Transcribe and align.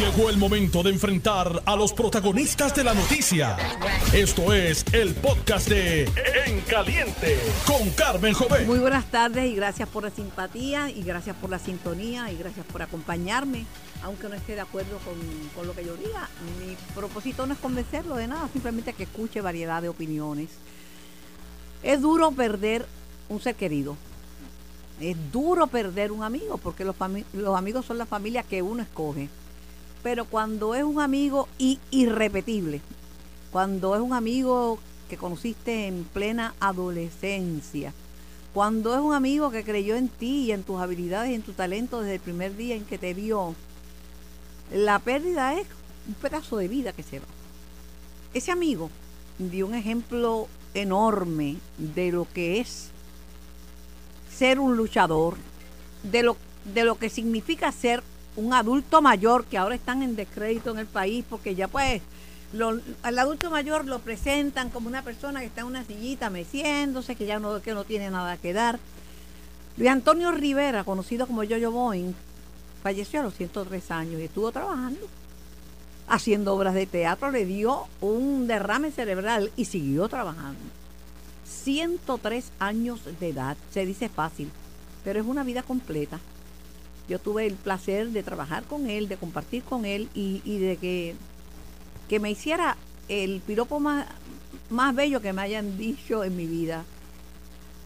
Llegó 0.00 0.30
el 0.30 0.38
momento 0.38 0.82
de 0.82 0.88
enfrentar 0.88 1.62
a 1.66 1.76
los 1.76 1.92
protagonistas 1.92 2.74
de 2.74 2.84
la 2.84 2.94
noticia. 2.94 3.58
Esto 4.14 4.50
es 4.54 4.82
el 4.94 5.14
podcast 5.14 5.68
de 5.68 6.04
En 6.46 6.62
Caliente 6.62 7.38
con 7.66 7.90
Carmen 7.90 8.32
Jovet. 8.32 8.66
Muy 8.66 8.78
buenas 8.78 9.04
tardes 9.10 9.44
y 9.44 9.54
gracias 9.54 9.90
por 9.90 10.04
la 10.04 10.10
simpatía 10.10 10.88
y 10.88 11.02
gracias 11.02 11.36
por 11.36 11.50
la 11.50 11.58
sintonía 11.58 12.32
y 12.32 12.38
gracias 12.38 12.64
por 12.64 12.80
acompañarme. 12.80 13.66
Aunque 14.02 14.30
no 14.30 14.36
esté 14.36 14.54
de 14.54 14.62
acuerdo 14.62 14.98
con, 15.54 15.66
lo 15.66 15.74
que 15.74 15.84
yo 15.84 15.94
diga, 15.96 16.30
mi 16.58 16.74
propósito 16.94 17.46
no 17.46 17.52
es 17.52 17.60
convencerlo 17.60 18.16
de 18.16 18.26
nada, 18.26 18.48
simplemente 18.54 18.94
que 18.94 19.02
escuche 19.02 19.42
variedad 19.42 19.82
de 19.82 19.90
opiniones. 19.90 20.48
Es 21.82 22.00
duro 22.00 22.32
perder 22.32 22.86
un 23.28 23.38
ser 23.38 23.54
querido. 23.54 23.98
Es 24.98 25.14
duro 25.30 25.66
perder 25.66 26.10
un 26.10 26.22
amigo 26.22 26.56
porque 26.56 26.86
los, 26.86 26.96
los 27.34 27.58
amigos 27.58 27.84
son 27.84 27.98
la 27.98 28.06
familia 28.06 28.42
que 28.44 28.62
uno 28.62 28.82
escoge. 28.82 29.28
Pero 30.02 30.24
cuando 30.24 30.74
es 30.74 30.84
un 30.84 31.00
amigo 31.00 31.48
irrepetible, 31.90 32.80
cuando 33.52 33.94
es 33.94 34.00
un 34.00 34.12
amigo 34.12 34.78
que 35.08 35.16
conociste 35.16 35.86
en 35.86 36.04
plena 36.04 36.54
adolescencia, 36.60 37.92
cuando 38.54 38.94
es 38.94 39.00
un 39.00 39.14
amigo 39.14 39.50
que 39.50 39.64
creyó 39.64 39.96
en 39.96 40.08
ti 40.08 40.44
y 40.46 40.52
en 40.52 40.62
tus 40.62 40.80
habilidades 40.80 41.30
y 41.30 41.34
en 41.34 41.42
tu 41.42 41.52
talento 41.52 42.00
desde 42.00 42.14
el 42.14 42.20
primer 42.20 42.56
día 42.56 42.74
en 42.74 42.84
que 42.84 42.98
te 42.98 43.14
vio, 43.14 43.54
la 44.72 44.98
pérdida 44.98 45.54
es 45.54 45.66
un 46.08 46.14
pedazo 46.14 46.56
de 46.56 46.68
vida 46.68 46.92
que 46.92 47.02
se 47.02 47.18
va. 47.18 47.26
Ese 48.32 48.50
amigo 48.50 48.90
dio 49.38 49.66
un 49.66 49.74
ejemplo 49.74 50.48
enorme 50.74 51.56
de 51.78 52.12
lo 52.12 52.26
que 52.32 52.60
es 52.60 52.90
ser 54.34 54.58
un 54.58 54.76
luchador, 54.76 55.36
de 56.02 56.22
lo, 56.22 56.36
de 56.72 56.84
lo 56.84 56.96
que 56.96 57.10
significa 57.10 57.70
ser 57.72 58.02
un 58.36 58.52
adulto 58.54 59.02
mayor 59.02 59.44
que 59.44 59.58
ahora 59.58 59.74
están 59.74 60.02
en 60.02 60.16
descrédito 60.16 60.70
en 60.70 60.78
el 60.78 60.86
país 60.86 61.24
porque 61.28 61.54
ya 61.54 61.68
pues 61.68 62.00
lo- 62.52 62.80
al 63.02 63.18
adulto 63.18 63.50
mayor 63.50 63.84
lo 63.86 63.98
presentan 64.00 64.70
como 64.70 64.88
una 64.88 65.02
persona 65.02 65.40
que 65.40 65.46
está 65.46 65.60
en 65.62 65.66
una 65.68 65.84
sillita 65.84 66.30
meciéndose, 66.30 67.16
que 67.16 67.26
ya 67.26 67.38
no, 67.38 67.60
que 67.62 67.74
no 67.74 67.84
tiene 67.84 68.10
nada 68.10 68.36
que 68.36 68.52
dar. 68.52 68.78
Luis 69.76 69.90
Antonio 69.90 70.30
Rivera, 70.32 70.84
conocido 70.84 71.26
como 71.26 71.44
Yoyo 71.44 71.70
Boing, 71.70 72.14
falleció 72.82 73.20
a 73.20 73.22
los 73.22 73.34
103 73.34 73.90
años 73.90 74.20
y 74.20 74.24
estuvo 74.24 74.50
trabajando, 74.52 75.00
haciendo 76.08 76.54
obras 76.54 76.74
de 76.74 76.86
teatro, 76.86 77.30
le 77.30 77.44
dio 77.46 77.84
un 78.00 78.46
derrame 78.46 78.90
cerebral 78.90 79.52
y 79.56 79.66
siguió 79.66 80.08
trabajando. 80.08 80.58
103 81.44 82.50
años 82.58 83.00
de 83.20 83.28
edad, 83.28 83.56
se 83.72 83.86
dice 83.86 84.08
fácil, 84.08 84.50
pero 85.04 85.20
es 85.20 85.26
una 85.26 85.44
vida 85.44 85.62
completa. 85.62 86.18
Yo 87.10 87.18
tuve 87.18 87.44
el 87.44 87.54
placer 87.54 88.10
de 88.10 88.22
trabajar 88.22 88.62
con 88.62 88.88
él, 88.88 89.08
de 89.08 89.16
compartir 89.16 89.64
con 89.64 89.84
él 89.84 90.08
y, 90.14 90.58
de 90.58 90.76
que, 90.76 91.16
que 92.08 92.20
me 92.20 92.30
hiciera 92.30 92.76
el 93.08 93.40
piropo 93.40 93.80
más, 93.80 94.06
más 94.70 94.94
bello 94.94 95.20
que 95.20 95.32
me 95.32 95.42
hayan 95.42 95.76
dicho 95.76 96.22
en 96.22 96.36
mi 96.36 96.46
vida. 96.46 96.84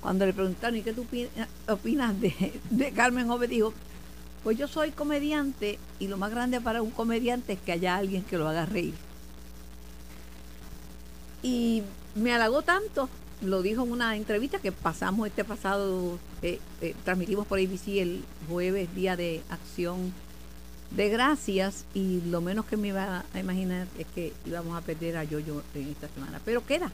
Cuando 0.02 0.26
le 0.26 0.34
preguntaron, 0.34 0.76
¿y 0.76 0.82
qué 0.82 0.92
tú 0.92 1.06
opi- 1.10 1.28
opinas 1.66 2.20
de, 2.20 2.52
de 2.68 2.92
Carmen 2.92 3.26
Jove? 3.26 3.48
Dijo, 3.48 3.72
pues 4.42 4.58
yo 4.58 4.68
soy 4.68 4.90
comediante 4.90 5.78
y 5.98 6.08
lo 6.08 6.18
más 6.18 6.30
grande 6.30 6.60
para 6.60 6.82
un 6.82 6.90
comediante 6.90 7.54
es 7.54 7.58
que 7.60 7.72
haya 7.72 7.96
alguien 7.96 8.24
que 8.24 8.36
lo 8.36 8.46
haga 8.46 8.66
reír. 8.66 8.92
Y 11.42 11.82
me 12.14 12.34
halagó 12.34 12.60
tanto, 12.60 13.08
lo 13.44 13.62
dijo 13.62 13.82
en 13.82 13.92
una 13.92 14.16
entrevista 14.16 14.58
que 14.58 14.72
pasamos 14.72 15.26
este 15.26 15.44
pasado, 15.44 16.18
eh, 16.42 16.58
eh, 16.80 16.94
transmitimos 17.04 17.46
por 17.46 17.58
ABC 17.58 18.00
el 18.00 18.24
jueves, 18.48 18.94
día 18.94 19.16
de 19.16 19.42
acción 19.50 20.12
de 20.90 21.08
gracias, 21.08 21.84
y 21.94 22.20
lo 22.22 22.40
menos 22.40 22.66
que 22.66 22.76
me 22.76 22.88
iba 22.88 23.24
a 23.32 23.38
imaginar 23.40 23.86
es 23.98 24.06
que 24.14 24.32
íbamos 24.46 24.76
a 24.76 24.80
perder 24.80 25.16
a 25.16 25.24
Yoyo 25.24 25.62
en 25.74 25.88
esta 25.88 26.08
semana. 26.08 26.40
Pero 26.44 26.64
queda, 26.64 26.90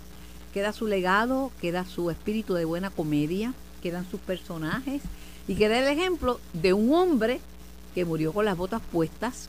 queda 0.54 0.72
su 0.72 0.86
legado, 0.86 1.52
queda 1.60 1.84
su 1.84 2.10
espíritu 2.10 2.54
de 2.54 2.64
buena 2.64 2.90
comedia, 2.90 3.52
quedan 3.82 4.08
sus 4.10 4.20
personajes, 4.20 5.02
y 5.48 5.54
queda 5.54 5.78
el 5.78 5.88
ejemplo 5.88 6.40
de 6.52 6.72
un 6.72 6.94
hombre 6.94 7.40
que 7.94 8.04
murió 8.04 8.32
con 8.32 8.44
las 8.44 8.56
botas 8.56 8.80
puestas, 8.92 9.48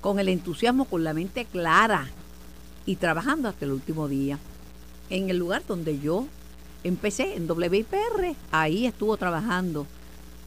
con 0.00 0.18
el 0.18 0.28
entusiasmo, 0.28 0.86
con 0.86 1.04
la 1.04 1.14
mente 1.14 1.44
clara 1.44 2.08
y 2.86 2.96
trabajando 2.96 3.48
hasta 3.48 3.64
el 3.64 3.72
último 3.72 4.08
día. 4.08 4.38
En 5.10 5.30
el 5.30 5.36
lugar 5.36 5.62
donde 5.66 6.00
yo 6.00 6.26
empecé, 6.84 7.36
en 7.36 7.50
WIPR, 7.50 8.34
ahí 8.50 8.86
estuvo 8.86 9.16
trabajando 9.16 9.86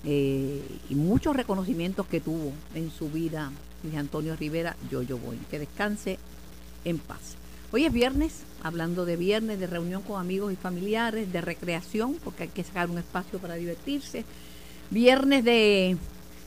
eh, 0.03 0.61
y 0.89 0.95
muchos 0.95 1.35
reconocimientos 1.35 2.05
que 2.07 2.21
tuvo 2.21 2.51
en 2.75 2.91
su 2.91 3.09
vida 3.09 3.51
Luis 3.83 3.95
Antonio 3.97 4.35
Rivera, 4.35 4.75
yo, 4.89 5.01
yo 5.01 5.17
voy. 5.17 5.37
Que 5.49 5.59
descanse 5.59 6.19
en 6.83 6.99
paz. 6.99 7.35
Hoy 7.71 7.85
es 7.85 7.93
viernes, 7.93 8.43
hablando 8.63 9.05
de 9.05 9.17
viernes, 9.17 9.59
de 9.59 9.67
reunión 9.67 10.01
con 10.01 10.19
amigos 10.19 10.53
y 10.53 10.55
familiares, 10.55 11.31
de 11.31 11.41
recreación, 11.41 12.15
porque 12.23 12.43
hay 12.43 12.49
que 12.49 12.63
sacar 12.63 12.89
un 12.89 12.97
espacio 12.97 13.39
para 13.39 13.55
divertirse. 13.55 14.25
Viernes 14.91 15.43
de 15.43 15.97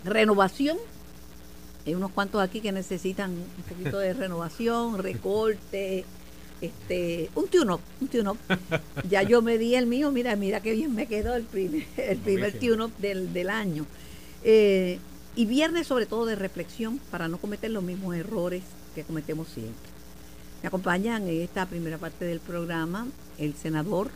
renovación. 0.05 0.78
Hay 1.87 1.94
unos 1.94 2.10
cuantos 2.12 2.41
aquí 2.41 2.60
que 2.60 2.72
necesitan 2.72 3.31
un 3.32 3.65
poquito 3.69 3.99
de 3.99 4.15
renovación, 4.15 4.99
recorte, 4.99 6.05
este, 6.60 7.30
un 7.34 7.46
tune-up, 7.48 7.80
un 8.00 8.08
tune-up. 8.08 8.36
Ya 9.08 9.22
yo 9.22 9.42
me 9.42 9.58
di 9.58 9.74
el 9.74 9.86
mío, 9.86 10.10
mira, 10.12 10.34
mira 10.36 10.60
qué 10.60 10.72
bien 10.72 10.94
me 10.94 11.06
quedó 11.06 11.34
el 11.34 11.44
primer, 11.44 11.84
el 11.96 12.19
primer 12.19 12.58
tune-up 12.58 12.92
del, 12.98 13.32
del 13.32 13.50
año. 13.50 13.86
Eh, 14.44 14.98
y 15.36 15.46
viernes 15.46 15.86
sobre 15.86 16.06
todo 16.06 16.26
de 16.26 16.34
reflexión 16.34 16.98
para 17.10 17.28
no 17.28 17.38
cometer 17.38 17.70
los 17.70 17.82
mismos 17.82 18.16
errores 18.16 18.62
que 18.94 19.04
cometemos 19.04 19.48
siempre. 19.48 19.88
Me 20.62 20.66
acompañan 20.69 21.28
en 21.28 21.41
esta 21.42 21.66
primera 21.66 21.98
parte 21.98 22.24
del 22.24 22.41
programa 22.41 23.06
el 23.38 23.54
senador 23.54 24.10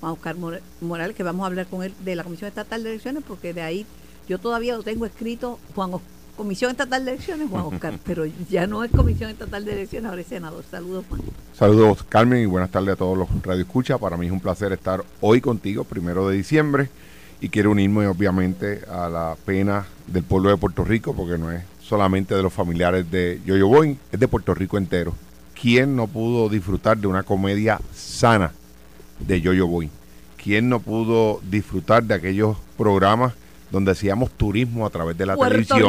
Juan 0.00 0.12
Oscar 0.12 0.36
Morales, 0.82 1.16
que 1.16 1.22
vamos 1.22 1.44
a 1.44 1.46
hablar 1.46 1.66
con 1.66 1.82
él 1.82 1.94
de 2.04 2.16
la 2.16 2.24
Comisión 2.24 2.48
Estatal 2.48 2.82
de 2.82 2.90
Elecciones, 2.90 3.24
porque 3.26 3.54
de 3.54 3.62
ahí 3.62 3.86
yo 4.28 4.38
todavía 4.38 4.76
lo 4.76 4.82
tengo 4.82 5.06
escrito, 5.06 5.58
Juan 5.74 5.94
Os- 5.94 6.02
Comisión 6.36 6.72
Estatal 6.72 7.04
de 7.04 7.12
Elecciones, 7.12 7.48
Juan 7.48 7.64
Oscar, 7.64 7.98
pero 8.04 8.24
ya 8.50 8.66
no 8.66 8.82
es 8.82 8.90
Comisión 8.90 9.30
Estatal 9.30 9.64
de 9.64 9.72
Elecciones, 9.72 10.10
ahora 10.10 10.20
es 10.20 10.26
senador. 10.26 10.64
Saludos, 10.70 11.04
Juan. 11.08 11.20
Saludos 11.56 12.04
Carmen 12.08 12.42
y 12.42 12.46
buenas 12.46 12.70
tardes 12.70 12.94
a 12.94 12.96
todos 12.96 13.16
los 13.16 13.28
radioescuchas. 13.42 13.98
Para 13.98 14.16
mí 14.16 14.26
es 14.26 14.32
un 14.32 14.40
placer 14.40 14.72
estar 14.72 15.04
hoy 15.20 15.40
contigo, 15.40 15.84
primero 15.84 16.28
de 16.28 16.36
diciembre, 16.36 16.88
y 17.40 17.48
quiero 17.48 17.70
unirme 17.70 18.06
obviamente 18.06 18.80
a 18.90 19.08
la 19.08 19.36
pena 19.44 19.86
del 20.06 20.24
pueblo 20.24 20.50
de 20.50 20.56
Puerto 20.56 20.84
Rico, 20.84 21.14
porque 21.14 21.38
no 21.38 21.52
es 21.52 21.62
solamente 21.80 22.34
de 22.34 22.42
los 22.42 22.52
familiares 22.52 23.10
de 23.10 23.40
Yoyo 23.44 23.68
Boy, 23.68 23.98
es 24.10 24.18
de 24.18 24.28
Puerto 24.28 24.54
Rico 24.54 24.78
entero. 24.78 25.14
¿Quién 25.60 25.94
no 25.94 26.08
pudo 26.08 26.48
disfrutar 26.48 26.98
de 26.98 27.06
una 27.06 27.22
comedia 27.22 27.80
sana 27.94 28.52
de 29.20 29.40
Yoyo 29.40 29.66
Boy? 29.66 29.90
¿Quién 30.42 30.68
no 30.68 30.80
pudo 30.80 31.40
disfrutar 31.48 32.02
de 32.02 32.14
aquellos 32.14 32.56
programas 32.76 33.34
donde 33.74 33.90
hacíamos 33.90 34.30
turismo 34.30 34.86
a 34.86 34.90
través 34.90 35.18
de 35.18 35.26
la 35.26 35.36
televisión? 35.36 35.80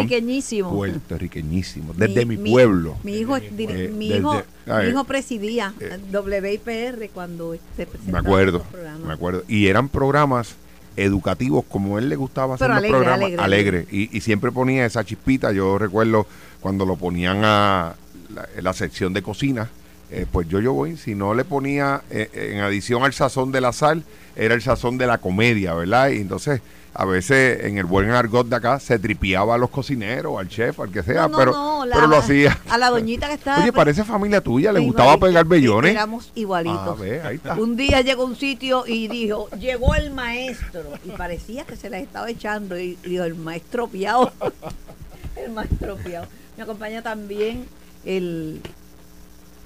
Puertorriqueñísimo. 0.72 1.94
Desde 1.96 2.25
mi, 2.25 2.35
pueblo. 2.38 2.97
Mi 3.03 3.18
hijo, 3.18 3.38
Eh, 3.38 3.91
mi 3.96 4.07
hijo, 4.07 4.41
mi 4.66 4.90
hijo 4.90 5.03
presidía 5.03 5.72
eh, 5.79 5.97
WIPR 6.12 7.09
cuando 7.13 7.53
este 7.53 7.85
Me 7.85 7.85
presentaba 7.85 8.19
acuerdo, 8.19 8.57
esos 8.57 8.69
programas. 8.69 9.01
me 9.07 9.13
acuerdo. 9.13 9.44
Y 9.47 9.68
eran 9.68 9.88
programas 9.90 10.56
educativos, 10.97 11.63
como 11.69 12.00
él 12.00 12.09
le 12.09 12.16
gustaba 12.16 12.56
hacer 12.56 12.66
Pero 12.68 12.73
los 12.73 12.79
alegre, 12.79 12.97
programas, 12.97 13.25
alegre, 13.40 13.44
alegre. 13.44 13.88
Y, 13.91 14.17
y 14.17 14.22
siempre 14.22 14.52
ponía 14.52 14.85
esa 14.85 15.03
chispita. 15.03 15.52
Yo 15.52 15.78
recuerdo 15.78 16.25
cuando 16.62 16.85
lo 16.85 16.96
ponían 16.96 17.46
a 17.46 17.96
la, 18.34 18.47
en 18.57 18.63
la 18.63 18.73
sección 18.73 19.13
de 19.13 19.22
cocina, 19.22 19.69
eh, 20.12 20.25
pues 20.31 20.47
yo 20.47 20.59
yo 20.59 20.73
voy, 20.73 20.97
si 20.97 21.13
no 21.13 21.34
le 21.35 21.46
ponía 21.46 22.02
eh, 22.09 22.29
en 22.53 22.62
adición 22.62 23.03
al 23.03 23.13
sazón 23.13 23.52
de 23.52 23.62
la 23.62 23.73
sal, 23.73 24.03
era 24.35 24.56
el 24.56 24.62
sazón 24.62 24.97
de 24.97 25.06
la 25.07 25.17
comedia, 25.19 25.73
¿verdad? 25.75 26.09
Y 26.09 26.17
entonces 26.17 26.62
a 26.98 27.04
veces 27.04 27.66
en 27.66 27.78
el 27.78 27.84
buen 27.84 28.10
argot 28.10 28.48
de 28.48 28.56
acá 28.56 28.80
se 28.80 28.98
tripiaba 28.98 29.56
a 29.56 29.58
los 29.58 29.70
cocineros, 29.70 30.40
al 30.40 30.48
chef, 30.48 30.80
al 30.80 30.92
que 30.92 31.04
sea, 31.04 31.24
No, 31.24 31.28
no, 31.28 31.38
pero, 31.38 31.52
no, 31.52 31.86
la- 31.86 31.96
pero 31.96 32.08
lo 32.08 32.18
hacía. 32.18 32.58
A 32.70 32.78
la 32.78 32.90
doñita 32.90 33.28
que 33.28 33.34
estaba. 33.34 33.62
Oye, 33.62 33.74
parece 33.74 34.06
familia 34.06 34.40
tuya, 34.40 34.72
le 34.72 34.80
gustaba 34.80 35.18
pegar 35.20 35.46
bellones. 35.46 35.92
Éramos 35.92 36.32
igualitos. 36.36 36.88
A 36.88 36.94
ver, 36.94 37.26
ahí 37.26 37.36
está. 37.36 37.56
Un 37.56 37.76
día 37.76 38.00
llegó 38.00 38.24
a 38.24 38.26
un 38.28 38.38
sitio 38.38 38.86
y 38.88 39.09
dijo, 39.09 39.50
llegó 39.59 39.94
el 39.96 40.12
maestro. 40.12 40.84
Y 41.03 41.09
parecía 41.09 41.66
que 41.66 41.76
se 41.76 41.90
les 41.90 42.03
estaba 42.03 42.30
echando. 42.30 42.80
Y 42.80 42.96
dijo, 43.03 43.26
el 43.26 43.36
maestro 43.36 43.88
piado. 43.88 44.32
el 45.36 45.52
maestro 45.52 45.98
piado. 45.98 46.28
Me 46.56 46.64
acompaña 46.64 47.02
también 47.02 47.66
el, 48.06 48.62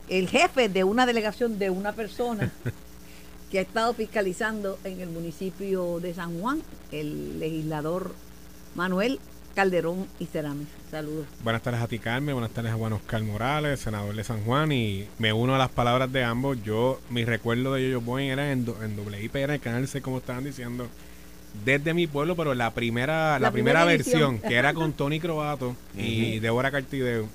el 0.09 0.27
jefe 0.27 0.67
de 0.67 0.83
una 0.83 1.05
delegación 1.05 1.59
de 1.59 1.69
una 1.69 1.91
persona 1.93 2.51
que 3.51 3.59
ha 3.59 3.61
estado 3.61 3.93
fiscalizando 3.93 4.77
en 4.83 4.99
el 5.01 5.09
municipio 5.09 5.99
de 5.99 6.13
San 6.13 6.39
Juan, 6.39 6.61
el 6.91 7.39
legislador 7.39 8.13
Manuel 8.75 9.19
Calderón 9.55 10.07
y 10.19 10.25
Cerame. 10.27 10.65
Saludos. 10.91 11.25
Buenas 11.43 11.61
tardes 11.63 11.81
a 11.81 11.87
ti, 11.87 11.99
Carmen. 11.99 12.33
Buenas 12.35 12.51
tardes 12.51 12.71
a 12.71 12.75
Juan 12.75 12.93
Oscar 12.93 13.21
Morales, 13.23 13.79
senador 13.79 14.15
de 14.15 14.23
San 14.23 14.43
Juan. 14.43 14.71
Y 14.71 15.07
me 15.17 15.33
uno 15.33 15.55
a 15.55 15.57
las 15.57 15.69
palabras 15.69 16.11
de 16.11 16.23
ambos. 16.23 16.61
Yo, 16.63 16.99
mi 17.09 17.25
recuerdo 17.25 17.73
de 17.73 17.83
Yoyo 17.83 18.01
Boy 18.01 18.29
era 18.29 18.51
en, 18.51 18.65
en 18.83 18.99
WIPR, 18.99 19.37
en 19.37 19.49
el 19.51 19.59
canal 19.59 19.87
C, 19.87 20.01
como 20.01 20.19
estaban 20.19 20.43
diciendo. 20.43 20.87
desde 21.65 21.93
mi 21.93 22.07
pueblo, 22.07 22.35
pero 22.35 22.53
la 22.53 22.73
primera, 22.73 23.33
la, 23.33 23.39
La 23.39 23.51
primera, 23.51 23.81
primera 23.81 23.85
versión, 23.85 24.39
que 24.39 24.55
era 24.55 24.73
con 24.73 24.93
Tony 24.97 25.19
Croato 25.19 25.75
y 25.97 26.39
Débora 26.39 26.71
Cartideo. 26.71 27.27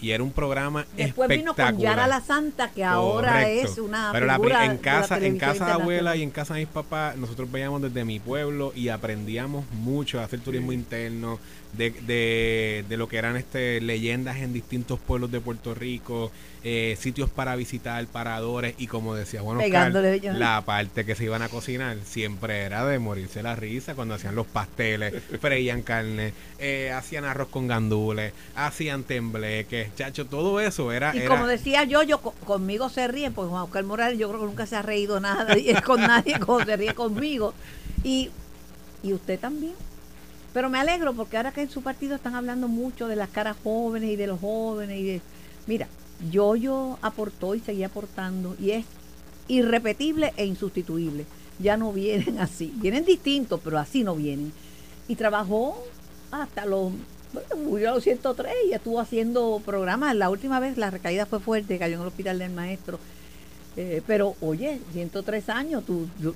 Y 0.00 0.10
era 0.10 0.22
un 0.22 0.30
programa 0.30 0.86
Después 0.96 1.28
vino 1.28 1.52
espectacular. 1.52 1.72
con 1.74 1.80
Yara 1.82 2.06
la 2.06 2.20
Santa, 2.20 2.70
que 2.70 2.84
ahora 2.84 3.32
Correcto. 3.42 3.72
es 3.72 3.78
una 3.78 4.10
Pero 4.12 4.26
la 4.26 4.34
en 4.34 4.42
de 4.42 4.48
la 4.76 4.80
casa, 4.80 5.14
en 5.16 5.20
televisión 5.20 5.38
casa 5.50 5.66
de 5.66 5.72
abuela 5.72 6.16
y 6.16 6.22
en 6.22 6.30
casa 6.30 6.54
de 6.54 6.60
mis 6.60 6.68
papás, 6.68 7.16
nosotros 7.16 7.50
veíamos 7.50 7.80
desde 7.82 8.04
mi 8.04 8.20
pueblo 8.20 8.72
y 8.74 8.88
aprendíamos 8.88 9.64
mucho 9.72 10.20
a 10.20 10.24
hacer 10.24 10.40
turismo 10.40 10.72
interno, 10.72 11.38
de, 11.76 11.90
de, 11.90 12.84
de 12.88 12.96
lo 12.96 13.08
que 13.08 13.16
eran 13.18 13.36
este 13.36 13.80
leyendas 13.80 14.36
en 14.38 14.52
distintos 14.52 14.98
pueblos 14.98 15.30
de 15.30 15.40
Puerto 15.40 15.74
Rico, 15.74 16.30
eh, 16.64 16.96
sitios 16.98 17.30
para 17.30 17.54
visitar, 17.56 18.04
paradores, 18.06 18.74
y 18.78 18.86
como 18.88 19.14
decía 19.14 19.40
bueno 19.42 19.60
la 20.38 20.62
parte 20.62 21.04
que 21.04 21.14
se 21.14 21.24
iban 21.24 21.42
a 21.42 21.48
cocinar 21.48 21.96
siempre 22.04 22.62
era 22.62 22.84
de 22.86 22.98
morirse 22.98 23.42
la 23.42 23.54
risa 23.54 23.94
cuando 23.94 24.14
hacían 24.14 24.34
los 24.34 24.46
pasteles, 24.46 25.14
freían 25.40 25.82
carne, 25.82 26.32
eh, 26.58 26.90
hacían 26.92 27.24
arroz 27.24 27.48
con 27.48 27.68
gandules, 27.68 28.32
hacían 28.56 29.04
tembleques, 29.04 29.94
chacho, 29.94 30.26
todo 30.26 30.60
eso 30.60 30.90
era... 30.92 31.14
Y 31.14 31.18
era- 31.20 31.28
como 31.28 31.46
decía 31.46 31.84
yo, 31.84 32.02
yo 32.02 32.20
co- 32.20 32.32
conmigo 32.44 32.88
se 32.88 33.06
ríen, 33.06 33.32
porque 33.32 33.50
Juan 33.50 33.62
Oscar 33.62 33.84
Morales 33.84 34.18
yo 34.18 34.28
creo 34.28 34.40
que 34.40 34.46
nunca 34.46 34.66
se 34.66 34.74
ha 34.76 34.82
reído 34.82 35.20
nada 35.20 35.56
y 35.58 35.70
es 35.70 35.80
con 35.82 36.00
nadie 36.00 36.38
como 36.40 36.64
se 36.64 36.76
ríe 36.76 36.94
conmigo. 36.94 37.54
Y, 38.02 38.30
y 39.02 39.12
usted 39.12 39.38
también. 39.38 39.74
Pero 40.56 40.70
me 40.70 40.78
alegro 40.78 41.12
porque 41.12 41.36
ahora 41.36 41.52
que 41.52 41.60
en 41.60 41.68
su 41.68 41.82
partido 41.82 42.14
están 42.16 42.34
hablando 42.34 42.66
mucho 42.66 43.08
de 43.08 43.14
las 43.14 43.28
caras 43.28 43.58
jóvenes 43.62 44.08
y 44.08 44.16
de 44.16 44.26
los 44.26 44.40
jóvenes 44.40 44.98
y 44.98 45.04
de 45.04 45.20
mira, 45.66 45.86
yo 46.30 46.56
yo 46.56 46.98
aportó 47.02 47.54
y 47.54 47.60
seguía 47.60 47.88
aportando 47.88 48.56
y 48.58 48.70
es 48.70 48.86
irrepetible 49.48 50.32
e 50.38 50.46
insustituible. 50.46 51.26
Ya 51.58 51.76
no 51.76 51.92
vienen 51.92 52.38
así, 52.40 52.72
vienen 52.76 53.04
distintos, 53.04 53.60
pero 53.62 53.78
así 53.78 54.02
no 54.02 54.16
vienen. 54.16 54.50
Y 55.08 55.16
trabajó 55.16 55.76
hasta 56.30 56.64
los 56.64 56.90
murió 57.62 57.90
a 57.90 57.94
los 57.96 58.04
103 58.04 58.50
y 58.70 58.72
estuvo 58.72 58.98
haciendo 58.98 59.60
programas. 59.62 60.16
La 60.16 60.30
última 60.30 60.58
vez 60.58 60.78
la 60.78 60.90
recaída 60.90 61.26
fue 61.26 61.38
fuerte, 61.38 61.78
cayó 61.78 61.96
en 61.96 62.00
el 62.00 62.06
hospital 62.08 62.38
del 62.38 62.52
maestro. 62.52 62.98
Eh, 63.76 64.00
pero 64.06 64.36
oye, 64.40 64.80
103 64.94 65.50
años, 65.50 65.84
tú, 65.84 66.08
yo- 66.18 66.32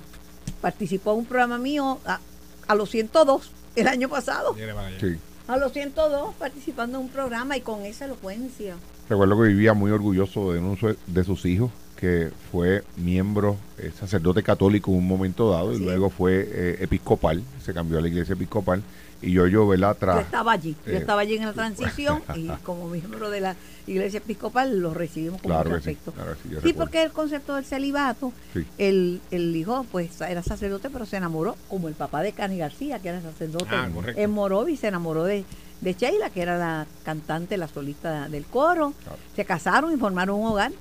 participó 0.61 1.13
en 1.13 1.17
un 1.17 1.25
programa 1.25 1.57
mío 1.57 1.97
a, 2.05 2.19
a 2.67 2.75
los 2.75 2.91
102 2.91 3.49
el 3.75 3.87
año 3.87 4.09
pasado. 4.09 4.55
Sí. 4.99 5.17
A 5.47 5.57
los 5.57 5.73
102 5.73 6.35
participando 6.35 6.99
en 6.99 7.05
un 7.05 7.09
programa 7.09 7.57
y 7.57 7.61
con 7.61 7.81
esa 7.81 8.05
elocuencia. 8.05 8.75
Recuerdo 9.09 9.41
que 9.41 9.49
vivía 9.49 9.73
muy 9.73 9.91
orgulloso 9.91 10.53
de 10.53 10.59
uno 10.59 10.77
de 11.07 11.23
sus 11.23 11.45
hijos, 11.45 11.71
que 11.97 12.31
fue 12.51 12.83
miembro, 12.97 13.57
eh, 13.77 13.91
sacerdote 13.97 14.43
católico 14.43 14.91
en 14.91 14.97
un 14.97 15.07
momento 15.07 15.51
dado, 15.51 15.73
y 15.73 15.79
luego 15.79 16.09
fue 16.09 16.47
eh, 16.49 16.77
episcopal, 16.79 17.43
se 17.63 17.73
cambió 17.73 17.97
a 17.97 18.01
la 18.01 18.07
iglesia 18.07 18.33
episcopal, 18.33 18.81
y 19.21 19.31
yo, 19.31 19.47
yo, 19.47 19.67
¿verdad? 19.67 19.93
Yo 19.93 19.99
Tras, 19.99 20.21
estaba 20.21 20.51
allí, 20.53 20.75
yo 20.85 20.91
eh, 20.93 20.97
estaba 20.97 21.21
allí 21.21 21.35
en 21.35 21.45
la 21.45 21.53
transición 21.53 22.21
y 22.35 22.47
como 22.63 22.87
miembro 22.89 23.29
de 23.29 23.41
la 23.41 23.55
iglesia 23.87 24.17
episcopal 24.19 24.79
lo 24.79 24.93
recibimos 24.93 25.41
con 25.41 25.49
Claro 25.51 25.69
mucho 25.69 25.81
que 25.83 25.83
sí, 25.83 25.89
afecto. 25.91 26.11
claro 26.11 26.35
sí, 26.41 26.49
yo 26.49 26.75
porque 26.75 27.01
el 27.03 27.11
concepto 27.11 27.55
del 27.55 27.65
celibato, 27.65 28.31
Sí. 28.53 28.65
el, 28.77 29.21
el 29.31 29.55
hijo 29.55 29.85
pues 29.91 30.19
era 30.21 30.41
sacerdote, 30.43 30.89
pero 30.89 31.05
se 31.05 31.17
enamoró, 31.17 31.55
como 31.69 31.87
el 31.87 31.93
papá 31.95 32.21
de 32.21 32.31
Cani 32.33 32.57
García, 32.57 32.99
que 32.99 33.09
era 33.09 33.21
sacerdote 33.21 33.67
Ah, 33.75 33.89
en 34.15 34.31
Morovi, 34.31 34.77
se 34.77 34.87
enamoró 34.87 35.23
de, 35.23 35.43
de 35.81 35.93
Sheila, 35.93 36.29
que 36.29 36.41
era 36.41 36.57
la 36.57 36.85
cantante, 37.03 37.57
la 37.57 37.67
solista 37.67 38.27
del 38.29 38.45
coro. 38.45 38.93
Claro. 39.03 39.17
Se 39.35 39.45
casaron 39.45 39.93
y 39.93 39.97
formaron 39.97 40.39
un 40.39 40.47
hogar. 40.47 40.71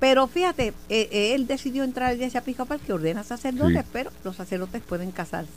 Pero 0.00 0.26
fíjate, 0.26 0.68
eh, 0.88 1.08
eh, 1.10 1.34
él 1.34 1.46
decidió 1.46 1.82
entrar 1.84 2.06
a 2.06 2.10
la 2.10 2.14
iglesia 2.16 2.40
episcopal 2.40 2.78
que 2.80 2.92
ordena 2.92 3.22
sacerdotes, 3.22 3.84
pero 3.92 4.10
los 4.24 4.36
sacerdotes 4.36 4.82
pueden 4.82 5.10
casarse. 5.10 5.50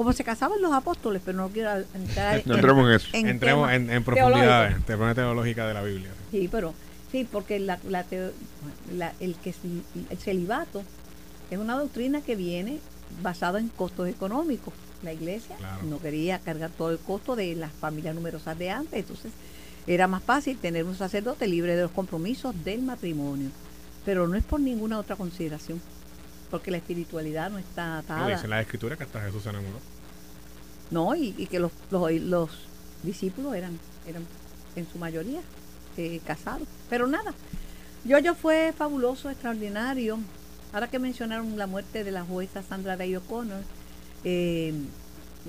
Como 0.00 0.14
se 0.14 0.24
casaban 0.24 0.62
los 0.62 0.72
apóstoles, 0.72 1.20
pero 1.22 1.36
no 1.36 1.50
quiero 1.50 1.72
entrar 1.92 2.40
No 2.46 2.54
entremos 2.54 2.88
en 2.88 2.94
eso. 2.94 3.08
Entremos 3.12 3.68
temas 3.68 3.74
en, 3.74 3.90
en 3.90 4.02
profundidades, 4.02 4.82
teología 4.86 5.14
teológica 5.14 5.68
de 5.68 5.74
la 5.74 5.82
Biblia. 5.82 6.08
Sí, 6.30 6.48
pero 6.50 6.72
sí, 7.12 7.28
porque 7.30 7.58
la, 7.60 7.78
la 7.86 8.04
teo- 8.04 8.32
la- 8.94 9.12
el 9.20 9.34
que 9.34 9.52
si- 9.52 9.82
el 10.08 10.16
celibato 10.16 10.82
es 11.50 11.58
una 11.58 11.76
doctrina 11.76 12.22
que 12.22 12.34
viene 12.34 12.78
basada 13.22 13.58
en 13.58 13.68
costos 13.68 14.08
económicos. 14.08 14.72
La 15.02 15.12
iglesia 15.12 15.54
Claro. 15.58 15.82
no 15.82 15.98
quería 16.00 16.38
cargar 16.38 16.70
todo 16.70 16.92
el 16.92 16.98
costo 16.98 17.36
de 17.36 17.54
las 17.54 17.70
familias 17.70 18.14
numerosas 18.14 18.58
de 18.58 18.70
antes, 18.70 19.00
entonces 19.00 19.32
era 19.86 20.06
más 20.08 20.22
fácil 20.22 20.56
tener 20.56 20.84
un 20.86 20.96
sacerdote 20.96 21.46
libre 21.46 21.76
de 21.76 21.82
los 21.82 21.90
compromisos 21.90 22.54
del 22.64 22.80
matrimonio, 22.80 23.50
pero 24.06 24.26
no 24.26 24.34
es 24.38 24.44
por 24.44 24.60
ninguna 24.60 24.98
otra 24.98 25.16
consideración, 25.16 25.78
porque 26.50 26.70
la 26.70 26.78
espiritualidad 26.78 27.50
no 27.50 27.58
está 27.58 27.86
No, 27.92 27.98
atada. 27.98 28.28
dice 28.28 28.44
en 28.44 28.50
la 28.50 28.60
escritura 28.60 28.96
que 28.96 29.04
hasta 29.04 29.20
Jesús 29.22 29.42
se 29.42 29.50
enamoró. 29.50 29.78
No, 30.90 31.14
y, 31.14 31.34
y 31.38 31.46
que 31.46 31.60
los, 31.60 31.72
los, 31.90 32.10
los 32.12 32.50
discípulos 33.02 33.54
eran, 33.54 33.78
eran 34.06 34.24
en 34.76 34.86
su 34.90 34.98
mayoría 34.98 35.40
eh, 35.96 36.20
casados. 36.26 36.66
Pero 36.88 37.06
nada, 37.06 37.32
yo 38.04 38.34
fue 38.34 38.72
fabuloso, 38.76 39.30
extraordinario. 39.30 40.18
Ahora 40.72 40.88
que 40.88 40.98
mencionaron 40.98 41.56
la 41.58 41.66
muerte 41.66 42.04
de 42.04 42.10
la 42.12 42.22
jueza 42.24 42.62
Sandra 42.62 42.96
Day 42.96 43.16
O'Connor, 43.16 43.62
eh, 44.24 44.72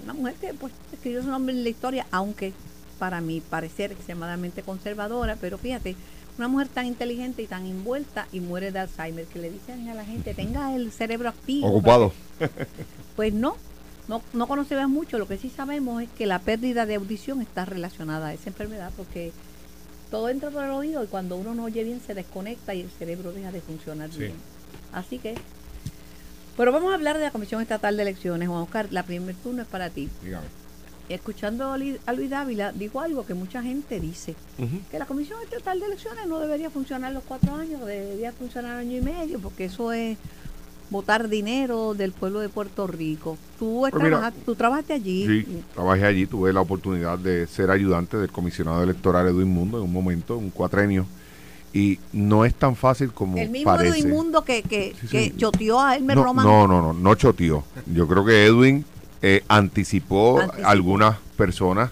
una 0.04 0.14
mujer 0.14 0.36
que 0.36 0.54
pues 0.54 0.74
escribió 0.92 1.22
su 1.22 1.30
nombre 1.30 1.54
en 1.56 1.64
la 1.64 1.70
historia, 1.70 2.08
aunque 2.12 2.54
para 2.98 3.20
mi 3.22 3.42
parecer 3.42 3.92
extremadamente 3.92 4.62
conservadora, 4.64 5.36
pero 5.40 5.58
fíjate, 5.58 5.96
una 6.38 6.48
mujer 6.48 6.68
tan 6.70 6.86
inteligente 6.86 7.42
y 7.44 7.48
tan 7.48 7.66
envuelta 7.66 8.28
y 8.32 8.40
muere 8.40 8.72
de 8.72 8.80
Alzheimer, 8.80 9.26
que 9.26 9.40
le 9.40 9.52
dicen 9.52 9.88
a 9.90 9.94
la 9.94 10.06
gente, 10.06 10.34
tenga 10.34 10.76
el 10.76 10.92
cerebro 10.92 11.30
activo. 11.30 11.68
Ocupado. 11.68 12.14
Pues 13.16 13.34
no, 13.34 13.56
no, 14.08 14.22
no 14.34 14.48
conocemos 14.48 14.90
mucho. 14.90 15.20
Lo 15.20 15.28
que 15.28 15.38
sí 15.38 15.50
sabemos 15.56 16.02
es 16.02 16.10
que 16.18 16.26
la 16.26 16.40
pérdida 16.40 16.86
de 16.86 16.96
audición 16.96 17.42
está 17.42 17.66
relacionada 17.66 18.28
a 18.30 18.34
esa 18.34 18.50
enfermedad 18.50 18.92
porque 18.96 19.32
todo 20.10 20.30
entra 20.30 20.50
por 20.50 20.64
el 20.64 20.72
oído 20.72 21.04
y 21.04 21.08
cuando 21.08 21.36
uno 21.36 21.54
no 21.54 21.66
oye 21.66 21.84
bien 21.84 22.02
se 22.06 22.14
desconecta 22.14 22.74
y 22.74 22.82
el 22.82 22.90
cerebro 22.90 23.32
deja 23.34 23.52
de 23.52 23.62
funcionar 23.62 24.10
Sí. 24.12 24.20
bien. 24.20 24.34
Así 24.94 25.20
que... 25.20 25.36
Pero 26.58 26.72
vamos 26.72 26.92
a 26.92 26.96
hablar 26.96 27.18
de 27.18 27.24
la 27.26 27.32
Comisión 27.32 27.62
Estatal 27.62 27.96
de 27.98 28.04
Elecciones. 28.04 28.48
Juan 28.48 28.62
Oscar, 28.62 28.88
la 28.92 29.04
primer 29.04 29.36
turno 29.36 29.62
es 29.62 29.68
para 29.68 29.90
ti. 29.90 30.10
Dígame. 30.24 30.48
Escuchando 31.16 31.72
a 31.72 31.78
Luis 31.78 32.30
Dávila, 32.30 32.72
dijo 32.72 33.00
algo 33.02 33.26
que 33.26 33.34
mucha 33.34 33.62
gente 33.62 34.00
dice, 34.00 34.36
que 34.90 35.00
la 35.00 35.06
Comisión 35.06 35.40
Estatal 35.44 35.80
de 35.80 35.86
Elecciones 35.88 36.28
no 36.28 36.40
debería 36.40 36.70
funcionar 36.70 37.12
los 37.14 37.24
cuatro 37.24 37.56
años, 37.56 37.86
debería 37.86 38.32
funcionar 38.32 38.78
año 38.78 38.98
y 38.98 39.02
medio, 39.02 39.40
porque 39.40 39.66
eso 39.66 39.92
es 39.92 40.18
votar 40.90 41.30
dinero 41.30 41.94
del 41.94 42.12
pueblo 42.12 42.40
de 42.42 42.50
Puerto 42.50 42.86
Rico. 42.86 43.38
Tú, 43.58 43.88
Pues 43.90 44.04
mira, 44.04 44.32
tú 44.46 44.56
trabajaste 44.56 44.94
allí. 44.94 45.26
Sí, 45.26 45.64
trabajé 45.74 46.06
allí, 46.06 46.26
tuve 46.28 46.52
la 46.52 46.62
oportunidad 46.62 47.18
de 47.18 47.48
ser 47.48 47.72
ayudante 47.72 48.18
del 48.18 48.32
comisionado 48.32 48.84
electoral 48.84 49.28
Edwin 49.28 49.48
Mundo 49.48 49.78
en 49.78 49.86
un 49.86 49.94
momento, 49.94 50.38
un 50.38 50.50
cuatrenio, 50.50 51.06
y 51.74 51.98
no 52.12 52.44
es 52.44 52.54
tan 52.54 52.76
fácil 52.76 53.14
como 53.14 53.38
el 53.38 53.50
mismo 53.50 53.72
parece. 53.72 54.00
Edwin 54.00 54.10
Mundo 54.10 54.44
que, 54.44 54.62
que, 54.64 54.94
Sí, 55.00 55.08
que 55.08 55.36
choteó 55.38 55.80
a 55.80 55.96
Elmer 55.96 56.18
no, 56.18 56.24
Román. 56.26 56.46
no, 56.46 56.68
no, 56.68 56.82
no, 56.82 56.94
no 56.94 57.16
choteó. 57.16 57.64
Yo 57.94 58.06
creo 58.08 58.26
que 58.26 58.46
Edwin 58.46 58.84
eh, 59.22 59.44
anticipó, 59.48 60.40
Anticipó. 60.40 60.68
algunas 60.68 61.18
personas 61.38 61.92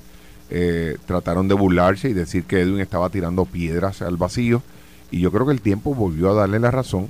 eh, 0.49 0.97
trataron 1.05 1.47
de 1.47 1.53
burlarse 1.53 2.09
y 2.09 2.13
decir 2.13 2.43
que 2.43 2.61
Edwin 2.61 2.79
estaba 2.79 3.09
tirando 3.09 3.45
piedras 3.45 4.01
al 4.01 4.17
vacío 4.17 4.63
y 5.11 5.19
yo 5.19 5.31
creo 5.31 5.45
que 5.45 5.53
el 5.53 5.61
tiempo 5.61 5.93
volvió 5.93 6.31
a 6.31 6.33
darle 6.33 6.59
la 6.59 6.71
razón 6.71 7.07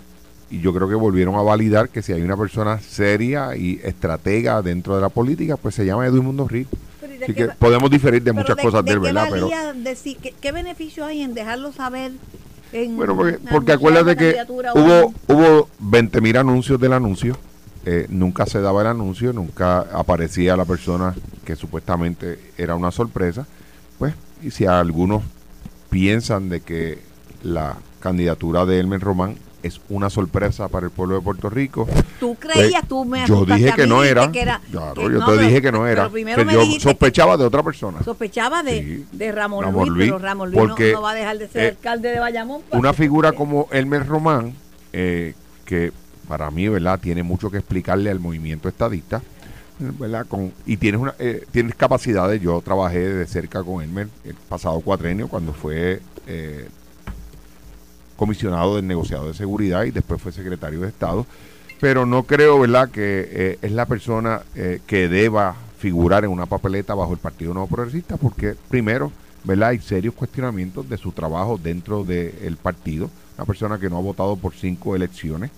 y 0.51 0.59
yo 0.61 0.73
creo 0.73 0.89
que 0.89 0.95
volvieron 0.95 1.35
a 1.35 1.41
validar 1.41 1.89
que 1.89 2.01
si 2.01 2.11
hay 2.11 2.21
una 2.21 2.35
persona 2.35 2.79
seria 2.79 3.55
y 3.55 3.79
estratega 3.83 4.61
dentro 4.61 4.95
de 4.95 5.01
la 5.01 5.09
política, 5.09 5.57
pues 5.57 5.75
se 5.75 5.85
llama 5.85 6.05
Edwin 6.07 6.23
Mundo 6.25 6.47
Rico. 6.47 6.71
Pero 6.99 7.13
¿y 7.13 7.17
de 7.17 7.23
Así 7.25 7.33
que 7.33 7.47
podemos 7.49 7.89
diferir 7.91 8.23
de 8.23 8.33
muchas 8.33 8.55
cosas 8.57 8.83
de 8.83 8.91
él, 8.93 8.99
¿verdad? 8.99 9.27
Pero 9.29 9.49
decir- 9.83 10.17
¿qué, 10.21 10.33
qué 10.41 10.51
beneficio 10.51 11.05
hay 11.05 11.21
en 11.21 11.33
dejarlo 11.33 11.71
saber 11.71 12.11
en 12.73 12.97
Bueno, 12.97 13.15
porque, 13.15 13.38
porque 13.51 13.71
acuérdate 13.73 14.15
que 14.15 14.35
hubo, 14.75 15.07
un- 15.07 15.15
hubo 15.27 15.69
20 15.79 16.19
mil 16.19 16.35
anuncios 16.35 16.79
del 16.79 16.93
anuncio, 16.93 17.38
eh, 17.91 18.05
nunca 18.10 18.46
se 18.46 18.62
daba 18.62 18.81
el 18.81 18.88
anuncio, 18.88 19.34
nunca 19.34 19.79
aparecía 19.79 20.55
la 20.55 20.65
persona 20.65 21.15
que 21.43 21.55
supuestamente 21.55 22.38
era 22.55 22.75
una 22.75 22.91
sorpresa, 22.91 23.48
pues, 23.98 24.13
y 24.43 24.51
si 24.51 24.65
algunos 24.67 25.24
piensan 25.89 26.50
de 26.50 26.62
que 26.62 27.00
la 27.41 27.77
candidatura 28.00 28.65
de 28.65 28.79
Elmer 28.79 29.01
Román 29.01 29.38
es 29.63 29.81
una 29.89 30.10
sorpresa 30.10 30.67
para 30.67 30.86
el 30.86 30.91
pueblo 30.91 31.15
de 31.15 31.22
Puerto 31.22 31.50
Rico, 31.50 31.88
Tú 32.19 32.36
creías, 32.36 32.88
tú 32.88 33.03
me 33.05 33.25
yo 33.25 33.43
dije 33.43 33.74
que 33.75 33.88
no 33.88 34.03
era, 34.03 34.31
que 34.31 34.41
era- 34.41 34.62
claro, 34.72 34.93
que 34.93 35.01
yo 35.01 35.10
no, 35.10 35.25
te 35.25 35.31
pero- 35.31 35.41
dije 35.48 35.62
que 35.62 35.72
no 35.72 35.88
era, 35.88 36.10
primero 36.10 36.38
que 36.38 36.46
me 36.46 36.53
yo 36.53 36.79
sospechaba 36.79 37.38
de 37.38 37.43
otra 37.46 37.63
persona. 37.63 38.03
Sospechaba 38.03 38.62
de, 38.62 38.84
Sí, 38.84 39.05
de 39.12 39.31
Ramón, 39.31 39.65
Ramón 39.65 39.89
Luis, 39.89 39.98
Luis, 39.98 40.08
pero 40.12 40.19
Ramón 40.19 40.51
Luis 40.51 40.60
porque, 40.62 40.91
no, 40.93 41.01
va 41.01 41.12
a 41.12 41.15
dejar 41.15 41.38
de 41.39 41.48
ser 41.48 41.63
eh, 41.63 41.67
alcalde 41.69 42.10
de 42.12 42.19
Bayamón. 42.19 42.62
pues. 42.69 42.79
una 42.79 42.93
figura 42.93 43.31
como 43.34 43.67
Elmer 43.72 44.05
Román, 44.08 44.53
eh, 44.93 45.34
que 45.65 45.91
para 46.29 46.51
mí, 46.51 46.67
¿verdad?, 46.67 47.00
tiene 47.00 47.24
mucho 47.24 47.50
que 47.50 47.57
explicarle 47.57 48.12
al 48.12 48.19
movimiento 48.19 48.69
estadista, 48.69 49.19
¿verdad? 49.79 50.27
Y 50.67 50.77
tienes, 50.77 51.01
una, 51.01 51.15
eh, 51.17 51.43
tienes 51.51 51.74
capacidades. 51.74 52.39
Yo 52.39 52.62
trabajé 52.62 53.00
de 53.00 53.25
cerca 53.25 53.63
con 53.63 53.81
Elmer 53.83 54.07
el 54.24 54.36
pasado 54.36 54.79
cuatrenio 54.81 55.27
cuando 55.27 55.53
fue 55.53 56.01
eh, 56.27 56.67
comisionado 58.15 58.75
del 58.75 58.86
negociado 58.86 59.27
de 59.27 59.33
seguridad 59.33 59.86
y 59.86 59.91
después 59.91 60.21
fue 60.21 60.31
secretario 60.31 60.81
de 60.81 60.89
Estado. 60.89 61.25
pero 61.79 62.05
no 62.05 62.24
creo, 62.24 62.59
¿verdad?, 62.59 62.89
que 62.91 63.27
eh, 63.31 63.59
es 63.62 63.71
la 63.71 63.88
persona 63.88 64.43
que 64.86 65.07
deba 65.07 65.55
figurar 65.79 66.25
en 66.25 66.29
una 66.29 66.45
papeleta 66.45 66.93
bajo 66.93 67.13
el 67.13 67.19
Partido 67.19 67.53
Nuevo 67.55 67.69
Progresista, 67.69 68.17
porque 68.17 68.55
primero, 68.69 69.12
¿verdad?, 69.45 69.69
hay 69.69 69.79
serios 69.79 70.13
cuestionamientos 70.13 70.88
de 70.88 70.98
su 70.98 71.12
trabajo 71.12 71.57
dentro 71.57 72.03
del 72.03 72.57
partido. 72.57 73.09
Una 73.38 73.45
persona 73.45 73.79
que 73.79 73.89
no 73.89 73.98
ha 73.98 74.01
votado 74.01 74.36
por 74.36 74.53
cinco 74.53 74.95
elecciones, 74.95 75.50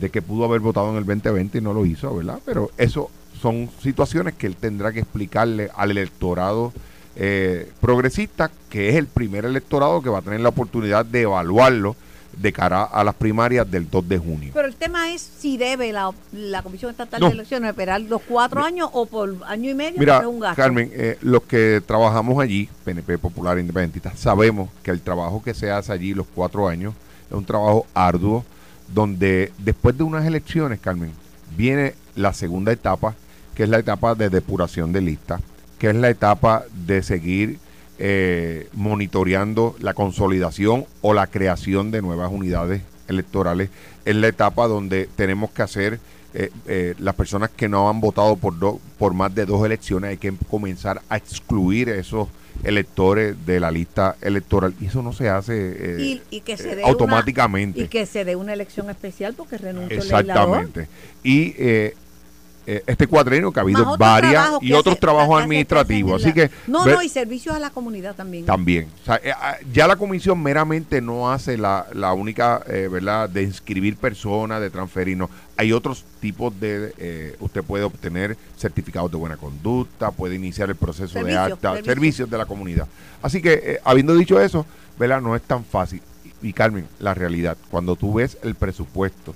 de 0.00 0.10
que 0.10 0.22
pudo 0.22 0.44
haber 0.44 0.60
votado 0.60 0.90
en 0.90 0.96
el 0.96 1.04
2020 1.04 1.58
y 1.58 1.60
no 1.60 1.72
lo 1.72 1.84
hizo, 1.86 2.14
¿verdad? 2.14 2.38
Pero 2.44 2.70
eso 2.76 3.10
son 3.40 3.68
situaciones 3.82 4.34
que 4.34 4.46
él 4.46 4.56
tendrá 4.56 4.92
que 4.92 5.00
explicarle 5.00 5.70
al 5.76 5.90
electorado 5.92 6.72
eh, 7.16 7.70
progresista, 7.80 8.50
que 8.70 8.88
es 8.90 8.96
el 8.96 9.06
primer 9.06 9.44
electorado 9.44 10.02
que 10.02 10.08
va 10.10 10.18
a 10.18 10.22
tener 10.22 10.40
la 10.40 10.50
oportunidad 10.50 11.04
de 11.04 11.22
evaluarlo 11.22 11.96
de 12.36 12.52
cara 12.52 12.84
a 12.84 13.02
las 13.02 13.14
primarias 13.16 13.68
del 13.68 13.90
2 13.90 14.08
de 14.08 14.18
junio. 14.18 14.50
Pero 14.54 14.68
el 14.68 14.76
tema 14.76 15.12
es 15.12 15.20
si 15.22 15.56
debe 15.56 15.92
la, 15.92 16.12
la 16.32 16.62
Comisión 16.62 16.92
Estatal 16.92 17.20
No. 17.20 17.26
de 17.28 17.32
Elecciones 17.34 17.70
esperar 17.70 18.00
los 18.02 18.22
cuatro 18.22 18.62
años 18.62 18.88
o 18.92 19.06
por 19.06 19.34
año 19.46 19.70
y 19.70 19.74
medio, 19.74 19.98
Mira, 19.98 20.28
un 20.28 20.38
gasto. 20.38 20.62
Carmen, 20.62 20.90
eh, 20.92 21.18
los 21.20 21.42
que 21.42 21.82
trabajamos 21.84 22.40
allí, 22.40 22.68
PNP 22.84 23.18
Popular 23.18 23.58
Independentista, 23.58 24.12
sabemos 24.16 24.68
que 24.84 24.92
el 24.92 25.00
trabajo 25.00 25.42
que 25.42 25.54
se 25.54 25.70
hace 25.72 25.92
allí 25.92 26.14
los 26.14 26.26
cuatro 26.32 26.68
años 26.68 26.94
es 27.28 27.36
un 27.36 27.44
trabajo 27.44 27.86
arduo, 27.94 28.44
donde 28.94 29.52
después 29.58 29.96
de 29.96 30.04
unas 30.04 30.24
elecciones, 30.26 30.80
Carmen, 30.80 31.10
viene 31.56 31.94
la 32.16 32.32
segunda 32.32 32.72
etapa, 32.72 33.14
que 33.54 33.64
es 33.64 33.68
la 33.68 33.78
etapa 33.78 34.14
de 34.14 34.30
depuración 34.30 34.92
de 34.92 35.00
listas, 35.00 35.40
que 35.78 35.90
es 35.90 35.94
la 35.96 36.08
etapa 36.10 36.64
de 36.86 37.02
seguir 37.02 37.58
eh, 37.98 38.68
monitoreando 38.74 39.74
la 39.80 39.94
consolidación 39.94 40.84
o 41.02 41.14
la 41.14 41.26
creación 41.26 41.90
de 41.90 42.02
nuevas 42.02 42.30
unidades 42.32 42.82
electorales. 43.08 43.70
Es 44.04 44.16
la 44.16 44.28
etapa 44.28 44.68
donde 44.68 45.08
tenemos 45.16 45.50
que 45.50 45.62
hacer 45.62 46.00
eh, 46.34 46.50
eh, 46.66 46.94
las 46.98 47.14
personas 47.14 47.50
que 47.50 47.68
no 47.68 47.88
han 47.88 48.00
votado 48.00 48.36
por, 48.36 48.58
do- 48.58 48.80
por 48.98 49.14
más 49.14 49.34
de 49.34 49.46
dos 49.46 49.64
elecciones, 49.64 50.10
hay 50.10 50.16
que 50.18 50.32
comenzar 50.50 51.00
a 51.08 51.16
excluir 51.16 51.88
esos 51.88 52.28
electores 52.64 53.46
de 53.46 53.60
la 53.60 53.70
lista 53.70 54.16
electoral. 54.20 54.74
Y 54.80 54.86
eso 54.86 55.02
no 55.02 55.12
se 55.12 55.28
hace 55.28 55.54
eh, 55.56 55.96
y, 56.00 56.22
y 56.30 56.40
que 56.40 56.56
se 56.56 56.72
eh, 56.72 56.82
automáticamente. 56.84 57.80
Una, 57.80 57.86
y 57.86 57.88
que 57.88 58.06
se 58.06 58.24
dé 58.24 58.36
una 58.36 58.52
elección 58.52 58.90
especial 58.90 59.34
porque 59.34 59.58
renunció 59.58 59.96
el. 59.96 60.02
Exactamente. 60.02 60.88
Y 61.22 61.54
eh, 61.58 61.94
eh, 62.70 62.82
este 62.86 63.06
cuadrenio 63.06 63.50
que 63.50 63.60
ha 63.60 63.62
habido 63.62 63.96
varias 63.96 64.50
y 64.60 64.74
otros 64.74 64.92
hace- 64.92 65.00
trabajos 65.00 65.42
administrativos. 65.42 66.22
Así 66.22 66.34
que 66.34 66.50
No, 66.66 66.84
ver- 66.84 66.96
no, 66.96 67.02
y 67.02 67.08
servicios 67.08 67.56
a 67.56 67.58
la 67.58 67.70
comunidad 67.70 68.14
también. 68.14 68.44
también. 68.44 68.88
O 69.02 69.04
sea, 69.06 69.18
eh, 69.24 69.32
ah, 69.34 69.56
ya 69.72 69.86
la 69.86 69.96
comisión 69.96 70.42
meramente 70.42 71.00
no 71.00 71.32
hace 71.32 71.56
la, 71.56 71.86
la 71.94 72.12
única, 72.12 72.62
eh, 72.68 72.88
¿verdad?, 72.92 73.28
de 73.30 73.44
inscribir 73.44 73.96
personas, 73.96 74.60
de 74.60 74.68
transferir. 74.68 75.16
No. 75.16 75.30
Hay 75.56 75.72
otros 75.72 76.04
tipos 76.20 76.52
de. 76.60 76.92
eh, 76.98 77.36
usted 77.40 77.62
puede 77.62 77.84
obtener 77.84 78.36
certificados 78.58 79.10
de 79.10 79.16
buena 79.16 79.38
conducta, 79.38 80.10
puede 80.10 80.34
iniciar 80.34 80.68
el 80.68 80.76
proceso 80.76 81.24
de 81.24 81.36
acta, 81.38 81.70
servicios. 81.70 81.86
servicios 81.86 82.30
de 82.30 82.36
la 82.38 82.44
comunidad. 82.44 82.86
Así 83.22 83.40
que, 83.40 83.80
habiendo 83.82 84.14
dicho 84.14 84.38
eso, 84.40 84.66
¿verdad?, 84.98 85.22
no 85.22 85.34
es 85.34 85.40
tan 85.42 85.64
fácil. 85.64 86.02
Y, 86.42 86.48
y, 86.48 86.52
Carmen, 86.52 86.86
la 87.00 87.14
realidad, 87.14 87.56
cuando 87.70 87.96
tú 87.96 88.12
ves 88.14 88.36
el 88.42 88.54
presupuesto 88.56 89.34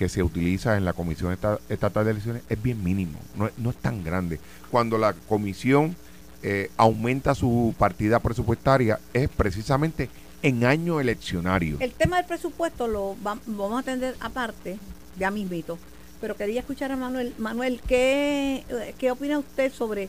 que 0.00 0.08
se 0.08 0.22
utiliza 0.22 0.78
en 0.78 0.86
la 0.86 0.94
Comisión 0.94 1.30
Esta- 1.30 1.58
Estatal 1.68 2.06
de 2.06 2.12
Elecciones 2.12 2.42
es 2.48 2.62
bien 2.62 2.82
mínimo, 2.82 3.18
no 3.36 3.50
no 3.58 3.68
es 3.68 3.76
tan 3.76 4.02
grande. 4.02 4.40
Cuando 4.70 4.96
la 4.96 5.12
comisión 5.12 5.94
eh, 6.42 6.70
aumenta 6.78 7.34
su 7.34 7.74
partida 7.76 8.18
presupuestaria 8.18 8.98
es 9.12 9.28
precisamente 9.28 10.08
en 10.42 10.64
año 10.64 11.00
eleccionario. 11.02 11.76
El 11.80 11.92
tema 11.92 12.16
del 12.16 12.24
presupuesto 12.24 12.88
lo 12.88 13.14
va- 13.22 13.38
vamos 13.44 13.76
a 13.76 13.80
atender 13.80 14.16
aparte, 14.20 14.78
ya 15.18 15.30
mismito. 15.30 15.78
Pero 16.18 16.34
quería 16.34 16.60
escuchar 16.60 16.90
a 16.92 16.96
Manuel. 16.96 17.34
Manuel, 17.36 17.82
¿qué, 17.86 18.64
eh, 18.70 18.94
qué 18.98 19.10
opina 19.10 19.38
usted 19.38 19.70
sobre 19.70 20.08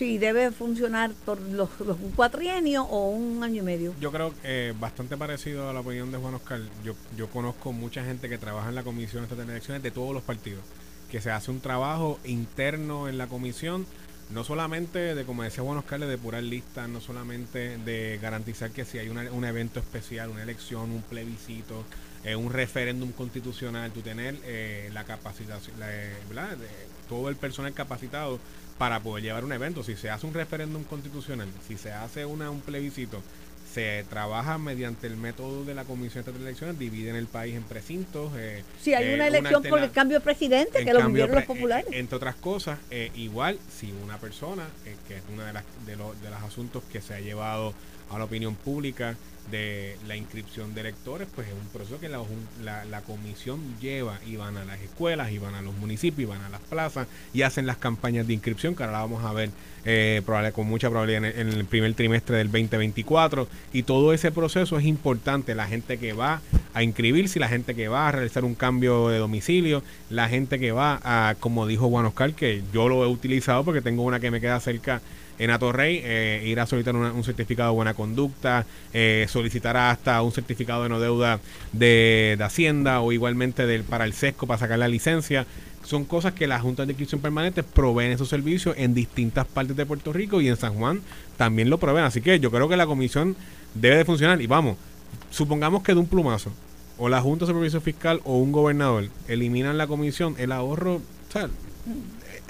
si 0.00 0.16
debe 0.16 0.50
funcionar 0.50 1.10
por 1.26 1.38
los, 1.42 1.68
los- 1.80 1.98
un 2.00 2.12
cuatrienio 2.12 2.84
o 2.84 3.10
un 3.10 3.42
año 3.44 3.56
y 3.62 3.66
medio? 3.66 3.94
Yo 4.00 4.10
creo 4.10 4.30
que 4.30 4.70
eh, 4.70 4.74
bastante 4.80 5.18
parecido 5.18 5.68
a 5.68 5.74
la 5.74 5.80
opinión 5.80 6.10
de 6.10 6.16
Juan 6.16 6.32
Oscar. 6.36 6.58
Yo, 6.82 6.94
yo 7.18 7.28
conozco 7.28 7.74
mucha 7.74 8.02
gente 8.02 8.30
que 8.30 8.38
trabaja 8.38 8.70
en 8.70 8.76
la 8.76 8.82
Comisión 8.82 9.28
de 9.28 9.42
Elecciones 9.42 9.82
de 9.82 9.90
todos 9.90 10.14
los 10.14 10.22
partidos, 10.22 10.62
que 11.10 11.20
se 11.20 11.30
hace 11.30 11.50
un 11.50 11.60
trabajo 11.60 12.18
interno 12.24 13.10
en 13.10 13.18
la 13.18 13.26
comisión, 13.26 13.84
no 14.30 14.42
solamente 14.42 15.14
de, 15.14 15.24
como 15.26 15.42
decía 15.42 15.62
Juan 15.64 15.76
Oscar, 15.76 16.00
de 16.00 16.06
depurar 16.06 16.42
listas, 16.44 16.88
no 16.88 17.02
solamente 17.02 17.76
de 17.76 18.18
garantizar 18.22 18.70
que 18.70 18.86
si 18.86 18.96
hay 18.98 19.10
una- 19.10 19.30
un 19.30 19.44
evento 19.44 19.80
especial, 19.80 20.30
una 20.30 20.42
elección, 20.44 20.92
un 20.92 21.02
plebiscito, 21.02 21.84
eh, 22.24 22.36
un 22.36 22.50
referéndum 22.50 23.12
constitucional, 23.12 23.90
tú 23.92 24.00
tener 24.00 24.34
eh, 24.44 24.88
la 24.94 25.04
capacitación, 25.04 25.76
eh. 25.82 26.14
De 26.30 26.68
todo 27.06 27.28
el 27.28 27.36
personal 27.36 27.74
capacitado 27.74 28.38
para 28.80 29.00
poder 29.00 29.22
llevar 29.22 29.44
un 29.44 29.52
evento. 29.52 29.82
Si 29.82 29.94
se 29.94 30.08
hace 30.08 30.26
un 30.26 30.32
referéndum 30.32 30.84
constitucional, 30.84 31.46
si 31.68 31.76
se 31.76 31.92
hace 31.92 32.24
una, 32.24 32.48
un 32.50 32.62
plebiscito, 32.62 33.20
se 33.74 34.06
trabaja 34.08 34.56
mediante 34.56 35.06
el 35.06 35.18
método 35.18 35.66
de 35.66 35.74
la 35.74 35.84
Comisión 35.84 36.24
de 36.24 36.30
Elecciones, 36.30 36.78
dividen 36.78 37.14
el 37.14 37.26
país 37.26 37.54
en 37.56 37.62
precintos. 37.62 38.32
eh, 38.36 38.64
Si 38.80 38.94
hay 38.94 39.08
eh, 39.10 39.14
una 39.16 39.26
elección 39.26 39.62
por 39.64 39.80
el 39.82 39.90
cambio 39.90 40.18
de 40.18 40.24
presidente, 40.24 40.78
en 40.78 40.86
que 40.86 40.94
lo 40.94 41.06
vivieron 41.08 41.34
los 41.34 41.44
pre- 41.44 41.54
populares. 41.54 41.92
eh, 41.92 41.98
entre 41.98 42.16
otras 42.16 42.36
cosas, 42.36 42.78
eh, 42.90 43.12
igual 43.16 43.58
si 43.70 43.92
una 44.02 44.16
persona, 44.16 44.66
eh, 44.86 44.96
que 45.06 45.18
es 45.18 45.22
uno 45.30 45.42
de, 45.44 45.52
las 45.52 45.64
de, 45.84 45.96
los- 45.96 46.18
de 46.22 46.30
los 46.30 46.42
asuntos 46.42 46.82
que 46.90 47.02
se 47.02 47.12
ha 47.12 47.20
llevado 47.20 47.74
a 48.10 48.18
la 48.18 48.24
opinión 48.24 48.54
pública 48.54 49.16
de 49.50 49.96
la 50.06 50.16
inscripción 50.16 50.74
de 50.74 50.82
electores, 50.82 51.26
pues 51.34 51.48
es 51.48 51.54
un 51.54 51.66
proceso 51.72 51.98
que 51.98 52.08
la, 52.08 53.00
comisión 53.02 53.58
lleva 53.80 54.18
y 54.26 54.36
van 54.36 54.56
a 54.56 54.64
las 54.64 54.80
escuelas, 54.80 55.32
y 55.32 55.38
van 55.38 55.54
a 55.54 55.62
los 55.62 55.74
municipios, 55.74 56.28
y 56.28 56.30
van 56.30 56.42
a 56.42 56.48
las 56.48 56.60
plazas 56.60 57.08
y 57.32 57.42
hacen 57.42 57.66
las 57.66 57.76
campañas 57.76 58.26
de 58.26 58.34
inscripción, 58.34 58.76
que 58.76 58.84
ahora 58.84 58.98
la 58.98 59.00
vamos 59.00 59.24
a 59.24 59.32
ver 59.32 59.50
eh, 59.84 60.22
probable- 60.24 60.52
con 60.52 60.66
mucha 60.66 60.88
probabilidad 60.88 61.24
en 61.24 61.40
el, 61.40 61.48
en 61.48 61.58
el 61.58 61.64
primer 61.64 61.94
trimestre 61.94 62.36
del 62.36 62.48
2024. 62.48 63.48
Y 63.72 63.82
todo 63.82 64.12
ese 64.12 64.30
proceso 64.30 64.78
es 64.78 64.84
importante. 64.84 65.54
La 65.54 65.66
gente 65.66 65.98
que 65.98 66.12
va 66.12 66.42
a 66.74 66.82
inscribirse, 66.82 67.40
la 67.40 67.48
gente 67.48 67.74
que 67.74 67.88
va 67.88 68.08
a 68.08 68.12
realizar 68.12 68.44
un 68.44 68.54
cambio 68.54 69.08
de 69.08 69.18
domicilio, 69.18 69.82
la 70.10 70.28
gente 70.28 70.58
que 70.60 70.70
va 70.72 71.00
a, 71.02 71.34
como 71.40 71.66
dijo 71.66 71.88
Juan 71.88 72.06
Oscar, 72.06 72.34
que 72.34 72.62
yo 72.72 72.88
lo 72.88 73.04
he 73.04 73.08
utilizado 73.08 73.64
porque 73.64 73.80
tengo 73.80 74.02
una 74.02 74.20
que 74.20 74.30
me 74.30 74.40
queda 74.40 74.60
cerca 74.60 75.00
en 75.40 75.50
Atorrey, 75.50 76.00
eh, 76.04 76.44
ir 76.46 76.60
a 76.60 76.66
solicitar 76.66 76.94
un 76.94 77.24
certificado 77.24 77.70
de 77.70 77.74
buena 77.74 77.94
conducta, 77.94 78.66
eh, 78.92 79.26
solicitar 79.28 79.76
hasta 79.76 80.20
un 80.22 80.32
certificado 80.32 80.82
de 80.82 80.90
no 80.90 81.00
deuda 81.00 81.40
de, 81.72 82.36
de 82.36 82.44
Hacienda 82.44 83.00
o 83.00 83.10
igualmente 83.10 83.66
del, 83.66 83.82
para 83.82 84.04
el 84.04 84.12
SESCO 84.12 84.46
para 84.46 84.58
sacar 84.58 84.78
la 84.78 84.86
licencia. 84.86 85.46
Son 85.82 86.04
cosas 86.04 86.34
que 86.34 86.46
las 86.46 86.60
juntas 86.60 86.86
de 86.86 86.92
inscripción 86.92 87.22
permanente 87.22 87.62
proveen 87.62 88.12
esos 88.12 88.28
servicios 88.28 88.76
en 88.78 88.92
distintas 88.92 89.46
partes 89.46 89.74
de 89.76 89.86
Puerto 89.86 90.12
Rico 90.12 90.42
y 90.42 90.48
en 90.48 90.56
San 90.56 90.74
Juan 90.74 91.00
también 91.38 91.70
lo 91.70 91.78
proveen. 91.78 92.04
Así 92.04 92.20
que 92.20 92.38
yo 92.38 92.50
creo 92.50 92.68
que 92.68 92.76
la 92.76 92.86
comisión 92.86 93.34
debe 93.74 93.96
de 93.96 94.04
funcionar. 94.04 94.42
Y 94.42 94.46
vamos, 94.46 94.76
supongamos 95.30 95.82
que 95.82 95.94
de 95.94 96.00
un 96.00 96.06
plumazo, 96.06 96.52
o 96.98 97.08
la 97.08 97.22
Junta 97.22 97.46
de 97.46 97.52
Supervisión 97.52 97.80
Fiscal 97.80 98.20
o 98.24 98.36
un 98.36 98.52
gobernador 98.52 99.08
eliminan 99.26 99.78
la 99.78 99.86
comisión, 99.86 100.34
el 100.36 100.52
ahorro, 100.52 100.96
o 100.96 101.32
sea, 101.32 101.48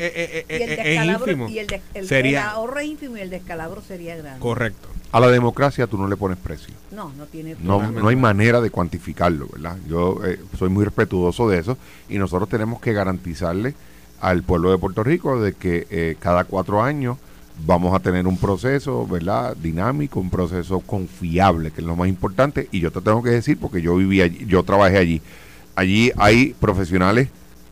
eh, 0.07 0.12
eh, 0.14 0.47
eh, 0.49 0.59
y 0.59 0.62
el 0.62 0.71
eh, 0.71 0.97
es 1.14 1.21
ínfimo. 1.21 1.49
y 1.49 1.59
el, 1.59 1.66
de- 1.66 1.83
el- 1.95 2.07
Sería- 2.07 2.42
el 2.42 2.49
ahorro 2.49 2.78
es 2.80 2.87
ínfimo 2.87 3.16
y 3.16 3.21
el 3.21 3.30
descalabro 3.30 3.83
sería 3.83 4.16
grande. 4.16 4.40
Correcto. 4.40 4.88
A 5.12 5.19
la 5.21 5.28
democracia 5.28 5.87
tú 5.88 5.99
no 5.99 6.07
le 6.09 6.16
pones 6.16 6.38
precio. 6.38 6.73
No, 6.92 7.12
no 7.19 7.26
tiene 7.26 7.57
No, 7.61 7.75
Totalmente. 7.75 8.00
no 8.02 8.09
hay 8.09 8.16
manera 8.16 8.61
de 8.61 8.71
cuantificarlo, 8.71 9.49
¿verdad? 9.52 9.76
Yo 9.88 10.21
eh, 10.25 10.38
soy 10.59 10.69
muy 10.69 10.85
respetuoso 10.85 11.49
de 11.49 11.59
eso 11.59 11.76
y 12.09 12.19
nosotros 12.19 12.49
tenemos 12.49 12.80
que 12.80 12.92
garantizarle 12.92 13.75
al 14.21 14.42
pueblo 14.45 14.71
de 14.71 14.78
Puerto 14.78 15.02
Rico 15.02 15.40
de 15.40 15.54
que 15.54 15.87
eh, 15.90 16.16
cada 16.21 16.45
cuatro 16.45 16.83
años 16.83 17.16
vamos 17.66 17.95
a 17.95 17.99
tener 18.00 18.26
un 18.26 18.37
proceso, 18.38 19.07
¿verdad? 19.07 19.57
Dinámico, 19.57 20.21
un 20.21 20.30
proceso 20.30 20.80
confiable, 20.80 21.71
que 21.73 21.80
es 21.80 21.87
lo 21.87 21.97
más 21.97 22.09
importante. 22.09 22.69
Y 22.71 22.80
yo 22.80 22.90
te 22.92 23.00
tengo 23.00 23.23
que 23.23 23.30
decir, 23.30 23.59
porque 23.59 23.83
yo 23.83 23.97
viví 23.97 24.21
allí, 24.23 24.47
yo 24.47 24.62
trabajé 24.62 24.97
allí. 24.99 25.21
Allí 25.75 26.12
hay 26.16 26.54
profesionales 26.61 27.28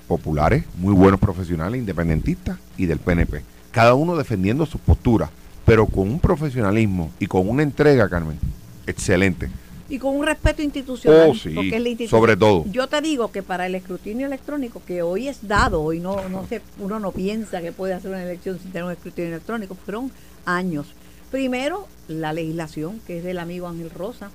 populares, 0.09 0.65
muy 0.79 0.95
buenos 0.95 1.21
profesionales, 1.21 1.79
independentistas 1.79 2.59
y 2.77 2.87
del 2.87 2.99
PNP. 2.99 3.43
Cada 3.71 3.95
uno 3.95 4.17
defendiendo 4.17 4.67
sus 4.67 4.81
posturas, 4.81 5.31
pero 5.65 5.87
con 5.87 6.09
un 6.09 6.19
profesionalismo 6.19 7.13
y 7.21 7.27
con 7.27 7.49
una 7.49 7.63
entrega, 7.63 8.09
Carmen, 8.09 8.39
excelente. 8.87 9.51
Y 9.91 9.99
con 9.99 10.17
un 10.17 10.27
respeto 10.27 10.63
institucional. 10.63 11.31
Oh, 11.31 11.35
sí, 11.35 11.51
porque 11.55 11.77
es 11.77 11.83
la 11.83 11.89
institución. 11.89 12.21
sobre 12.21 12.37
todo. 12.37 12.65
Yo 12.71 12.89
te 12.89 13.01
digo 13.01 13.31
que 13.31 13.43
para 13.43 13.67
el 13.67 13.75
escrutinio 13.75 14.27
electrónico, 14.27 14.83
que 14.87 15.03
hoy 15.03 15.29
es 15.29 15.47
dado, 15.47 15.83
hoy 15.83 16.01
no, 16.01 16.29
no 16.29 16.47
se, 16.47 16.61
uno 16.79 16.99
no 16.99 17.13
piensa 17.13 17.63
que 17.63 17.73
puede 17.73 17.95
hacer 17.95 18.11
una 18.11 18.23
elección 18.23 18.59
sin 18.59 18.71
tener 18.71 18.85
un 18.85 18.93
escrutinio 18.93 19.31
electrónico, 19.31 19.75
fueron 19.75 20.11
años. 20.45 20.89
Primero, 21.31 21.87
la 22.09 22.33
legislación, 22.33 23.01
que 23.07 23.19
es 23.19 23.25
del 23.25 23.39
amigo 23.39 23.69
Ángel 23.69 23.91
Rosa, 23.91 24.31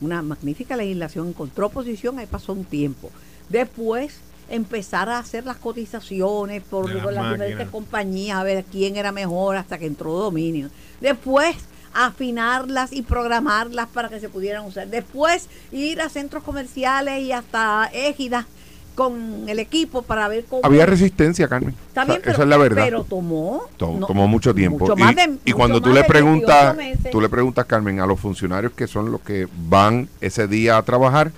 una 0.00 0.22
magnífica 0.22 0.76
legislación, 0.76 1.28
encontró 1.28 1.70
posición, 1.70 2.18
ahí 2.18 2.26
pasó 2.26 2.52
un 2.52 2.64
tiempo. 2.64 3.10
Después, 3.48 4.20
empezar 4.48 5.08
a 5.08 5.18
hacer 5.18 5.44
las 5.44 5.56
cotizaciones 5.56 6.62
por, 6.62 6.88
De 6.92 7.12
las 7.12 7.30
diferentes 7.32 7.68
compañías, 7.68 8.38
a 8.38 8.42
ver 8.44 8.64
quién 8.70 8.96
era 8.96 9.12
mejor 9.12 9.56
hasta 9.56 9.78
que 9.78 9.86
entró 9.86 10.12
dominio. 10.14 10.68
Después, 11.00 11.54
afinarlas 11.94 12.92
y 12.92 13.02
programarlas 13.02 13.88
para 13.88 14.08
que 14.08 14.20
se 14.20 14.28
pudieran 14.28 14.64
usar. 14.64 14.88
Después, 14.88 15.48
ir 15.72 16.00
a 16.00 16.08
centros 16.08 16.42
comerciales 16.44 17.20
y 17.22 17.32
hasta 17.32 17.90
égidas 17.92 18.46
con 18.94 19.48
el 19.48 19.60
equipo 19.60 20.02
para 20.02 20.26
ver 20.26 20.44
cómo 20.46 20.62
Había 20.64 20.84
resistencia, 20.84 21.46
Carmen. 21.46 21.74
Está 21.88 22.02
O 22.02 22.04
sea, 22.06 22.14
bien, 22.14 22.20
pero, 22.22 22.32
esa 22.34 22.42
es 22.42 22.48
la 22.48 22.56
verdad. 22.56 22.84
pero 22.84 23.04
tomó 23.04 23.62
no, 23.78 24.06
tomó 24.06 24.26
mucho 24.26 24.52
tiempo. 24.54 24.80
mucho 24.88 24.94
y, 24.98 25.00
más 25.02 25.14
de- 25.14 25.22
y 25.22 25.26
mucho 25.52 25.56
cuando 25.56 25.80
tú 25.80 25.90
más 25.90 25.94
le 25.96 26.02
de 26.02 26.08
preguntas, 26.08 26.76
18 26.76 26.76
meses. 26.96 27.10
tú 27.12 27.20
le 27.20 27.28
preguntas, 27.28 27.66
Carmen, 27.66 28.00
a 28.00 28.06
los 28.06 28.18
funcionarios 28.18 28.72
que 28.72 28.88
son 28.88 29.12
los 29.12 29.20
que 29.20 29.46
van 29.68 30.08
ese 30.20 30.48
día 30.48 30.76
a 30.78 30.82
trabajar, 30.82 31.30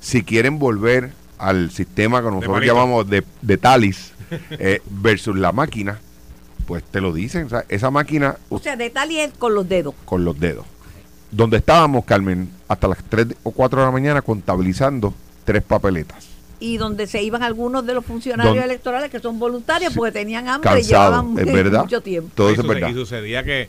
si 0.00 0.22
quieren 0.22 0.60
volver 0.60 1.10
al 1.38 1.70
sistema 1.70 2.22
que 2.22 2.30
nosotros 2.30 2.64
llamamos 2.64 3.08
de, 3.08 3.24
de 3.42 3.56
Talis 3.58 4.12
eh, 4.50 4.80
versus 4.90 5.36
la 5.36 5.52
máquina, 5.52 5.98
pues 6.66 6.82
te 6.84 7.00
lo 7.00 7.12
dicen. 7.12 7.46
O 7.46 7.48
sea, 7.48 7.64
esa 7.68 7.90
máquina 7.90 8.36
o 8.48 8.58
sea 8.58 8.76
de 8.76 8.90
tal 8.90 9.10
y 9.10 9.20
es 9.20 9.32
con 9.38 9.54
los 9.54 9.68
dedos 9.68 9.94
con 10.04 10.24
los 10.24 10.38
dedos. 10.38 10.66
Donde 11.30 11.58
estábamos, 11.58 12.04
Carmen, 12.06 12.50
hasta 12.68 12.88
las 12.88 12.98
3 13.08 13.28
o 13.42 13.50
4 13.50 13.80
de 13.80 13.86
la 13.86 13.92
mañana 13.92 14.22
contabilizando 14.22 15.12
tres 15.44 15.62
papeletas. 15.62 16.26
y 16.60 16.76
donde 16.76 17.06
se 17.06 17.22
iban 17.22 17.42
algunos 17.42 17.86
de 17.86 17.94
los 17.94 18.04
funcionarios 18.04 18.56
Don- 18.56 18.64
electorales 18.64 19.10
que 19.10 19.20
son 19.20 19.38
voluntarios 19.38 19.92
Sí. 19.92 19.98
porque 19.98 20.12
tenían 20.12 20.48
hambre 20.48 20.70
y 20.70 20.74
Cansado, 20.74 21.22
llevaban 21.22 21.38
es 21.38 21.52
verdad. 21.52 21.80
mucho 21.84 22.00
tiempo. 22.00 22.30
Todo 22.34 22.50
y, 22.50 22.54
eso 22.54 22.62
es 22.62 22.68
verdad. 22.68 22.88
y 22.88 22.94
sucedía 22.94 23.44
que 23.44 23.68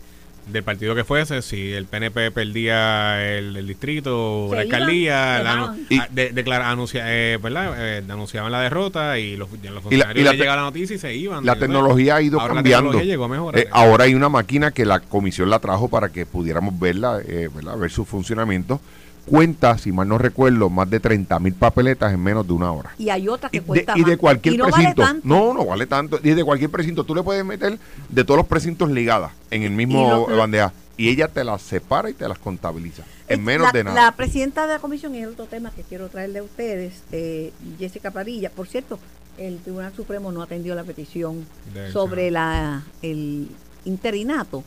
del 0.51 0.63
partido 0.63 0.95
que 0.95 1.03
fuese, 1.03 1.41
si 1.41 1.71
el 1.73 1.85
PNP 1.85 2.31
perdía 2.31 3.23
el, 3.37 3.55
el 3.55 3.67
distrito 3.67 4.47
Se 4.49 4.55
la 4.55 4.61
alcaldía, 4.61 5.43
la. 5.43 5.75
Y- 5.89 5.97
ah, 5.99 6.07
de- 6.11 6.31
declara- 6.33 6.69
anuncia- 6.69 7.03
eh, 7.07 7.37
¿verdad? 7.41 7.73
Eh, 7.77 8.03
anunciaban 8.09 8.51
la 8.51 8.61
derrota 8.61 9.17
y 9.19 9.35
los, 9.37 9.49
ya 9.61 9.71
los 9.71 9.83
Y 9.91 9.97
la- 9.97 10.05
funcionarios 10.05 10.21
y 10.21 10.23
la 10.25 10.33
llegaba 10.33 10.61
noticia 10.61 10.95
y 10.95 10.99
se 10.99 11.15
iban. 11.15 11.45
La 11.45 11.55
tecnología 11.55 12.15
ha 12.15 12.21
ido 12.21 12.39
Ahora 12.39 12.55
cambiando. 12.55 12.89
tecnología 12.89 13.11
llegó 13.11 13.23
a 13.25 13.27
mejorar. 13.27 13.61
Eh, 13.61 13.67
ahora 13.71 14.03
hay 14.05 14.13
una 14.15 14.29
máquina 14.29 14.71
que 14.71 14.85
la 14.85 14.99
comisión 14.99 15.49
la 15.49 15.59
trajo 15.59 15.87
para 15.87 16.09
que 16.09 16.25
pudiéramos 16.25 16.79
verla, 16.79 17.19
eh, 17.25 17.49
¿verdad? 17.53 17.77
ver 17.77 17.91
su 17.91 18.05
funcionamiento. 18.05 18.79
Cuenta, 19.29 19.77
si 19.77 19.91
mal 19.91 20.07
no 20.07 20.17
recuerdo, 20.17 20.69
más 20.69 20.89
de 20.89 20.99
30 20.99 21.39
mil 21.39 21.53
papeletas 21.53 22.11
en 22.13 22.19
menos 22.21 22.47
de 22.47 22.53
una 22.53 22.71
hora. 22.71 22.91
Y 22.97 23.09
hay 23.09 23.27
otras 23.29 23.51
que 23.51 23.57
Y 23.57 23.59
de, 23.61 23.65
cuentan 23.65 23.97
y 23.97 24.03
de 24.03 24.11
más. 24.11 24.17
cualquier 24.17 24.53
Y 24.53 24.57
no 24.57 24.63
vale 24.65 24.75
precinto. 24.75 25.01
tanto. 25.03 25.27
no, 25.27 25.53
no 25.53 25.65
vale 25.65 25.85
tanto. 25.85 26.19
Y 26.23 26.31
de 26.31 26.43
cualquier 26.43 26.69
precinto. 26.71 27.03
Tú 27.03 27.13
le 27.15 27.23
puedes 27.23 27.45
meter 27.45 27.77
de 28.09 28.23
todos 28.23 28.37
los 28.37 28.47
precintos 28.47 28.89
ligadas 28.89 29.31
en 29.51 29.63
el 29.63 29.71
mismo 29.71 30.27
Y 30.29 30.35
bandeja. 30.35 30.73
Y 30.97 31.09
ella 31.09 31.27
te 31.29 31.43
las 31.45 31.61
separa 31.61 32.09
y 32.09 32.13
te 32.13 32.27
las 32.27 32.39
contabiliza. 32.39 33.03
En 33.29 33.43
menos 33.43 33.67
la, 33.67 33.71
de 33.71 33.83
nada. 33.85 34.01
La 34.05 34.11
presidenta 34.11 34.67
de 34.67 34.73
la 34.73 34.79
comisión, 34.79 35.15
y 35.15 35.19
es 35.19 35.27
otro 35.27 35.45
tema 35.45 35.71
que 35.71 35.83
quiero 35.83 36.09
traerle 36.09 36.39
a 36.39 36.43
ustedes, 36.43 37.03
eh, 37.11 37.53
Jessica 37.77 38.11
Padilla. 38.11 38.49
Por 38.49 38.67
cierto, 38.67 38.99
el 39.37 39.59
Tribunal 39.59 39.93
Supremo 39.95 40.31
no 40.33 40.41
atendió 40.41 40.75
la 40.75 40.83
petición 40.83 41.45
sobre 41.93 42.31
la 42.31 42.83
el 43.01 43.47
interinato, 43.85 44.63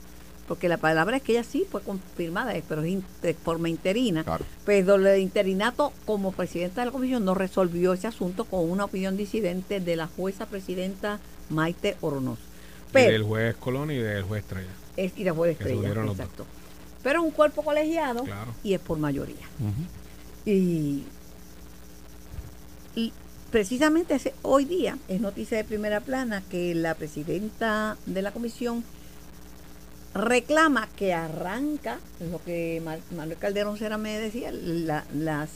porque 0.52 0.68
la 0.68 0.76
palabra 0.76 1.16
es 1.16 1.22
que 1.22 1.32
ella 1.32 1.44
sí 1.44 1.64
fue 1.70 1.80
confirmada, 1.80 2.54
eh, 2.54 2.62
pero 2.68 2.82
es 2.82 2.88
in- 2.90 3.04
de 3.22 3.32
forma 3.32 3.70
interina. 3.70 4.22
Claro. 4.22 4.44
Pero 4.66 4.96
el 4.96 5.18
interinato, 5.18 5.94
como 6.04 6.30
presidenta 6.32 6.82
de 6.82 6.86
la 6.88 6.92
comisión, 6.92 7.24
no 7.24 7.32
resolvió 7.32 7.94
ese 7.94 8.06
asunto 8.06 8.44
con 8.44 8.70
una 8.70 8.84
opinión 8.84 9.16
disidente 9.16 9.80
de 9.80 9.96
la 9.96 10.08
jueza 10.08 10.44
presidenta 10.44 11.20
Maite 11.48 11.96
Oronoz. 12.02 12.38
Y 12.38 12.92
Pero, 12.92 13.12
del 13.12 13.22
juez 13.22 13.56
Colón 13.56 13.90
y 13.92 13.96
del 13.96 14.24
juez 14.24 14.42
Estrella. 14.42 14.68
es, 14.98 15.12
y 15.16 15.26
jueza 15.26 15.58
que 15.64 15.72
estrella, 15.72 16.04
exacto. 16.04 16.44
Pero 17.02 17.20
es 17.20 17.24
un 17.24 17.30
cuerpo 17.30 17.62
colegiado 17.62 18.24
Claro. 18.24 18.52
y 18.62 18.74
es 18.74 18.80
por 18.80 18.98
mayoría. 18.98 19.46
Y, 20.44 21.02
y 22.94 23.10
precisamente 23.50 24.16
ese- 24.16 24.34
hoy 24.42 24.66
día 24.66 24.98
es 25.08 25.18
noticia 25.22 25.56
de 25.56 25.64
primera 25.64 26.00
plana 26.00 26.42
que 26.50 26.74
la 26.74 26.94
presidenta 26.94 27.96
de 28.04 28.20
la 28.20 28.32
comisión 28.32 28.84
reclama 30.14 30.88
que 30.96 31.14
arranca 31.14 31.98
lo 32.30 32.42
que 32.44 32.82
Manuel 33.14 33.38
Calderón 33.38 33.78
Cera 33.78 33.98
me 33.98 34.18
decía, 34.18 34.50
la- 34.52 35.04
las 35.14 35.50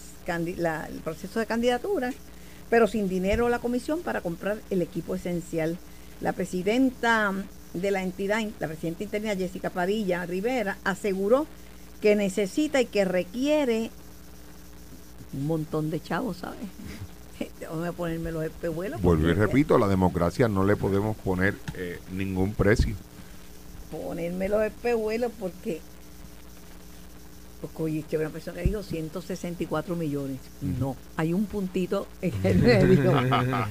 la- 0.56 0.86
el 0.86 0.98
proceso 1.00 1.38
de 1.38 1.46
candidatura, 1.46 2.12
pero 2.68 2.88
sin 2.88 3.08
dinero 3.08 3.48
la 3.48 3.60
comisión 3.60 4.00
para 4.00 4.20
comprar 4.22 4.58
el 4.70 4.82
equipo 4.82 5.14
esencial. 5.14 5.78
La 6.20 6.32
presidenta 6.32 7.32
de 7.75 7.90
la 7.90 8.02
entidad, 8.02 8.40
la 8.58 8.66
presidenta 8.66 9.04
interna 9.04 9.36
Jessica 9.36 9.70
Padilla 9.70 10.25
Rivera, 10.26 10.78
aseguró 10.82 11.46
que 12.00 12.16
necesita 12.16 12.80
y 12.80 12.86
que 12.86 13.04
requiere 13.04 13.90
un 15.32 15.46
montón 15.46 15.90
de 15.90 16.00
chavos, 16.02 16.38
¿sabes? 16.38 16.58
Vamos 17.70 17.87
a 17.87 17.92
ponerme 17.92 18.33
los 18.33 18.42
espejuelos. 18.44 19.00
Vuelvo 19.02 19.24
y 19.28 19.35
porque- 19.35 19.40
repito, 19.46 19.74
a 19.76 19.78
la 19.78 19.88
democracia 19.88 20.48
no 20.48 20.64
le 20.64 20.74
podemos 20.76 21.16
poner 21.18 21.54
eh, 21.74 22.00
ningún 22.12 22.54
precio. 22.54 22.96
Ponerme 23.90 24.49
los 24.49 24.62
espejuelos 24.62 25.31
porque. 25.38 25.81
Porque 27.61 27.83
oye, 27.83 28.03
que 28.09 28.18
una 28.18 28.29
persona 28.29 28.61
que 28.61 28.68
dijo 28.68 28.83
164 28.83 29.96
millones. 29.96 30.38
No, 30.61 30.94
hay 31.16 31.33
un 31.33 31.46
puntito 31.46 32.07
en 32.20 32.33
el 32.44 32.59
medio. 32.62 33.18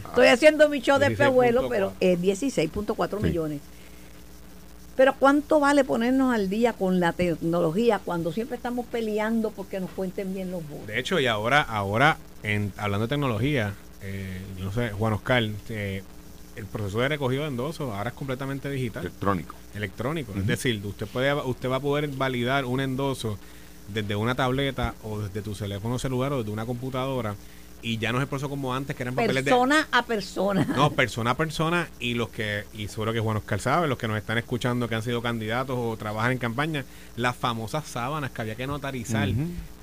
Estoy 0.07 0.27
haciendo 0.27 0.69
mi 0.69 0.79
show 0.81 0.97
de 0.97 1.07
16.4. 1.07 1.11
espejuelos, 1.11 1.65
pero 1.69 1.93
es 1.99 2.19
16.4 2.19 3.17
Sí. 3.19 3.23
millones. 3.23 3.61
Pero 4.95 5.13
¿cuánto 5.19 5.59
vale 5.59 5.83
ponernos 5.83 6.33
al 6.33 6.49
día 6.49 6.71
con 6.73 6.99
la 7.01 7.11
tecnología 7.11 7.99
cuando 8.03 8.31
siempre 8.31 8.55
estamos 8.55 8.85
peleando 8.85 9.51
porque 9.51 9.79
nos 9.81 9.89
cuenten 9.91 10.33
bien 10.33 10.51
los 10.51 10.67
votos? 10.67 10.87
De 10.87 10.97
hecho, 10.99 11.19
y 11.19 11.27
ahora, 11.27 11.61
ahora 11.61 12.17
en, 12.43 12.71
hablando 12.77 13.05
de 13.05 13.09
tecnología, 13.09 13.73
eh, 14.01 14.41
no 14.59 14.71
sé, 14.71 14.91
Juan 14.91 15.11
Oscar, 15.13 15.43
eh, 15.69 16.01
el 16.55 16.65
proceso 16.65 16.99
de 16.99 17.09
recogido 17.09 17.43
de 17.43 17.49
endosos 17.49 17.93
ahora 17.93 18.09
es 18.09 18.15
completamente 18.15 18.69
digital, 18.69 19.03
Electrónico. 19.03 19.55
electrónico. 19.73 20.33
Es 20.35 20.47
decir, 20.47 20.81
usted 20.85 21.07
puede 21.07 21.33
usted 21.33 21.69
va 21.69 21.77
a 21.77 21.79
poder 21.79 22.07
validar 22.09 22.65
un 22.65 22.79
endoso 22.79 23.37
desde 23.93 24.15
una 24.15 24.35
tableta 24.35 24.95
o 25.03 25.19
desde 25.19 25.41
tu 25.41 25.53
teléfono 25.53 25.99
celular 25.99 26.33
o 26.33 26.39
desde 26.39 26.51
una 26.51 26.65
computadora 26.65 27.35
y 27.81 27.99
ya 27.99 28.11
no 28.11 28.17
es 28.17 28.23
el 28.23 28.27
proceso 28.27 28.49
como 28.49 28.73
antes 28.73 28.95
que 28.95 29.03
eran 29.03 29.13
papeles 29.13 29.45
de 29.45 29.51
Persona 29.51 29.87
a 29.91 30.03
persona. 30.05 30.65
no, 30.75 30.89
persona 30.91 31.31
a 31.31 31.37
persona 31.37 31.87
y 31.99 32.15
los 32.15 32.29
que, 32.29 32.63
y 32.73 32.87
seguro 32.87 33.13
que 33.13 33.19
Juan 33.19 33.37
Oscar 33.37 33.59
sabe, 33.59 33.87
los 33.87 33.99
que 33.99 34.07
nos 34.07 34.17
están 34.17 34.39
escuchando 34.39 34.87
que 34.89 34.95
han 34.95 35.03
sido 35.03 35.21
candidatos 35.21 35.77
o 35.77 35.95
trabajan 35.95 36.31
en 36.31 36.37
campaña, 36.39 36.83
las 37.15 37.35
famosas 37.35 37.85
sábanas 37.87 38.31
que 38.31 38.41
había 38.41 38.55
que 38.55 38.65
notarizar. 38.65 39.29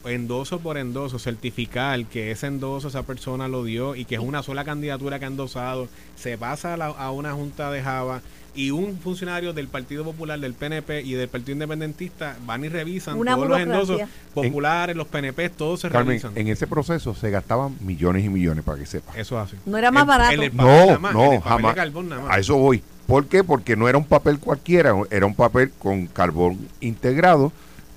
Endoso 0.04 0.58
por 0.60 0.78
endoso, 0.78 1.18
certificar 1.18 2.04
que 2.06 2.30
ese 2.30 2.46
endoso 2.46 2.88
esa 2.88 3.02
persona 3.04 3.48
lo 3.48 3.64
dio 3.64 3.94
y 3.94 4.04
que 4.04 4.16
es 4.16 4.20
una 4.20 4.42
sola 4.42 4.64
candidatura 4.64 5.18
que 5.18 5.24
ha 5.24 5.28
endosado, 5.28 5.88
se 6.16 6.36
pasa 6.38 6.74
a, 6.74 6.76
la- 6.76 6.86
a 6.86 7.10
una 7.10 7.32
junta 7.32 7.70
de 7.70 7.82
Java 7.82 8.20
y 8.54 8.70
un 8.70 8.98
funcionario 8.98 9.52
del 9.54 9.66
Partido 9.68 10.04
Popular, 10.04 10.38
del 10.38 10.52
PNP 10.52 11.00
y 11.02 11.12
del 11.12 11.28
Partido 11.28 11.52
Independentista 11.52 12.36
van 12.44 12.64
y 12.64 12.68
revisan 12.68 13.16
Una 13.18 13.34
todos 13.34 13.48
los 13.48 13.60
endosos 13.60 14.00
populares, 14.34 14.94
los 14.94 15.06
PNP, 15.06 15.48
todos 15.50 15.80
se 15.80 15.88
Carmen, 15.88 16.08
revisan. 16.08 16.32
en 16.36 16.48
ese 16.48 16.66
proceso 16.66 17.14
se 17.14 17.30
gastaban 17.30 17.76
millones 17.80 18.24
y 18.24 18.28
millones, 18.28 18.62
para 18.64 18.78
que 18.78 18.86
sepa. 18.86 19.12
Eso 19.16 19.40
es 19.40 19.48
así. 19.48 19.56
No 19.64 19.78
era 19.78 19.90
más 19.90 20.06
barato. 20.06 20.32
en 20.34 20.42
el 20.42 20.50
papel 20.50 20.66
nada 20.66 20.92
No, 20.94 21.00
más, 21.00 21.14
no, 21.14 21.24
el 21.24 21.30
de 21.30 21.40
jamás. 21.40 21.74
carbón 21.74 22.08
nada 22.10 22.22
más. 22.22 22.36
A 22.36 22.38
eso 22.40 22.56
voy. 22.58 22.82
¿Por 23.06 23.26
qué? 23.26 23.42
Porque 23.42 23.74
no 23.76 23.88
era 23.88 23.96
un 23.98 24.04
papel 24.04 24.38
cualquiera, 24.38 24.94
era 25.10 25.24
un 25.26 25.34
papel 25.34 25.72
con 25.78 26.06
carbón 26.06 26.58
integrado, 26.80 27.52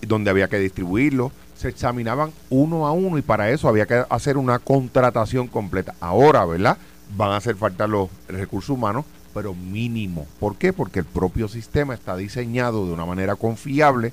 donde 0.07 0.29
había 0.29 0.47
que 0.47 0.57
distribuirlo. 0.59 1.31
Se 1.55 1.69
examinaban 1.69 2.31
uno 2.49 2.85
a 2.85 2.91
uno 2.91 3.17
y 3.17 3.21
para 3.21 3.49
eso 3.49 3.67
había 3.69 3.85
que 3.85 4.03
hacer 4.09 4.37
una 4.37 4.59
contratación 4.59 5.47
completa. 5.47 5.95
Ahora, 5.99 6.45
¿verdad? 6.45 6.77
Van 7.15 7.31
a 7.31 7.37
hacer 7.37 7.55
falta 7.55 7.87
los 7.87 8.09
recursos 8.27 8.71
humanos, 8.71 9.05
pero 9.33 9.53
mínimo. 9.53 10.25
¿Por 10.39 10.57
qué? 10.57 10.73
Porque 10.73 10.99
el 10.99 11.05
propio 11.05 11.47
sistema 11.47 11.93
está 11.93 12.15
diseñado 12.17 12.85
de 12.85 12.91
una 12.93 13.05
manera 13.05 13.35
confiable 13.35 14.11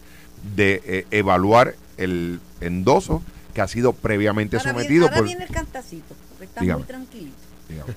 de 0.56 0.82
eh, 0.84 1.06
evaluar 1.10 1.74
el 1.96 2.40
endoso 2.60 3.22
que 3.54 3.60
ha 3.60 3.68
sido 3.68 3.92
previamente 3.92 4.56
Ahora 4.56 4.72
viene- 4.72 4.82
sometido 4.84 5.04
ahora 5.06 5.16
por... 5.16 5.26
viene 5.26 5.44
el 5.44 5.50
cantacito, 5.50 6.14
porque 6.30 6.44
está 6.44 6.60
Dígame. 6.60 6.78
muy 6.78 6.86
tranquilito. 6.88 7.36
digamos, 7.68 7.94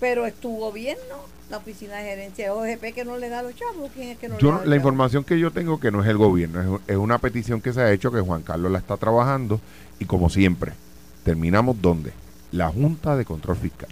Pero 0.00 0.26
estuvo 0.26 0.72
bien, 0.72 0.96
¿no? 1.08 1.16
La 1.50 1.56
oficina 1.56 1.96
de 1.96 2.04
gerencia 2.10 2.44
de 2.44 2.50
OGP 2.50 2.94
que 2.94 3.04
no 3.04 3.16
le 3.16 3.28
da 3.30 3.38
a 3.38 3.42
los 3.42 3.54
chavos. 3.56 3.90
¿Quién 3.94 4.08
es 4.10 4.18
que 4.18 4.28
no 4.28 4.36
le 4.36 4.42
da 4.42 4.52
la 4.52 4.58
chavos? 4.62 4.76
información 4.76 5.24
que 5.24 5.38
yo 5.38 5.50
tengo 5.50 5.80
que 5.80 5.90
no 5.90 6.02
es 6.02 6.08
el 6.08 6.18
gobierno, 6.18 6.76
es, 6.76 6.80
es 6.88 6.96
una 6.98 7.18
petición 7.18 7.60
que 7.62 7.72
se 7.72 7.80
ha 7.80 7.90
hecho 7.92 8.12
que 8.12 8.20
Juan 8.20 8.42
Carlos 8.42 8.70
la 8.70 8.78
está 8.78 8.96
trabajando 8.98 9.60
y 9.98 10.04
como 10.04 10.28
siempre, 10.28 10.72
terminamos 11.24 11.80
donde? 11.80 12.12
La 12.52 12.68
Junta 12.68 13.16
de 13.16 13.24
Control 13.24 13.56
Fiscal. 13.56 13.88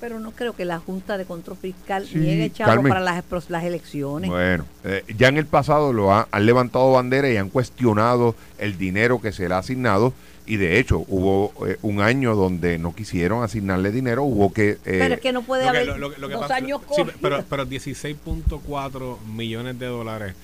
Pero 0.00 0.18
no 0.18 0.32
creo 0.32 0.52
que 0.54 0.64
la 0.64 0.80
Junta 0.80 1.16
de 1.16 1.24
Control 1.24 1.56
Fiscal 1.56 2.06
Sí, 2.08 2.18
niegue 2.18 2.50
chavos 2.50 2.74
Carmen. 2.74 2.90
para 2.92 3.00
las, 3.04 3.22
las 3.48 3.62
elecciones. 3.64 4.28
Bueno, 4.30 4.64
eh, 4.82 5.04
ya 5.16 5.28
en 5.28 5.36
el 5.36 5.46
pasado 5.46 5.92
lo 5.92 6.12
ha- 6.12 6.26
han 6.32 6.44
levantado 6.44 6.90
bandera 6.92 7.30
y 7.30 7.36
han 7.36 7.50
cuestionado 7.50 8.34
el 8.58 8.76
dinero 8.78 9.20
que 9.20 9.30
se 9.30 9.48
le 9.48 9.54
ha 9.54 9.58
asignado 9.58 10.12
y 10.46 10.56
de 10.56 10.78
hecho 10.78 11.04
hubo 11.08 11.52
eh, 11.68 11.76
un 11.82 12.00
año 12.00 12.34
donde 12.34 12.78
no 12.78 12.94
quisieron 12.94 13.44
asignarle 13.44 13.90
dinero, 13.92 14.24
hubo 14.24 14.52
que... 14.52 14.70
eh, 14.70 14.78
pero 14.84 15.14
es 15.14 15.20
que 15.20 15.32
no 15.32 15.42
puede 15.42 15.62
Lo 15.64 15.68
haber 15.70 15.86
lo- 15.86 15.98
lo- 15.98 16.08
lo 16.18 16.28
que 16.28 16.34
dos 16.34 16.42
pasa- 16.42 16.56
años 16.56 16.80
sí, 16.96 17.02
pero, 17.20 17.44
pero 17.48 17.64
16.4 17.66 19.18
millones 19.34 19.78
de 19.78 19.86
dólares 19.86 20.34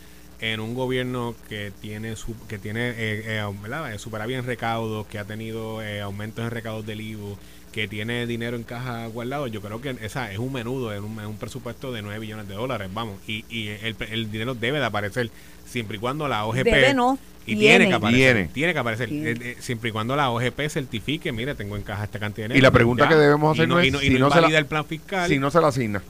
en 0.40 0.60
un 0.60 0.74
gobierno 0.74 1.34
que 1.48 1.72
tiene 1.80 2.14
su, 2.14 2.34
que 2.46 2.58
tiene 2.58 2.90
eh, 2.90 3.42
eh, 3.42 3.98
superávit 3.98 4.36
en 4.36 4.44
recaudos, 4.46 5.06
que 5.08 5.18
ha 5.18 5.24
tenido 5.24 5.82
eh, 5.82 6.00
aumentos 6.00 6.44
en 6.44 6.50
recaudos 6.52 6.86
del 6.86 7.00
IVU, 7.00 7.36
que 7.72 7.88
tiene 7.88 8.26
dinero 8.26 8.56
en 8.56 8.62
caja 8.62 9.06
guardado, 9.08 9.46
yo 9.48 9.60
creo 9.60 9.80
que 9.80 9.96
esa 10.00 10.30
es 10.32 10.38
un 10.38 10.52
menudo, 10.52 10.92
es 10.94 11.00
un, 11.00 11.18
es 11.18 11.26
un 11.26 11.36
presupuesto 11.36 11.90
de 11.92 12.02
9 12.02 12.20
billones 12.20 12.46
de 12.48 12.54
dólares, 12.54 12.88
vamos, 12.94 13.16
y, 13.26 13.44
y 13.50 13.68
el, 13.68 13.96
el 14.10 14.30
dinero 14.30 14.54
debe 14.54 14.78
de 14.78 14.84
aparecer 14.86 15.30
siempre 15.66 15.96
y 15.96 16.00
cuando 16.00 16.28
la 16.28 16.46
OGP 16.46 16.64
Debe 16.64 16.94
no. 16.94 17.18
Y 17.48 17.56
tiene, 17.56 17.86
Tiene. 17.86 17.88
que 17.88 17.94
aparecer. 17.94 18.34
Tiene. 18.34 18.48
Tiene, 18.52 18.72
que 18.72 18.78
aparecer. 18.78 19.08
Tiene. 19.08 19.30
Eh, 19.30 19.36
eh, 19.40 19.56
siempre 19.60 19.88
y 19.88 19.92
cuando 19.92 20.14
la 20.16 20.30
OGP 20.30 20.68
certifique, 20.68 21.32
mire, 21.32 21.54
tengo 21.54 21.76
en 21.76 21.82
caja 21.82 22.04
esta 22.04 22.18
cantidad 22.18 22.48
de 22.48 22.58
Y 22.58 22.60
la 22.60 22.70
pregunta 22.70 23.08
que 23.08 23.14
debemos 23.14 23.56
Y 23.56 23.60
hacer 23.60 23.68
no, 23.68 23.74
no 23.76 23.80
es 23.80 23.86
y 23.86 23.90
no, 23.90 23.98
y 24.02 24.06
si 24.08 24.10
no 24.14 24.28
no 24.28 24.30
se 24.34 24.40
la- 24.40 24.58
el 24.58 24.66
plan 24.66 24.84
fiscal. 24.84 25.28
Si 25.28 25.38
no 25.38 25.50
se 25.50 25.60
la 25.60 25.68
asigna, 25.68 26.02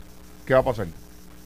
¿qué 0.47 0.55
va 0.55 0.61
a 0.61 0.65
pasar? 0.65 0.87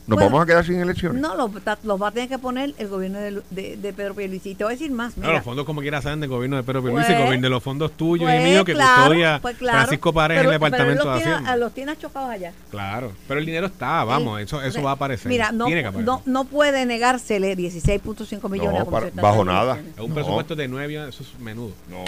¿Nos 0.05 0.17
Bueno, 0.17 0.31
vamos 0.33 0.43
a 0.43 0.47
quedar 0.47 0.67
sin 0.67 0.81
elecciones? 0.81 1.23
No, 1.23 1.37
los, 1.37 1.51
los 1.85 2.03
va 2.03 2.09
a 2.09 2.11
tener 2.11 2.29
que 2.29 2.37
poner 2.37 2.75
el 2.77 2.89
gobierno 2.89 3.21
de, 3.21 3.41
de, 3.51 3.77
de 3.77 3.93
Pedro 3.93 4.15
Pierluisi. 4.17 4.51
Y 4.51 4.55
te 4.57 4.65
voy 4.65 4.73
a 4.73 4.75
decir 4.75 4.91
más. 4.91 5.17
No, 5.17 5.23
Mira, 5.23 5.35
los 5.35 5.45
fondos 5.45 5.65
como 5.65 5.81
quiera 5.81 6.03
saben 6.03 6.19
del 6.19 6.29
gobierno 6.29 6.57
de 6.57 6.65
Pedro 6.65 6.83
Pierluisi, 6.83 7.07
Pues- 7.07 7.19
el 7.19 7.25
gobierno 7.25 7.45
de 7.47 7.51
los 7.51 7.63
fondos 7.63 7.93
tuyos 7.93 8.29
pues, 8.29 8.41
y 8.41 8.45
míos 8.51 8.65
que 8.65 8.73
claro, 8.75 8.97
custodia 8.97 9.39
pues, 9.41 9.57
claro. 9.59 9.79
Francisco 9.79 10.13
Paredes 10.13 10.41
en 10.43 10.47
el 10.49 10.53
departamento 10.55 10.89
pero 10.89 10.91
él 10.93 10.99
de 10.99 11.05
los 11.05 11.23
tiene- 11.23 11.33
Hacienda. 11.37 11.57
Los 11.57 11.73
tiene 11.75 11.97
chocados 11.97 12.31
allá. 12.31 12.53
Claro, 12.73 13.13
pero 13.29 13.39
el 13.39 13.47
dinero 13.47 13.67
está, 13.67 14.03
vamos, 14.03 14.39
Sí. 14.39 14.45
eso 14.45 14.61
eso 14.63 14.83
va 14.83 14.91
a 14.91 14.95
aparecer. 14.95 15.29
Mira, 15.29 15.53
no, 15.53 15.67
tiene 15.67 15.83
que 15.83 15.87
aparecer. 15.89 16.07
no, 16.07 16.23
no 16.27 16.45
puede 16.47 16.85
negársele 16.85 17.55
16.5 17.57 18.49
millones 18.49 18.81
No, 18.81 18.89
a 18.89 18.91
para- 18.91 19.11
bajo 19.15 19.39
de 19.39 19.45
nada. 19.45 19.79
Es 19.79 20.01
un 20.03 20.09
No. 20.09 20.15
presupuesto 20.15 20.57
de 20.57 20.67
nueve, 20.67 21.09
eso 21.09 21.23
es 21.23 21.39
menudo. 21.39 21.73
No. 21.89 22.03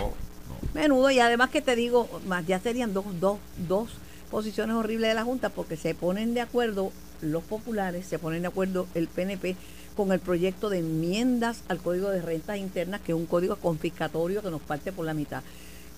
Menudo, 0.74 1.10
y 1.12 1.20
además 1.20 1.50
que 1.50 1.62
te 1.62 1.76
digo, 1.76 2.08
más 2.26 2.44
ya 2.44 2.58
serían 2.58 2.92
dos, 2.92 3.04
dos, 3.20 3.38
dos 3.68 3.90
posiciones 4.32 4.74
horribles 4.74 5.10
de 5.10 5.14
la 5.14 5.22
Junta 5.22 5.48
porque 5.50 5.76
se 5.76 5.94
ponen 5.94 6.34
de 6.34 6.40
acuerdo 6.40 6.90
los 7.22 7.42
populares, 7.44 8.06
se 8.06 8.18
ponen 8.18 8.42
de 8.42 8.48
acuerdo 8.48 8.86
el 8.94 9.08
PNP 9.08 9.56
con 9.96 10.10
el 10.12 10.20
proyecto 10.20 10.70
de 10.70 10.78
enmiendas 10.80 11.62
al 11.68 11.78
Código 11.78 12.10
de 12.10 12.20
Rentas 12.20 12.58
Internas, 12.58 13.00
que 13.00 13.12
es 13.12 13.16
un 13.18 13.26
código 13.26 13.56
confiscatorio 13.56 14.42
que 14.42 14.50
nos 14.50 14.60
parte 14.60 14.92
por 14.92 15.06
la 15.06 15.14
mitad. 15.14 15.42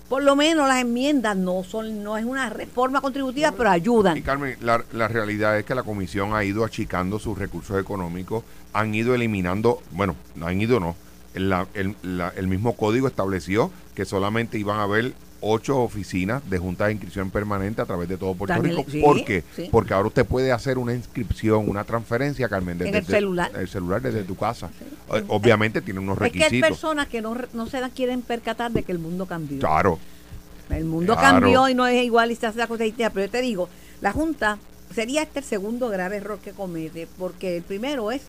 Por 0.07 0.23
lo 0.23 0.35
menos 0.37 0.67
las 0.69 0.79
enmiendas 0.79 1.35
no 1.35 1.63
son, 1.65 2.01
no 2.03 2.17
es 2.17 2.23
una 2.23 2.49
reforma 2.49 3.01
contributiva, 3.01 3.51
pero 3.51 3.69
Y 3.69 3.73
ayudan. 3.73 4.21
Carmen, 4.21 4.55
la, 4.61 4.83
la 4.93 5.07
realidad 5.09 5.57
es 5.59 5.65
que 5.65 5.75
la 5.75 5.83
comisión 5.83 6.33
ha 6.33 6.43
ido 6.45 6.63
achicando 6.63 7.19
sus 7.19 7.37
recursos 7.37 7.77
económicos, 7.81 8.43
han 8.71 8.95
ido 8.95 9.13
eliminando, 9.15 9.81
bueno, 9.91 10.15
no 10.35 10.47
han 10.47 10.61
ido, 10.61 10.79
no. 10.79 10.95
La- 11.33 11.67
el, 11.73 11.95
la- 12.03 12.31
el 12.37 12.47
mismo 12.47 12.75
código 12.77 13.07
estableció 13.07 13.69
que 13.95 14.05
solamente 14.05 14.57
iban 14.57 14.79
a 14.79 14.83
haber 14.83 15.13
ocho 15.41 15.81
oficinas 15.81 16.47
de 16.49 16.57
juntas 16.57 16.87
de 16.87 16.93
inscripción 16.93 17.29
permanente 17.29 17.81
a 17.81 17.85
través 17.85 18.09
de 18.09 18.17
todo 18.17 18.33
Puerto 18.35 18.61
Rico. 18.61 18.85
sí, 18.89 19.01
¿Por 19.01 19.23
qué? 19.23 19.43
sí. 19.55 19.69
Porque 19.71 19.93
ahora 19.93 20.07
usted 20.07 20.25
puede 20.25 20.51
hacer 20.51 20.77
una 20.77 20.93
inscripción, 20.93 21.69
una 21.69 21.83
transferencia, 21.83 22.49
Carmen, 22.49 22.77
desde 22.77 22.89
En 22.89 22.95
el 22.95 23.05
celular. 23.05 23.51
el 23.55 23.67
celular 23.67 24.01
desde 24.01 24.23
tu 24.23 24.35
casa. 24.35 24.69
Obviamente 25.27 25.81
tiene 25.81 25.99
unos 25.99 26.19
Es 26.21 26.31
que 26.31 26.37
hay 26.39 26.43
requisitos. 26.45 26.69
personas 26.69 27.07
que 27.07 27.21
no, 27.21 27.35
no 27.53 27.67
se 27.67 27.81
quieren 27.95 28.21
percatar 28.21 28.71
de 28.71 28.83
que 28.83 28.91
el 28.91 28.99
mundo 28.99 29.25
cambió. 29.25 29.59
Claro. 29.59 29.99
El 30.69 30.85
mundo 30.85 31.13
Claro. 31.15 31.39
cambió 31.39 31.69
y 31.69 31.75
no 31.75 31.87
es 31.87 32.03
igual 32.03 32.31
y 32.31 32.35
se 32.35 32.47
hace 32.47 32.57
la 32.59 32.67
cosa 32.67 32.83
distinta. 32.83 33.09
Pero 33.11 33.25
yo 33.27 33.31
te 33.31 33.41
digo, 33.41 33.69
la 34.01 34.11
Junta 34.11 34.57
sería 34.93 35.21
este 35.21 35.39
el 35.39 35.45
segundo 35.45 35.89
grave 35.89 36.17
error 36.17 36.39
que 36.39 36.51
comete, 36.51 37.07
porque 37.17 37.57
el 37.57 37.63
primero 37.63 38.11
es 38.11 38.21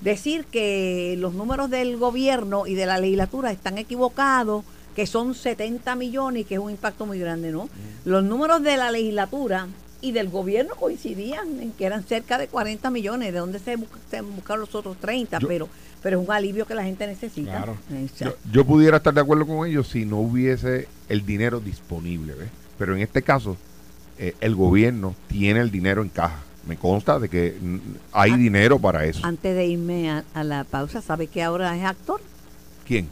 decir 0.00 0.44
que 0.46 1.16
los 1.18 1.34
números 1.34 1.70
del 1.70 1.96
gobierno 1.96 2.66
y 2.66 2.74
de 2.74 2.86
la 2.86 2.98
legislatura 2.98 3.52
están 3.52 3.78
equivocados, 3.78 4.64
que 4.94 5.06
son 5.06 5.34
70 5.34 5.94
millones 5.96 6.42
y 6.42 6.44
que 6.44 6.54
es 6.54 6.60
un 6.60 6.70
impacto 6.70 7.06
muy 7.06 7.18
grande, 7.18 7.50
¿no? 7.52 7.68
Los 8.04 8.22
números 8.24 8.62
de 8.62 8.76
la 8.76 8.90
legislatura 8.90 9.66
y 10.00 10.12
del 10.12 10.28
gobierno 10.28 10.74
coincidían 10.74 11.60
en 11.60 11.72
que 11.72 11.84
eran 11.86 12.02
cerca 12.04 12.36
de 12.36 12.48
40 12.48 12.90
millones, 12.90 13.32
de 13.32 13.38
donde 13.38 13.58
se, 13.58 13.78
bu- 13.78 13.86
se 14.10 14.20
buscaron 14.20 14.60
los 14.60 14.74
otros 14.74 14.96
30, 14.98 15.38
Yo- 15.38 15.48
pero 15.48 15.68
pero 16.02 16.20
es 16.20 16.26
un 16.28 16.34
alivio 16.34 16.66
que 16.66 16.74
la 16.74 16.82
gente 16.82 17.06
necesita. 17.06 17.52
Claro. 17.58 17.76
Yo, 18.18 18.34
yo 18.50 18.64
pudiera 18.64 18.96
estar 18.96 19.14
de 19.14 19.20
acuerdo 19.20 19.46
con 19.46 19.68
ellos 19.68 19.86
si 19.86 20.04
no 20.04 20.18
hubiese 20.18 20.88
el 21.08 21.24
dinero 21.24 21.60
disponible, 21.60 22.34
¿ves? 22.34 22.48
Pero 22.76 22.96
en 22.96 23.02
este 23.02 23.22
caso, 23.22 23.56
eh, 24.18 24.34
el 24.40 24.56
gobierno 24.56 25.14
tiene 25.28 25.60
el 25.60 25.70
dinero 25.70 26.02
en 26.02 26.08
caja. 26.08 26.40
Me 26.66 26.76
consta 26.76 27.20
de 27.20 27.28
que 27.28 27.56
mm, 27.60 27.76
hay 28.12 28.32
Ah. 28.32 28.36
dinero 28.36 28.80
para 28.80 29.04
eso. 29.04 29.24
Antes 29.24 29.54
de 29.54 29.64
irme 29.66 30.10
a, 30.10 30.24
a 30.34 30.42
la 30.42 30.64
pausa, 30.64 31.00
¿sabe 31.02 31.28
que 31.28 31.40
ahora 31.40 31.76
es 31.78 31.84
actor? 31.84 32.20
¿Quién? 32.84 33.08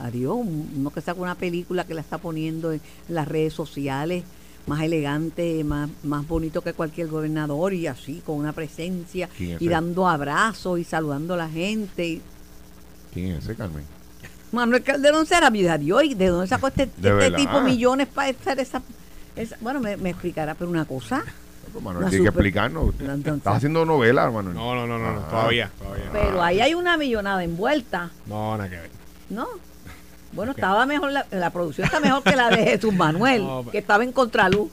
Adiós, 0.00 0.34
un- 0.36 0.72
uno 0.78 0.90
que 0.90 1.00
saca 1.00 1.20
una 1.20 1.34
película 1.34 1.84
que 1.84 1.94
la 1.94 2.00
está 2.00 2.18
poniendo 2.18 2.72
en 2.72 2.80
las 3.08 3.28
redes 3.28 3.52
sociales, 3.52 4.24
más 4.66 4.82
elegante, 4.82 5.62
más, 5.64 5.90
más 6.02 6.26
bonito 6.26 6.62
que 6.62 6.72
cualquier 6.72 7.08
gobernador 7.08 7.72
y 7.74 7.86
así, 7.86 8.22
con 8.24 8.36
una 8.36 8.52
presencia 8.52 9.28
¿Quién 9.36 9.56
es 9.56 9.62
y 9.62 9.68
dando 9.68 10.08
abrazos 10.08 10.78
y 10.78 10.84
saludando 10.84 11.34
a 11.34 11.36
la 11.36 11.48
gente. 11.48 12.20
¿Quién 13.12 13.32
es 13.32 13.44
ese, 13.44 13.54
Carmen? 13.56 13.84
Manuel 14.52 14.82
Calderón 14.82 15.26
será 15.26 15.48
vida 15.50 15.76
de 15.78 15.92
hoy, 15.92 16.14
¿de 16.14 16.26
dónde 16.28 16.46
sacó 16.46 16.68
este, 16.68 16.84
este 16.84 17.30
tipo 17.32 17.60
millones 17.60 18.08
para 18.08 18.30
hacer 18.30 18.58
esa, 18.58 18.82
esa- 19.36 19.56
Bueno, 19.60 19.80
me, 19.80 19.96
me 19.96 20.10
explicará, 20.10 20.54
pero 20.54 20.70
una 20.70 20.84
cosa, 20.86 21.22
Manuel, 21.82 22.08
tiene 22.10 22.24
que 22.24 22.28
explicarnos. 22.30 22.94
Entonces- 22.98 23.34
Estás 23.36 23.56
haciendo 23.58 23.84
novela, 23.84 24.30
Manuel. 24.30 24.54
No, 24.56 24.74
no, 24.74 24.86
no, 24.86 24.98
no, 24.98 25.12
no, 25.12 25.20
Ah. 25.20 25.28
todavía, 25.30 25.70
todavía. 25.78 26.08
pero 26.12 26.42
ahí 26.42 26.60
hay 26.60 26.74
una 26.74 26.96
millonada 26.96 27.44
envuelta. 27.44 28.10
No, 28.26 28.56
nada 28.56 28.68
que 28.68 28.76
ver. 28.76 28.90
No. 29.30 29.46
Bueno, 30.32 30.52
estaba 30.52 30.86
mejor, 30.86 31.12
la, 31.12 31.26
la 31.30 31.50
producción 31.50 31.86
está 31.86 32.00
mejor 32.00 32.22
que 32.22 32.36
la 32.36 32.50
de 32.50 32.64
Jesús 32.64 32.94
Manuel, 32.94 33.42
No, 33.46 33.66
que 33.70 33.78
estaba 33.78 34.04
en 34.04 34.12
contraluz. 34.12 34.70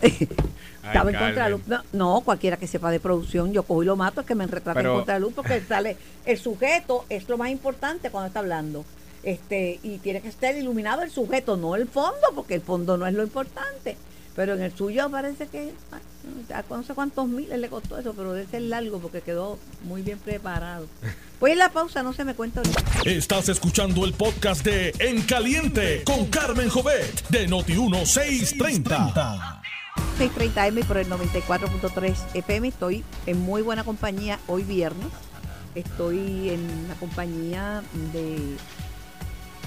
estaba 0.02 1.10
en 1.10 1.16
contraluz. 1.16 1.60
No, 1.66 1.82
no, 1.92 2.20
cualquiera 2.20 2.56
que 2.56 2.66
sepa 2.66 2.90
de 2.90 3.00
producción, 3.00 3.52
yo 3.52 3.62
cojo 3.62 3.82
y 3.82 3.86
lo 3.86 3.96
mato, 3.96 4.20
es 4.20 4.26
que 4.26 4.34
me 4.34 4.46
retrate 4.46 4.80
en 4.80 4.86
contraluz, 4.86 5.32
porque 5.34 5.60
sale, 5.68 5.96
el 6.26 6.38
sujeto 6.38 7.04
es 7.08 7.28
lo 7.28 7.38
más 7.38 7.50
importante 7.50 8.10
cuando 8.10 8.28
está 8.28 8.40
hablando. 8.40 8.84
Este, 9.22 9.80
y 9.82 9.98
tiene 9.98 10.20
que 10.20 10.28
estar 10.28 10.54
iluminado 10.54 11.02
el 11.02 11.10
sujeto, 11.10 11.56
no 11.56 11.74
el 11.74 11.88
fondo, 11.88 12.28
porque 12.34 12.54
el 12.54 12.60
fondo 12.60 12.96
no 12.96 13.06
es 13.06 13.14
lo 13.14 13.22
importante. 13.22 13.96
Pero 14.38 14.54
en 14.54 14.62
el 14.62 14.72
suyo 14.72 15.10
parece 15.10 15.48
que 15.48 15.74
ah, 15.90 16.62
no 16.70 16.84
sé 16.84 16.94
cuántos 16.94 17.26
miles 17.26 17.58
le 17.58 17.68
costó 17.68 17.98
eso, 17.98 18.14
pero 18.14 18.34
debe 18.34 18.48
ser 18.48 18.62
largo 18.62 19.00
porque 19.00 19.20
quedó 19.20 19.58
muy 19.82 20.02
bien 20.02 20.20
preparado. 20.20 20.86
Pues 21.40 21.54
en 21.54 21.58
la 21.58 21.72
pausa, 21.72 22.04
no 22.04 22.12
se 22.12 22.24
me 22.24 22.34
cuenta 22.34 22.60
ahorita. 22.60 22.84
Estás 23.04 23.48
escuchando 23.48 24.04
el 24.04 24.12
podcast 24.12 24.64
de 24.64 24.94
En 25.00 25.22
Caliente 25.22 26.04
con 26.04 26.26
Carmen 26.26 26.68
Jovet 26.68 27.28
de 27.30 27.48
Noti1630. 27.48 29.60
630M 30.20 30.84
por 30.84 30.98
el 30.98 31.08
94.3 31.08 32.14
FM. 32.34 32.68
Estoy 32.68 33.04
en 33.26 33.40
muy 33.40 33.62
buena 33.62 33.82
compañía 33.82 34.38
hoy 34.46 34.62
viernes. 34.62 35.08
Estoy 35.74 36.50
en 36.50 36.86
la 36.86 36.94
compañía 36.94 37.82
de 38.12 38.56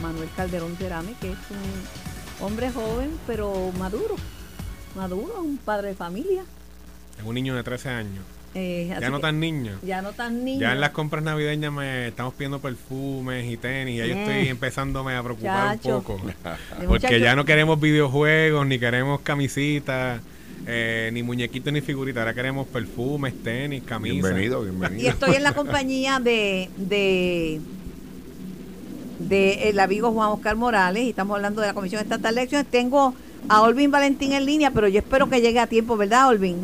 Manuel 0.01 0.29
Calderón 0.37 0.77
Cerame, 0.77 1.13
que 1.19 1.33
es 1.33 1.39
un 1.49 2.45
hombre 2.45 2.71
joven, 2.71 3.19
pero 3.27 3.73
maduro. 3.77 4.15
Maduro, 4.95 5.41
un 5.41 5.57
padre 5.57 5.89
de 5.89 5.95
familia. 5.95 6.43
Es 7.19 7.25
un 7.25 7.35
niño 7.35 7.55
de 7.55 7.63
13 7.63 7.89
años. 7.89 8.23
Eh, 8.53 8.89
así 8.91 9.01
Ya 9.01 9.09
no 9.09 9.19
tan 9.21 9.39
niño. 9.39 9.71
Ya 9.85 10.01
no 10.01 10.11
tan 10.11 10.43
niño. 10.43 10.59
Ya 10.61 10.73
en 10.73 10.81
las 10.81 10.89
compras 10.89 11.23
navideñas 11.23 11.71
me 11.71 12.09
estamos 12.09 12.33
pidiendo 12.33 12.59
perfumes 12.59 13.49
y 13.49 13.55
tenis. 13.55 13.97
Ya 13.99 14.05
yo 14.05 14.15
Mm. 14.15 14.19
estoy 14.19 14.47
empezándome 14.49 15.15
a 15.15 15.23
preocupar 15.23 15.77
Chacho. 15.77 15.97
un 15.99 16.03
poco. 16.03 16.21
Porque 16.87 17.19
ya 17.21 17.35
no 17.35 17.45
queremos 17.45 17.79
videojuegos, 17.79 18.67
ni 18.67 18.77
queremos 18.77 19.21
camisitas, 19.21 20.19
eh, 20.67 21.09
ni 21.13 21.23
muñequitos, 21.23 21.71
ni 21.71 21.79
figuritas. 21.79 22.19
Ahora 22.21 22.33
queremos 22.33 22.67
perfumes, 22.67 23.33
tenis, 23.41 23.83
camisas. 23.83 24.21
Bienvenido, 24.33 24.61
Y 24.63 24.69
bienvenido. 24.69 25.09
estoy 25.09 25.35
en 25.35 25.43
la 25.43 25.53
compañía 25.55 26.19
de, 26.19 26.69
de, 26.75 27.61
de 29.19 29.69
el 29.69 29.79
amigo 29.79 30.11
Juan 30.11 30.27
Oscar 30.29 30.57
Morales 30.57 31.03
y 31.03 31.09
estamos 31.11 31.35
hablando 31.37 31.61
de 31.61 31.67
la 31.67 31.73
Comisión 31.73 32.01
Estatal 32.01 32.35
de 32.35 32.41
Elecciones. 32.41 32.67
Tengo 32.69 33.15
a 33.49 33.61
Olvin 33.61 33.91
Valentín 33.91 34.33
en 34.33 34.45
línea, 34.45 34.71
pero 34.71 34.87
yo 34.87 34.99
espero 34.99 35.29
que 35.29 35.41
llegue 35.41 35.59
a 35.59 35.67
tiempo, 35.67 35.97
¿verdad, 35.97 36.29
Olvin? 36.29 36.57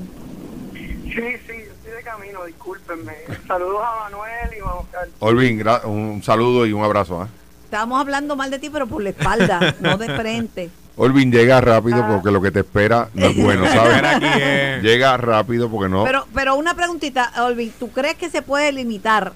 Sí, 0.73 1.11
sí, 1.13 1.51
estoy 1.53 1.91
de 1.95 2.03
camino, 2.03 2.45
discúlpenme. 2.45 3.13
Saludos 3.47 3.81
a 3.83 4.03
Manuel 4.03 4.57
y 4.57 4.61
vamos 4.61 4.85
a 4.93 5.25
Olvin, 5.25 5.59
gra- 5.59 5.83
un 5.85 6.21
saludo 6.23 6.65
y 6.65 6.73
un 6.73 6.83
abrazo. 6.83 7.21
¿ah? 7.21 7.27
Estábamos 7.65 7.99
hablando 7.99 8.35
mal 8.35 8.51
de 8.51 8.59
ti, 8.59 8.69
pero 8.69 8.87
por 8.87 9.01
la 9.03 9.09
espalda, 9.09 9.75
no 9.81 9.97
de 9.97 10.15
frente. 10.15 10.69
Olvin, 10.95 11.31
llega 11.31 11.61
rápido 11.61 12.05
porque 12.07 12.31
lo 12.31 12.41
que 12.41 12.49
te 12.51 12.59
espera 12.61 13.09
no 13.13 13.27
es 13.27 13.37
bueno, 13.37 13.65
¿sabes? 13.71 14.01
eh. 14.21 14.79
Llega 14.81 15.15
rápido 15.17 15.69
porque 15.69 15.89
no. 15.89 16.03
Pero, 16.03 16.25
pero 16.33 16.55
una 16.55 16.73
preguntita, 16.73 17.31
Olvin, 17.45 17.71
¿tú 17.79 17.89
crees 17.91 18.15
que 18.15 18.29
se 18.29 18.41
puede 18.41 18.71
limitar 18.71 19.33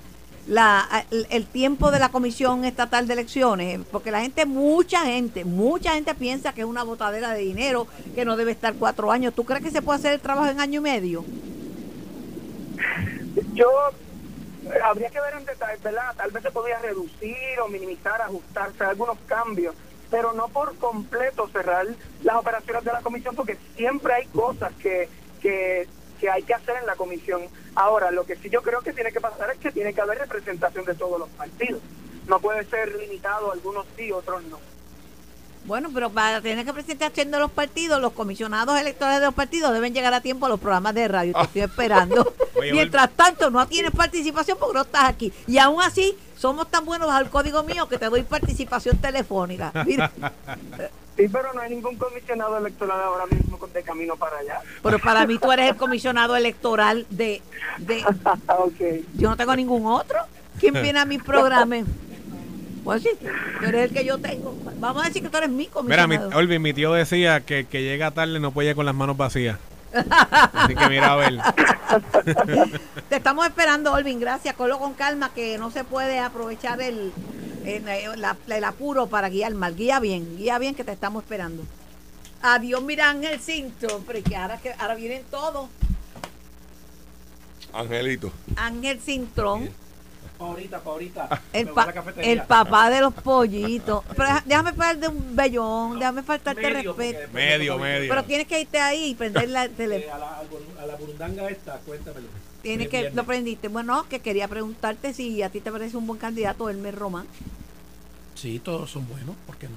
la, 0.47 1.05
el, 1.29 1.45
tiempo 1.45 1.91
de 1.91 1.99
la 1.99 2.09
Comisión 2.09 2.65
Estatal 2.65 3.07
de 3.07 3.13
Elecciones? 3.13 3.79
Porque 3.91 4.11
la 4.11 4.21
gente, 4.21 4.45
mucha 4.45 5.05
gente, 5.05 5.45
mucha 5.45 5.93
gente 5.93 6.13
piensa 6.15 6.53
que 6.53 6.61
es 6.61 6.67
una 6.67 6.83
botadera 6.83 7.33
de 7.33 7.41
dinero, 7.41 7.87
que 8.15 8.25
no 8.25 8.37
debe 8.37 8.51
estar 8.51 8.73
cuatro 8.75 9.11
años. 9.11 9.33
¿Tú 9.33 9.43
crees 9.45 9.63
que 9.63 9.71
se 9.71 9.81
puede 9.81 9.99
hacer 9.99 10.13
el 10.13 10.19
trabajo 10.19 10.49
en 10.49 10.59
año 10.59 10.79
y 10.79 10.83
medio? 10.83 11.25
Yo 13.53 13.69
eh, 14.65 14.79
habría 14.83 15.09
que 15.09 15.19
ver 15.19 15.35
en 15.37 15.45
detalle, 15.45 15.79
¿verdad? 15.83 16.13
Tal 16.15 16.31
vez 16.31 16.43
se 16.43 16.51
podría 16.51 16.79
reducir 16.79 17.59
o 17.63 17.67
minimizar, 17.67 18.21
ajustarse 18.21 18.83
algunos 18.83 19.17
cambios, 19.27 19.75
pero 20.09 20.33
no 20.33 20.47
por 20.49 20.75
completo 20.77 21.47
cerrar 21.49 21.87
las 22.23 22.35
operaciones 22.35 22.83
de 22.83 22.91
la 22.91 23.01
comisión, 23.01 23.35
porque 23.35 23.57
siempre 23.75 24.13
hay 24.13 24.25
cosas 24.27 24.71
que, 24.81 25.09
que, 25.41 25.87
que 26.21 26.29
hay 26.29 26.43
que 26.43 26.53
hacer 26.53 26.77
en 26.79 26.85
la 26.85 26.95
comisión. 26.95 27.41
Ahora, 27.73 28.11
lo 28.11 28.23
que 28.25 28.35
sí 28.35 28.49
yo 28.49 28.61
creo 28.61 28.81
que 28.81 28.93
tiene 28.93 29.11
que 29.11 29.19
pasar 29.19 29.49
es 29.49 29.57
que 29.57 29.71
tiene 29.71 29.91
que 29.91 30.01
haber 30.01 30.19
representación 30.19 30.85
de 30.85 30.93
todos 30.93 31.19
los 31.19 31.29
partidos. 31.29 31.81
No 32.27 32.39
puede 32.39 32.63
ser 32.65 32.95
limitado, 32.95 33.51
algunos 33.51 33.87
sí, 33.97 34.11
otros 34.11 34.43
no. 34.43 34.59
Bueno, 35.65 35.89
pero 35.93 36.09
para 36.11 36.41
tener 36.41 36.63
que 36.63 36.73
presentación 36.73 37.31
de 37.31 37.39
los 37.39 37.51
partidos, 37.51 37.99
los 37.99 38.13
comisionados 38.13 38.79
electorales 38.79 39.19
de 39.19 39.25
los 39.27 39.35
partidos 39.35 39.73
deben 39.73 39.93
llegar 39.93 40.13
a 40.13 40.21
tiempo 40.21 40.45
a 40.45 40.49
los 40.49 40.59
programas 40.59 40.93
de 40.93 41.07
radio. 41.07 41.33
Te 41.33 41.41
estoy 41.41 41.61
esperando. 41.61 42.33
Oye, 42.55 42.71
Mientras 42.71 43.09
tanto, 43.11 43.49
no 43.49 43.67
tienes 43.67 43.91
participación 43.91 44.57
porque 44.59 44.75
no 44.75 44.81
estás 44.81 45.05
aquí. 45.05 45.33
Y 45.47 45.57
aún 45.57 45.81
así, 45.81 46.17
somos 46.37 46.69
tan 46.69 46.85
buenos 46.85 47.09
al 47.09 47.29
código 47.29 47.63
mío 47.63 47.87
que 47.87 47.97
te 47.97 48.09
doy 48.09 48.23
participación 48.23 48.97
telefónica. 48.97 49.71
Mira, 49.85 50.11
Sí, 51.21 51.29
pero 51.31 51.53
no 51.53 51.61
hay 51.61 51.69
ningún 51.69 51.97
comisionado 51.97 52.57
electoral 52.57 52.99
ahora 52.99 53.27
mismo 53.27 53.59
de 53.71 53.83
camino 53.83 54.15
para 54.15 54.37
allá. 54.39 54.59
pero 54.81 54.97
para 54.97 55.27
mí 55.27 55.37
tú 55.37 55.51
eres 55.51 55.69
el 55.69 55.75
comisionado 55.75 56.35
electoral 56.35 57.05
de, 57.11 57.43
de... 57.77 58.03
ok. 58.47 59.05
Yo 59.13 59.29
no 59.29 59.37
tengo 59.37 59.55
ningún 59.55 59.85
otro. 59.85 60.17
¿Quién 60.59 60.73
viene 60.73 60.99
a 60.99 61.05
mi 61.05 61.19
programa? 61.19 61.75
Pues 62.83 63.03
sí, 63.03 63.09
tú 63.59 63.65
eres 63.67 63.89
el 63.89 63.95
que 63.95 64.03
yo 64.03 64.17
tengo. 64.17 64.55
Vamos 64.79 65.03
a 65.03 65.07
decir 65.07 65.21
que 65.21 65.29
tú 65.29 65.37
eres 65.37 65.51
mi 65.51 65.69
Mira, 65.83 66.07
mi, 66.07 66.15
comisionado. 66.15 66.37
Olvin, 66.39 66.59
mi 66.59 66.73
tío 66.73 66.91
decía 66.93 67.41
que 67.41 67.65
que 67.65 67.83
llega 67.83 68.09
tarde 68.09 68.39
no 68.39 68.51
puede 68.51 68.71
ir 68.71 68.75
con 68.75 68.87
las 68.87 68.95
manos 68.95 69.15
vacías. 69.15 69.59
Así 69.93 70.73
que 70.73 70.89
mira 70.89 71.13
a 71.13 71.15
ver. 71.17 71.37
Te 73.09 73.17
estamos 73.17 73.45
esperando, 73.45 73.93
Olvin. 73.93 74.19
Gracias. 74.19 74.55
Colo 74.55 74.79
con 74.79 74.95
calma, 74.95 75.31
que 75.35 75.59
no 75.59 75.69
se 75.69 75.83
puede 75.83 76.17
aprovechar 76.17 76.81
el, 76.81 77.11
la- 78.17 78.37
el 78.47 78.63
apuro 78.63 79.07
para 79.07 79.29
guiar 79.29 79.53
mal. 79.53 79.75
Guía 79.75 79.99
bien, 79.99 80.37
guía 80.37 80.57
bien, 80.59 80.75
que 80.75 80.83
te 80.83 80.91
estamos 80.91 81.23
esperando. 81.23 81.63
Adiós, 82.41 82.81
mira 82.81 83.09
Ángel 83.09 83.39
Cinto, 83.39 84.01
porque 84.05 84.35
ahora, 84.35 84.57
que, 84.57 84.73
ahora 84.79 84.95
vienen 84.95 85.23
todos. 85.29 85.69
Angelito. 87.73 88.31
Ángel 88.55 88.99
Cintrón, 88.99 89.69
Ahorita, 90.39 90.79
pa' 90.79 90.89
ahorita. 90.89 91.41
el, 91.53 91.67
pa- 91.69 92.65
papá 92.65 92.89
de 92.89 92.99
los 92.99 93.13
pollitos. 93.13 94.03
Pero 94.15 94.23
deja- 94.23 94.43
déjame 94.45 94.73
faltar 94.73 94.97
de 94.97 95.07
un 95.07 95.35
bellón, 95.35 95.99
déjame 95.99 96.23
faltarte 96.23 96.61
Medio, 96.61 96.93
respeto. 96.93 97.31
Medio, 97.31 97.77
me- 97.77 97.83
medio. 97.83 98.09
Pero 98.09 98.23
tienes 98.25 98.47
que 98.47 98.59
irte 98.59 98.79
ahí 98.79 99.11
y 99.11 99.15
prender 99.15 99.49
la 99.49 99.65
Eh, 99.65 99.69
teléfono. 99.69 100.15
a, 100.15 100.17
la, 100.17 100.41
a 100.81 100.85
la 100.87 100.95
burundanga 100.95 101.47
esta, 101.47 101.77
cuéntamelo. 101.85 102.27
Tienes 102.61 102.87
Hoy 102.87 102.91
que, 102.91 103.09
lo 103.11 103.23
prendiste. 103.25 103.67
Bueno, 103.67 104.05
que 104.09 104.19
quería 104.19 104.47
preguntarte 104.47 105.13
si 105.13 105.41
a 105.41 105.49
ti 105.49 105.59
te 105.61 105.71
parece 105.71 105.97
un 105.97 106.05
buen 106.07 106.19
candidato 106.19 106.69
Elmer 106.69 106.95
Román. 106.95 107.25
Sí, 108.35 108.59
todos 108.59 108.89
son 108.91 109.07
buenos, 109.07 109.35
¿por 109.45 109.57
qué 109.57 109.67
no? 109.67 109.75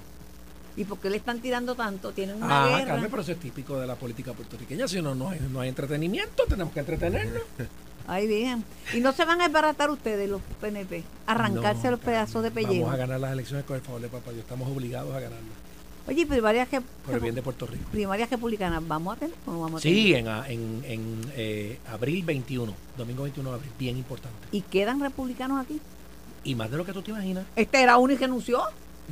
¿Y 0.76 0.84
por 0.84 0.98
qué 0.98 1.08
le 1.08 1.18
están 1.18 1.40
tirando 1.40 1.74
tanto? 1.74 2.12
Tienen 2.12 2.36
una 2.42 2.64
Ah, 2.64 2.78
guerra. 2.78 2.92
Carmen, 2.94 3.10
pero 3.10 3.22
eso 3.22 3.32
es 3.32 3.38
típico 3.38 3.78
de 3.78 3.86
la 3.86 3.94
política 3.94 4.32
puertorriqueña. 4.32 4.88
Si 4.88 5.00
no, 5.00 5.14
no 5.14 5.30
hay, 5.30 5.40
no 5.52 5.60
hay 5.60 5.68
entretenimiento, 5.68 6.44
tenemos 6.48 6.72
que 6.72 6.80
entretenernos. 6.80 7.42
Ahí 8.06 8.26
bien. 8.26 8.64
Y 8.92 9.00
no 9.00 9.12
se 9.12 9.24
van 9.24 9.40
a 9.40 9.44
desbaratar 9.44 9.90
ustedes 9.90 10.28
los 10.28 10.42
PNP, 10.60 11.04
arrancarse 11.26 11.84
No, 11.84 11.92
los 11.92 12.00
pedazos 12.00 12.42
de 12.42 12.50
Vamos 12.50 12.68
pellejo. 12.68 12.90
a 12.90 12.96
ganar 12.96 13.18
las 13.20 13.32
elecciones 13.32 13.64
con 13.64 13.76
el 13.76 13.82
favor 13.82 14.00
de 14.02 14.08
papá 14.08 14.30
Dios. 14.32 14.42
Estamos 14.42 14.68
obligados 14.68 15.10
a 15.14 15.20
ganarlas. 15.20 15.63
Oye, 16.06 16.22
¿y 16.22 16.24
primarias, 16.26 16.68
que, 16.68 16.80
Por 16.80 17.14
el 17.14 17.20
bien 17.20 17.34
de 17.34 17.40
Puerto 17.42 17.66
Rico. 17.66 17.88
primarias 17.90 18.28
republicanas, 18.30 18.86
¿vamos 18.86 19.16
a 19.16 19.20
tener 19.20 19.34
o 19.46 19.52
no 19.52 19.60
vamos 19.62 19.80
a 19.80 19.82
tener? 19.82 19.96
Sí, 19.98 20.14
en, 20.14 20.28
a- 20.28 20.46
en, 20.48 20.82
en 20.86 21.20
eh, 21.34 21.78
abril 21.90 22.22
21, 22.24 22.74
domingo 22.98 23.22
21 23.22 23.48
de 23.50 23.56
abril, 23.56 23.70
bien 23.78 23.96
importante. 23.96 24.36
¿Y 24.52 24.60
quedan 24.62 25.00
republicanos 25.00 25.64
aquí? 25.64 25.80
Y 26.44 26.54
más 26.54 26.70
de 26.70 26.76
lo 26.76 26.84
que 26.84 26.92
tú 26.92 27.00
te 27.00 27.10
imaginas. 27.10 27.46
Este 27.56 27.80
era 27.82 27.96
uno 27.96 28.12
y 28.12 28.16
renunció. 28.16 28.60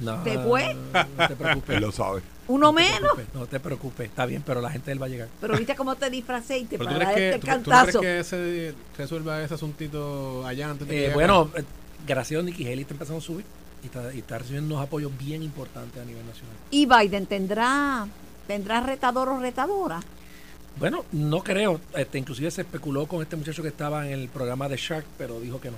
No, 0.03 0.23
¿Se 0.25 0.39
fue? 0.39 0.75
No 1.19 1.29
te 1.29 1.37
preocupes. 1.37 1.77
Él 1.77 1.83
lo 1.83 1.93
sabe. 1.93 2.21
Uno 2.49 2.67
No 2.67 2.73
menos. 2.73 3.13
No 3.35 3.47
te 3.47 3.59
preocupes, 3.61 4.09
está 4.09 4.27
bien, 4.27 4.43
pero 4.45 4.61
la 4.61 4.71
gente 4.71 4.91
él 4.93 5.01
va 5.01 5.07
a 5.07 5.09
llegar. 5.09 5.29
Pero 5.41 5.57
viste 5.57 5.75
cómo 5.77 5.95
te 5.97 6.11
disfracé 6.11 6.59
y 6.59 6.65
te 6.65 6.77
¿Pero 6.77 6.91
tú 6.91 6.99
para 6.99 7.15
que, 7.15 7.29
este 7.31 7.39
tú- 7.39 7.47
tú 7.47 7.47
no 7.47 7.53
cantazo. 7.77 8.01
crees 8.01 8.29
que 8.29 8.31
se 8.37 8.75
resuelva 8.99 9.43
ese 9.43 9.55
asuntito 9.55 10.47
allá 10.47 10.71
antes 10.71 10.89
de 10.89 10.95
que 10.95 11.07
Eh, 11.07 11.15
bueno, 11.15 11.51
eh, 11.57 11.63
gracias 12.07 12.41
a 12.41 12.43
Nikki 12.43 12.65
Haley 12.67 12.81
está 12.81 12.95
empezando 12.95 13.19
a 13.19 13.23
subir 13.23 13.45
y 13.83 13.87
está, 13.87 14.15
y 14.15 14.19
está 14.19 14.39
recibiendo 14.39 14.75
unos 14.75 14.87
apoyos 14.87 15.11
bien 15.19 15.43
importantes 15.43 16.01
a 16.01 16.05
nivel 16.05 16.25
nacional. 16.27 16.55
¿Y 16.71 16.87
Biden 16.87 17.27
tendrá, 17.27 18.07
tendrá 18.47 18.81
retador 18.81 19.29
o 19.29 19.39
retadora? 19.41 20.01
Bueno, 20.79 21.05
no 21.13 21.43
creo. 21.43 21.81
Este, 21.95 22.19
inclusive 22.19 22.51
se 22.51 22.63
especuló 22.63 23.07
con 23.07 23.21
este 23.23 23.37
muchacho 23.37 23.63
que 23.63 23.69
estaba 23.69 24.07
en 24.07 24.15
el 24.21 24.29
programa 24.29 24.69
de 24.69 24.77
Shark, 24.77 25.05
pero 25.19 25.39
dijo 25.41 25.61
que 25.61 25.71
no, 25.71 25.77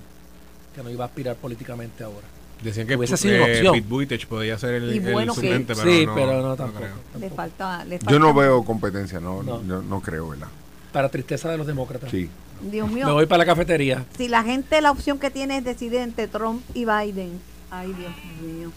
que 0.74 0.82
no 0.82 0.90
iba 0.90 1.04
a 1.04 1.08
aspirar 1.08 1.36
políticamente 1.36 2.04
ahora. 2.04 2.26
Decían 2.62 2.86
que 2.86 2.96
Hubiese 2.96 3.16
sido 3.16 3.34
eh, 3.34 3.42
opción. 3.56 3.74
Pete 3.74 3.86
Buttigieg 3.88 4.28
podía 4.28 4.56
ser 4.58 4.74
el, 4.74 5.00
bueno 5.00 5.34
que- 5.34 5.64
pero 5.66 5.82
sí, 5.82 6.06
no, 6.06 6.14
pero 6.14 6.32
no 6.40 6.48
no 6.48 6.56
tampoco. 6.56 6.84
creo. 6.84 7.20
Le 7.20 7.30
falta, 7.30 7.84
le 7.84 7.98
Yo 8.08 8.18
no 8.18 8.32
veo 8.32 8.64
competencia, 8.64 9.18
no, 9.20 9.42
No. 9.42 9.62
yo 9.66 9.82
no 9.82 10.00
creo, 10.00 10.28
¿verdad? 10.28 10.48
Para 10.92 11.08
tristeza 11.08 11.50
de 11.50 11.58
los 11.58 11.66
demócratas. 11.66 12.10
Sí. 12.10 12.30
Dios 12.70 12.88
mío. 12.90 13.06
Me 13.06 13.12
voy 13.12 13.26
para 13.26 13.38
la 13.38 13.46
cafetería. 13.46 14.04
Si 14.16 14.28
la 14.28 14.44
gente 14.44 14.80
la 14.80 14.92
opción 14.92 15.18
que 15.18 15.30
tiene 15.30 15.58
es 15.58 15.64
decidir 15.64 15.98
entre 15.98 16.28
Trump 16.28 16.62
y 16.72 16.84
Biden. 16.84 17.40
Ay, 17.78 17.92
Dios 17.94 18.12
mío. 18.40 18.72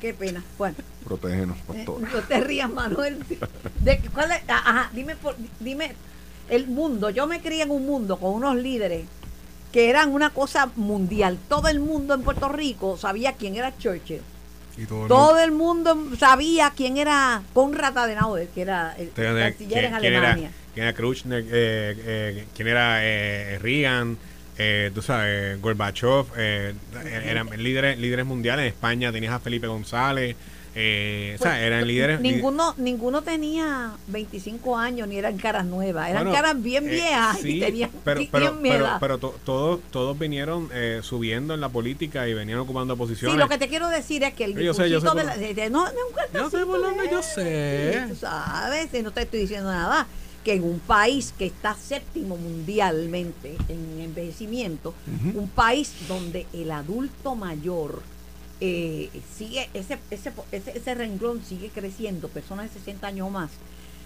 Qué 0.00 0.14
pena. 0.14 0.42
Bueno, 0.56 0.76
Protégenos, 1.04 1.56
eh, 1.58 1.62
pastor. 1.66 2.00
no 2.00 2.20
te 2.22 2.40
rías, 2.40 2.70
Manuel. 2.70 3.18
De, 3.80 3.98
¿cuál 4.14 4.32
es? 4.32 4.40
Ah, 4.48 4.62
Ajá, 4.64 4.90
dime, 4.94 5.14
por- 5.16 5.36
dime 5.60 5.92
el 6.48 6.66
mundo. 6.68 7.10
Yo 7.10 7.26
me 7.26 7.40
crié 7.40 7.62
en 7.64 7.70
un 7.70 7.84
mundo 7.86 8.16
con 8.18 8.32
unos 8.34 8.56
líderes 8.56 9.04
que 9.72 9.90
eran 9.90 10.10
una 10.12 10.30
cosa 10.30 10.70
mundial. 10.76 11.38
Todo 11.48 11.68
el 11.68 11.80
mundo 11.80 12.14
en 12.14 12.22
Puerto 12.22 12.48
Rico 12.48 12.96
sabía 12.96 13.34
quién 13.34 13.56
era 13.56 13.76
Churchill. 13.76 14.22
Y 14.78 14.86
todo 14.86 15.02
el 15.02 15.08
Todo 15.08 15.38
el 15.40 15.52
mundo 15.52 16.08
sabía 16.18 16.72
quién 16.74 16.96
era 16.96 17.42
Conrad 17.52 17.96
Adenauer, 17.98 18.48
que 18.48 18.62
era 18.62 18.94
el 18.96 19.10
canciller 19.10 19.84
en 19.84 19.84
era, 19.84 19.96
Alemania. 19.98 20.50
quién 20.72 20.86
era 20.86 20.96
Khrushchev, 20.96 21.32
eh, 21.34 21.44
eh, 21.52 22.46
quién 22.56 22.68
era 22.68 23.04
eh, 23.04 23.58
Reagan, 23.60 24.16
eh, 24.62 24.90
tú 24.94 25.00
sabes, 25.00 25.58
Gorbachev, 25.62 26.26
eh, 26.36 26.74
eran 27.24 27.48
líderes, 27.56 27.98
líderes 27.98 28.26
mundiales. 28.26 28.64
En 28.64 28.68
España 28.68 29.10
tenías 29.10 29.32
a 29.32 29.40
Felipe 29.40 29.66
González, 29.66 30.36
eh, 30.74 31.34
o 31.38 31.42
sea, 31.42 31.52
Pues, 31.52 31.62
eran 31.62 31.86
líderes. 31.86 32.20
Ninguno, 32.20 32.74
ninguno 32.76 33.22
tenía 33.22 33.92
25 34.08 34.76
años 34.78 35.08
ni 35.08 35.16
eran 35.16 35.36
caras 35.38 35.64
nuevas, 35.64 36.10
eran 36.10 36.24
Bueno, 36.24 36.36
caras 36.36 36.62
bien 36.62 36.86
eh, 36.86 36.90
viejas 36.90 37.44
y 37.44 37.58
tenían 37.60 37.90
pero, 38.04 38.20
bien 38.20 38.30
pero, 38.30 38.54
mi 38.54 38.68
pero, 38.68 38.88
pero 39.00 39.18
to- 39.18 39.34
todos, 39.44 39.80
todos 39.90 40.18
vinieron 40.18 40.68
eh, 40.72 41.00
subiendo 41.02 41.54
en 41.54 41.60
la 41.60 41.70
política 41.70 42.28
y 42.28 42.34
venían 42.34 42.58
ocupando 42.58 42.96
posiciones. 42.96 43.34
Sí, 43.34 43.38
lo 43.38 43.48
que 43.48 43.58
te 43.58 43.66
quiero 43.68 43.88
decir 43.88 44.22
es 44.22 44.34
que 44.34 44.44
el 44.44 44.54
Yo 44.62 44.74
sé, 44.74 44.88
yo 44.90 45.00
sé 45.00 45.08
de 45.08 45.24
la- 45.24 45.36
de- 45.38 45.54
de- 45.54 45.70
no, 45.70 45.86
no, 45.86 46.46
un 46.46 47.10
Yo 47.10 47.22
sé. 47.22 48.04
Tú 48.10 48.14
sabes, 48.14 48.92
y 48.94 49.02
no 49.02 49.10
te 49.10 49.22
estoy 49.22 49.40
diciendo 49.40 49.70
nada. 49.72 50.06
Que 50.44 50.54
en 50.54 50.64
un 50.64 50.78
país 50.80 51.34
que 51.36 51.46
está 51.46 51.74
séptimo 51.74 52.36
mundialmente 52.36 53.56
en 53.68 54.00
envejecimiento, 54.00 54.94
un 55.34 55.48
país 55.48 55.92
donde 56.08 56.46
el 56.52 56.70
adulto 56.70 57.34
mayor 57.34 58.02
eh, 58.60 59.10
sigue, 59.36 59.68
ese, 59.74 59.98
ese, 60.10 60.32
ese, 60.52 60.78
ese 60.78 60.94
renglón 60.94 61.42
sigue 61.44 61.68
creciendo, 61.68 62.28
personas 62.28 62.72
de 62.72 62.78
60 62.80 63.06
años 63.06 63.26
o 63.26 63.30
más, 63.30 63.50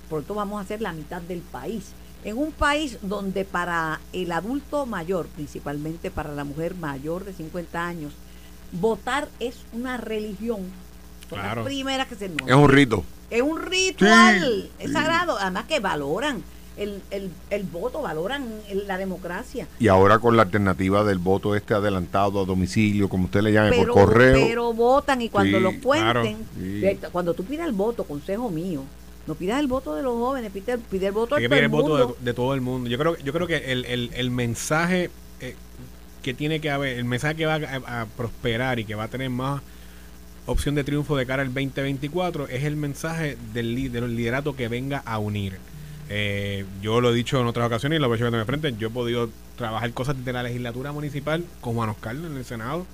pronto 0.09 0.35
vamos 0.35 0.61
a 0.63 0.67
ser 0.67 0.81
la 0.81 0.93
mitad 0.93 1.23
del 1.23 1.41
país. 1.41 1.85
En 2.25 2.39
un 2.39 2.53
país 2.53 2.99
donde 3.03 3.45
para 3.45 4.01
el 4.13 4.33
adulto 4.33 4.87
mayor, 4.87 5.27
principalmente 5.27 6.11
para 6.11 6.33
la 6.35 6.45
mujer 6.45 6.75
mayor 6.75 7.25
de 7.25 7.33
50 7.33 7.87
años, 7.87 8.13
votar 8.73 9.29
es 9.41 9.57
una 9.73 9.99
religión. 9.99 10.61
Son 11.29 11.39
Claro. 11.39 11.63
las 11.63 11.65
primeras 11.67 12.09
que 12.09 12.17
se 12.17 12.29
nos 12.29 12.49
Es 12.49 12.55
un 12.55 12.69
rito. 12.69 13.05
Es 13.31 13.43
un 13.43 13.61
ritual, 13.63 14.41
Sí, 14.65 14.71
es 14.79 14.87
sí. 14.89 14.93
sagrado. 14.93 15.39
Además 15.39 15.65
que 15.67 15.81
valoran 15.81 16.43
el, 16.77 17.01
el, 17.11 17.31
el 17.51 17.63
voto, 17.65 18.03
valoran 18.03 18.47
el- 18.69 18.87
la 18.89 18.99
democracia. 18.99 19.67
Y 19.79 19.89
ahora 19.89 20.19
con 20.19 20.37
la 20.37 20.43
alternativa 20.43 21.05
del 21.05 21.19
voto 21.19 21.55
este 21.55 21.73
adelantado 21.75 22.43
a 22.43 22.45
domicilio, 22.45 23.09
como 23.09 23.27
usted 23.27 23.43
le 23.43 23.53
llame, 23.53 23.71
Pero, 23.71 23.95
por 23.95 24.05
correo. 24.07 24.47
pero 24.47 24.73
votan 24.73 25.23
y 25.23 25.29
cuando 25.29 25.59
Sí, 25.59 25.63
lo 25.63 25.73
cuenten, 25.81 26.37
sí. 26.57 26.81
de- 26.81 26.97
cuando 27.13 27.33
tú 27.35 27.45
pidas 27.45 27.67
el 27.67 27.73
voto, 27.75 28.05
consejo 28.05 28.51
mío, 28.51 28.83
no 29.27 29.35
pidas 29.37 29.61
el 29.61 29.69
voto 29.69 29.95
de 29.95 30.03
los 30.03 30.15
jóvenes, 30.15 30.51
pide, 30.53 30.77
pide 30.79 31.07
el 31.07 31.13
voto 31.13 31.37
Hay 31.37 31.43
de 31.43 31.49
que 31.49 31.49
todo 31.49 31.57
pedir 31.57 31.65
el 31.65 31.65
el 31.65 31.71
voto 31.71 31.89
mundo. 31.99 32.17
de, 32.19 32.25
de 32.25 32.35
todo 32.35 32.55
el 32.55 32.61
mundo. 32.61 32.91
Yo 32.91 32.99
creo, 32.99 33.17
yo 33.19 33.33
creo 33.33 33.47
que 33.47 33.73
el, 33.73 33.85
el, 33.87 34.11
el 34.15 34.31
mensaje 34.31 35.11
eh, 35.41 35.55
que 36.23 36.35
tiene 36.35 36.61
que 36.61 36.71
haber, 36.71 36.99
el 36.99 37.05
mensaje 37.05 37.37
que 37.37 37.47
va 37.47 37.55
a, 37.55 38.03
a 38.03 38.07
prosperar 38.07 38.79
y 38.81 38.85
que 38.85 38.95
va 38.97 39.05
a 39.05 39.09
tener 39.09 39.31
más 39.31 39.63
opción 40.47 40.75
de 40.75 40.85
triunfo 40.85 41.17
de 41.17 41.27
cara 41.27 41.43
al 41.43 41.49
2024 41.55 42.49
es 42.49 42.65
el 42.65 42.77
mensaje 42.77 43.37
del, 43.53 43.75
li- 43.75 43.89
del 43.89 44.15
liderato 44.17 44.55
que 44.57 44.69
venga 44.69 44.99
a 45.05 45.19
unir. 45.19 45.59
Eh, 46.11 46.65
yo 46.83 47.01
lo 47.01 47.11
he 47.11 47.15
dicho 47.15 47.41
en 47.41 47.47
otras 47.47 47.67
ocasiones 47.67 47.99
y 47.99 48.01
lo 48.01 48.07
he 48.09 48.11
que 48.33 48.39
me 48.39 48.45
frente. 48.45 48.75
Yo 48.79 48.89
he 48.89 48.91
podido 48.91 49.31
trabajar 49.57 49.91
cosas 49.93 50.23
de 50.25 50.33
la 50.33 50.43
legislatura 50.43 50.93
municipal 50.93 51.45
con 51.61 51.75
Juan 51.75 51.89
Oscar 51.91 52.15
en 52.17 52.37
el 52.37 52.45
Senado 52.45 52.87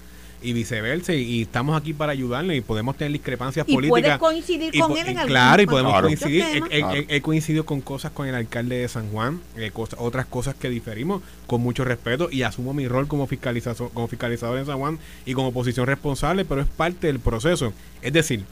y 0.43 0.53
viceversa. 0.53 1.13
Y, 1.15 1.23
y 1.23 1.43
estamos 1.43 1.77
aquí 1.81 1.93
para 1.93 2.13
ayudarle 2.13 2.57
y 2.57 2.61
podemos 2.61 2.97
tener 2.97 3.13
discrepancias 3.13 3.67
Y 3.69 3.75
puedes 3.75 3.91
políticas. 3.91 4.19
coincidir 4.19 4.75
Y 4.75 4.79
con 4.81 4.93
él 4.97 5.07
en 5.09 5.19
algún 5.19 5.29
Claro, 5.31 5.63
y 5.63 5.67
podemos 5.67 5.93
Claro. 5.93 6.07
coincidir. 6.09 6.43
He, 6.45 6.53
temas. 6.53 6.69
he- 6.73 6.79
Claro. 6.81 6.95
he- 6.97 7.17
he 7.17 7.21
coincidido 7.21 7.65
con 7.67 7.81
cosas 7.81 8.13
con 8.13 8.27
el 8.27 8.35
alcalde 8.35 8.77
de 8.79 8.89
San 8.89 9.11
Juan, 9.11 9.41
eh, 9.57 9.71
otras 9.99 10.27
cosas 10.27 10.55
que 10.55 10.71
diferimos 10.71 11.23
con 11.47 11.61
mucho 11.61 11.85
respeto 11.85 12.29
y 12.31 12.43
asumo 12.43 12.73
mi 12.75 12.89
rol 12.89 13.09
como, 13.09 13.27
fiscalizazo- 13.29 13.91
como 13.91 14.09
fiscalizador 14.09 14.59
en 14.59 14.67
San 14.67 14.79
Juan 14.79 14.99
y 15.27 15.35
como 15.35 15.53
posición 15.53 15.87
responsable, 15.87 16.45
pero 16.45 16.61
es 16.63 16.69
parte 16.69 17.07
del 17.09 17.19
proceso. 17.21 17.73
Es 18.03 18.13
decir, 18.13 18.45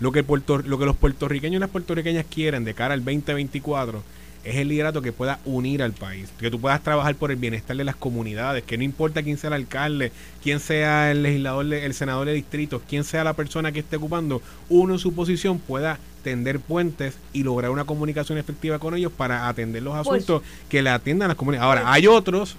lo 0.00 0.10
que, 0.12 0.22
Puerto, 0.24 0.58
lo 0.58 0.78
que 0.78 0.84
los 0.86 0.96
puertorriqueños 0.96 1.56
y 1.58 1.60
las 1.60 1.70
puertorriqueñas 1.70 2.26
quieren 2.28 2.64
de 2.64 2.74
cara 2.74 2.94
al 2.94 3.04
2024 3.04 4.02
es 4.44 4.56
el 4.56 4.68
liderato 4.68 5.02
que 5.02 5.12
pueda 5.12 5.38
unir 5.44 5.82
al 5.82 5.92
país, 5.92 6.28
que 6.38 6.50
tú 6.50 6.60
puedas 6.60 6.82
trabajar 6.82 7.14
por 7.14 7.30
el 7.30 7.36
bienestar 7.36 7.76
de 7.76 7.84
las 7.84 7.96
comunidades, 7.96 8.64
que 8.64 8.76
no 8.76 8.84
importa 8.84 9.22
quién 9.22 9.38
sea 9.38 9.48
el 9.48 9.54
alcalde, 9.54 10.10
quién 10.42 10.58
sea 10.60 11.10
el 11.10 11.22
legislador, 11.22 11.72
el 11.72 11.94
senador 11.94 12.26
de 12.26 12.32
distritos, 12.34 12.82
quién 12.88 13.04
sea 13.04 13.22
la 13.24 13.34
persona 13.34 13.70
que 13.72 13.80
esté 13.80 13.96
ocupando, 13.96 14.42
uno 14.68 14.94
en 14.94 14.98
su 14.98 15.14
posición 15.14 15.58
pueda 15.58 15.98
tender 16.24 16.60
puentes 16.60 17.14
y 17.32 17.42
lograr 17.42 17.70
una 17.70 17.84
comunicación 17.84 18.38
efectiva 18.38 18.78
con 18.78 18.94
ellos 18.94 19.12
para 19.16 19.48
atender 19.48 19.82
los 19.82 19.94
Pues- 20.06 20.22
asuntos 20.24 20.42
que 20.68 20.82
le 20.82 20.90
atiendan 20.90 21.28
las 21.28 21.36
comunidades. 21.36 21.66
Ahora, 21.66 21.92
hay 21.92 22.06
otros 22.06 22.56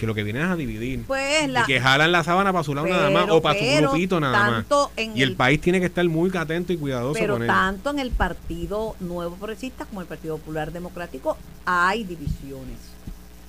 que 0.00 0.06
lo 0.06 0.14
que 0.14 0.24
vienen 0.24 0.42
es 0.42 0.48
a 0.50 0.56
dividir. 0.56 1.04
Pues 1.06 1.48
la, 1.48 1.60
y 1.60 1.64
que 1.64 1.80
jalan 1.80 2.10
la 2.10 2.24
sábana 2.24 2.52
para 2.52 2.64
su 2.64 2.74
lado 2.74 2.88
nada 2.88 3.10
más 3.10 3.26
o 3.28 3.40
para 3.42 3.58
su 3.58 3.64
grupito 3.82 4.18
nada 4.18 4.50
más. 4.50 4.64
Y 4.96 5.22
el 5.22 5.30
el- 5.30 5.36
país 5.36 5.60
tiene 5.60 5.78
que 5.78 5.86
estar 5.86 6.04
muy 6.08 6.34
atento 6.36 6.72
y 6.72 6.76
cuidadoso 6.78 7.18
pero 7.18 7.36
con 7.36 7.46
tanto 7.46 7.90
en 7.90 7.98
el 7.98 8.10
Partido 8.10 8.96
Nuevo 9.00 9.36
Progresista 9.36 9.84
como 9.84 10.00
el 10.00 10.06
Partido 10.06 10.38
Popular 10.38 10.72
Democrático 10.72 11.36
hay 11.66 12.04
divisiones. 12.04 12.78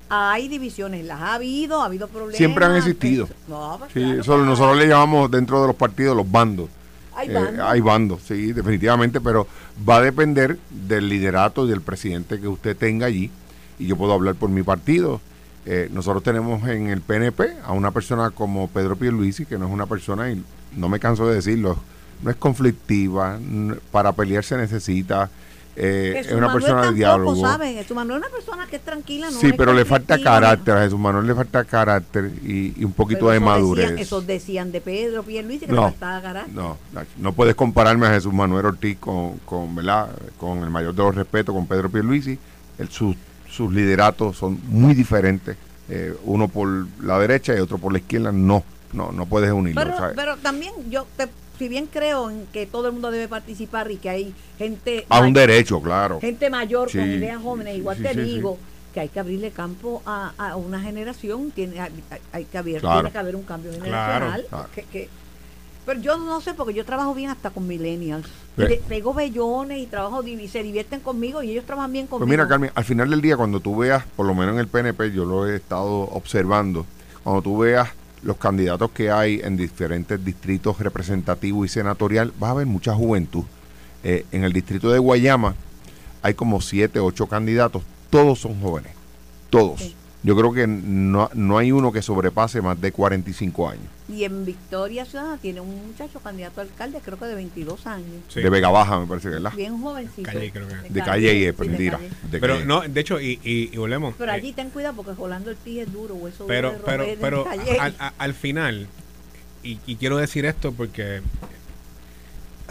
Hay 0.10 0.50
divisiones, 0.50 1.06
las 1.06 1.22
ha 1.22 1.36
habido, 1.36 1.82
ha 1.82 1.86
habido 1.86 2.10
problemas. 2.10 2.36
Siempre 2.36 2.66
han 2.66 2.76
existido. 2.76 3.30
No, 3.48 3.78
pues 3.80 3.94
Sí, 3.94 4.00
claro 4.02 4.20
eso 4.22 4.38
que 4.38 4.44
nosotros 4.44 4.78
le 4.78 4.88
llamamos 4.88 5.32
dentro 5.32 5.62
de 5.62 5.68
los 5.68 5.76
partidos 5.78 6.18
los 6.18 6.30
bandos. 6.30 6.70
hay 7.16 7.30
Eh, 7.30 7.34
bandos. 7.34 7.66
hay 7.66 7.80
bandos, 7.80 8.22
sí, 8.28 8.52
definitivamente, 8.52 9.22
pero 9.22 9.48
va 9.88 9.98
a 9.98 10.02
depender 10.02 10.58
del 10.70 11.08
liderato 11.08 11.66
y 11.66 11.70
del 11.70 11.80
presidente 11.82 12.42
que 12.42 12.48
usted 12.50 12.76
tenga 12.76 13.06
allí. 13.06 13.32
Y 13.80 13.88
yo 13.88 13.96
puedo 13.96 14.12
hablar 14.14 14.36
por 14.36 14.50
mi 14.50 14.64
partido. 14.64 15.22
Eh, 15.66 15.90
nosotros 15.92 16.24
tenemos 16.24 16.68
en 16.68 16.90
el 16.90 17.02
PNP 17.02 17.58
a 17.64 17.74
una 17.74 17.92
persona 17.92 18.32
como 18.32 18.68
Pedro 18.68 18.96
Pierluisi, 18.96 19.46
que 19.46 19.58
no 19.58 19.68
es 19.68 19.72
una 19.72 19.86
persona, 19.86 20.32
y 20.32 20.44
no 20.76 20.90
me 20.90 21.00
canso 21.00 21.28
de 21.28 21.36
decirlo, 21.36 21.78
no 22.24 22.32
es 22.32 22.36
conflictiva, 22.36 23.38
para 23.92 24.12
pelear 24.14 24.44
se 24.44 24.58
necesita, 24.58 25.30
eh, 25.76 26.16
es 26.18 26.32
una 26.32 26.48
Manuel 26.48 26.64
persona 26.64 26.86
de 26.88 26.94
diálogo. 26.94 27.36
¿saben? 27.42 27.76
Jesús 27.76 27.96
Manuel 27.96 28.22
es 28.22 28.28
una 28.28 28.36
persona 28.36 28.68
que 28.68 28.76
es 28.76 28.82
tranquila, 28.82 29.32
no 29.32 29.40
sí, 29.40 29.48
es 29.48 29.54
pero 29.54 29.74
le 29.74 29.86
falta 29.86 30.22
carácter, 30.22 30.76
a 30.78 30.82
Jesús 30.82 31.00
Manuel 31.00 31.28
le 31.28 31.36
falta 31.36 31.64
carácter 31.64 32.32
y, 32.44 32.74
y 32.80 32.84
un 32.84 32.92
poquito 32.92 33.28
Pero 33.28 33.32
de 33.32 33.38
eso 33.38 33.46
madurez. 33.46 33.86
Decían, 33.86 34.00
esos 34.00 34.28
decían 34.28 34.72
de 34.72 34.82
Pedro 34.82 35.24
Pierluisi 35.24 35.68
que 35.68 35.72
No. 35.72 35.86
le 35.86 35.92
faltaba 35.92 36.22
carácter. 36.22 36.54
No, 36.54 36.78
no, 36.92 37.02
no 37.18 37.34
puedes 37.34 37.56
compararme 37.56 38.08
a 38.08 38.12
Jesús 38.12 38.34
Manuel 38.34 38.66
Ortiz 38.66 38.98
con, 39.00 39.38
con, 39.46 39.74
¿verdad? 39.76 40.10
con 40.38 40.58
el 40.64 40.70
mayor 40.70 40.94
de 40.94 41.04
los 41.04 41.16
respetos, 41.16 41.56
con 41.56 41.66
Pedro 41.68 41.90
Pierluisi. 41.90 42.38
El, 42.78 42.90
sus, 42.90 43.16
sus 43.52 43.72
lideratos 43.74 44.38
son 44.38 44.60
muy 44.68 44.94
diferentes, 44.96 45.58
eh, 45.90 46.16
uno 46.24 46.48
por 46.48 46.88
la 47.04 47.20
derecha 47.20 47.56
y 47.56 47.60
otro 47.60 47.78
por 47.78 47.92
la 47.92 48.00
izquierda. 48.00 48.32
No, 48.32 48.64
no, 48.94 49.12
no 49.12 49.26
puedes 49.26 49.52
unirlos. 49.52 49.84
Pero, 49.84 49.98
¿sabes? 49.98 50.14
pero 50.16 50.38
también 50.38 50.72
yo, 50.90 51.06
te- 51.18 51.28
si 51.60 51.68
bien 51.68 51.88
creo 51.88 52.30
en 52.32 52.48
que 52.54 52.66
todo 52.66 52.88
el 52.88 52.94
mundo 52.94 53.12
debe 53.12 53.28
participar 53.28 53.92
y 53.92 53.98
que 53.98 54.10
hay 54.10 54.34
gente, 54.58 55.06
a 55.10 55.20
un 55.20 55.34
derecho, 55.34 55.82
claro. 55.82 56.20
gente 56.22 56.50
mayor 56.50 56.90
Sí, 56.90 56.98
con 56.98 57.12
ideas 57.12 57.42
jóvenes, 57.42 57.78
igual 57.78 57.98
sí, 57.98 58.04
te 58.04 58.14
sí, 58.14 58.16
sí. 58.16 58.22
digo 58.36 58.58
que 58.94 59.00
hay 59.02 59.10
que 59.10 59.20
abrirle 59.20 59.52
campo 59.52 60.02
a, 60.06 60.34
a 60.38 60.56
una 60.56 60.80
generación, 60.82 61.52
tiene, 61.52 61.80
hay, 61.80 61.92
hay 62.34 62.46
que 62.46 62.58
abrir, 62.58 62.80
Claro. 62.80 63.00
tiene 63.02 63.12
que 63.12 63.18
haber 63.18 63.36
un 63.36 63.44
cambio 63.44 63.72
generacional. 63.74 64.46
Claro. 64.50 64.68
que- 64.74 64.84
que- 64.84 65.10
pero 65.86 66.00
yo 66.00 66.18
no 66.18 66.42
sé, 66.42 66.54
porque 66.54 66.74
yo 66.74 66.86
trabajo 66.86 67.14
bien 67.14 67.30
hasta 67.30 67.50
con 67.50 67.68
millennials. 67.68 68.28
Le- 68.58 68.78
pego 68.88 69.14
bellones 69.14 69.80
y 69.80 69.86
trabajo 69.88 70.24
y 70.24 70.48
se 70.48 70.62
divierten 70.62 71.00
conmigo 71.00 71.42
y 71.42 71.52
ellos 71.52 71.66
trabajan 71.66 71.92
bien 71.94 72.06
conmigo. 72.08 72.28
Pues 72.28 72.30
mira, 72.30 72.48
Carmen, 72.48 72.72
al 72.76 72.84
final 72.84 73.10
del 73.10 73.22
día, 73.22 73.38
cuando 73.38 73.60
tú 73.60 73.78
veas, 73.78 74.04
por 74.16 74.26
lo 74.26 74.36
menos 74.36 74.54
en 74.54 74.60
el 74.60 74.68
PNP, 74.68 75.12
yo 75.12 75.26
lo 75.26 75.48
he 75.48 75.56
estado 75.56 76.02
observando, 76.02 76.86
cuando 77.24 77.42
tú 77.42 77.58
veas 77.60 77.90
los 78.24 78.38
candidatos 78.38 78.92
que 78.92 79.10
hay 79.10 79.40
en 79.44 79.58
diferentes 79.58 80.24
distritos 80.24 80.78
representativos 80.80 81.66
y 81.66 81.70
senatorial, 81.70 82.32
vas 82.40 82.52
a 82.52 82.56
ver 82.56 82.68
mucha 82.68 82.94
juventud. 82.94 83.44
Eh, 84.04 84.26
en 84.32 84.44
el 84.44 84.54
distrito 84.54 84.92
de 84.92 85.00
Guayama 85.00 85.56
hay 86.22 86.34
como 86.36 86.62
siete, 86.62 87.00
ocho 87.00 87.26
candidatos, 87.28 87.82
todos 88.10 88.40
son 88.40 88.60
jóvenes, 88.62 88.92
todos. 89.50 89.80
Sí. 89.80 89.96
Yo 90.24 90.36
creo 90.36 90.54
que 90.54 90.68
no, 90.68 91.32
no 91.34 91.58
hay 91.58 91.72
uno 91.72 91.92
que 91.92 92.04
sobrepase 92.04 92.62
más 92.62 92.80
de 92.80 92.92
45 92.92 93.70
años. 93.70 93.84
Y 94.08 94.24
en 94.24 94.46
Victoria 94.46 95.04
Ciudadana 95.06 95.38
tiene 95.38 95.62
un 95.62 95.88
muchacho 95.88 96.20
candidato 96.20 96.62
a 96.62 96.64
alcalde, 96.64 97.00
creo 97.04 97.18
que 97.18 97.26
de 97.26 97.34
22 97.34 97.88
años. 97.88 98.08
Sí. 98.28 98.40
De 98.42 98.50
Vega 98.52 98.70
Baja, 98.70 99.00
me 99.00 99.08
parece, 99.08 99.30
¿verdad? 99.30 99.52
Bien 99.56 99.82
jovencito. 99.82 100.30
Calle, 100.32 100.52
creo 100.52 100.68
que. 100.68 100.76
De 100.90 101.02
calle 101.04 101.34
y 101.34 101.40
sí, 101.40 101.46
es 101.48 101.58
de 101.58 101.66
mentira. 101.66 101.98
Calle. 101.98 102.10
de 102.30 102.40
Pero 102.40 102.54
Calle. 102.54 102.66
no, 102.66 102.82
de 102.82 103.02
hecho, 103.02 103.20
y, 103.20 103.40
y, 103.44 103.70
y 103.74 103.78
volvemos. 103.78 104.14
Pero 104.18 104.32
eh, 104.32 104.36
allí 104.36 104.54
ten 104.54 104.70
cuidado 104.70 104.96
porque 104.98 105.14
Rolando 105.14 105.50
el 105.50 105.56
pie 105.56 105.84
es 105.84 105.92
duro, 105.92 106.14
hueso 106.14 106.46
pero, 106.46 106.74
duro 106.74 106.84
de 106.84 106.86
pero, 106.86 107.06
pero 107.20 107.44
Calle. 107.46 107.80
al, 107.80 107.96
a- 107.98 108.14
al 108.20 108.34
final, 108.36 108.88
y, 109.64 109.80
y 109.88 109.96
quiero 109.96 110.18
decir 110.18 110.46
esto 110.46 110.72
porque 110.72 111.22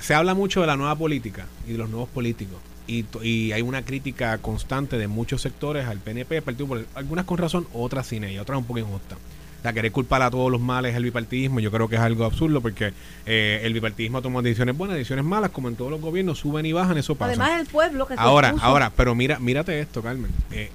se 0.01 0.15
habla 0.15 0.35
mucho 0.35 0.61
de 0.61 0.67
la 0.69 0.77
nueva 0.77 0.95
política 0.97 1.47
y 1.67 1.73
de 1.73 1.79
los 1.79 1.91
nuevos 1.91 2.09
políticos. 2.11 2.59
Y, 2.91 3.53
hay 3.53 3.63
una 3.63 3.83
crítica 3.83 4.37
constante 4.39 4.99
de 4.99 5.07
muchos 5.07 5.43
sectores 5.43 5.87
al 5.87 5.99
PNP, 5.99 6.39
al 6.39 6.43
Partido 6.43 6.67
Popular, 6.67 6.87
algunas 6.95 7.25
con 7.25 7.39
razón, 7.39 7.67
otras 7.73 8.09
sin 8.09 8.25
ella, 8.25 8.43
otras 8.43 8.59
un 8.59 8.65
poco 8.65 8.81
injustas. 8.81 9.19
O 9.61 9.63
sea, 9.63 9.73
querer 9.73 9.93
culpar 9.93 10.23
a 10.23 10.31
todos 10.31 10.51
los 10.51 10.61
males 10.61 10.97
el 10.97 11.05
bipartidismo, 11.05 11.61
yo 11.61 11.71
creo 11.71 11.87
que 11.89 11.97
es 11.97 12.01
algo 12.01 12.25
absurdo 12.25 12.61
porque 12.61 12.93
eh, 13.27 13.61
el 13.63 13.75
bipartidismo 13.75 14.23
toma 14.23 14.43
decisiones 14.43 14.77
buenas, 14.77 14.97
decisiones 14.97 15.25
malas, 15.25 15.51
como 15.51 15.69
en 15.69 15.77
todos 15.77 15.91
los 15.91 16.01
gobiernos, 16.01 16.39
suben 16.39 16.67
y 16.67 16.73
bajan, 16.73 16.97
eso 16.97 17.15
pasa. 17.15 17.33
Además 17.33 17.61
el 17.61 17.67
pueblo 17.67 18.07
que 18.07 18.15
se 18.15 18.21
Ahora, 18.21 18.51
opuso. 18.51 18.65
ahora, 18.65 18.91
pero 18.97 19.15
mira, 19.15 19.39
mírate 19.39 19.79
esto, 19.79 20.03
Carmen. 20.03 20.31
Eh, 20.51 20.71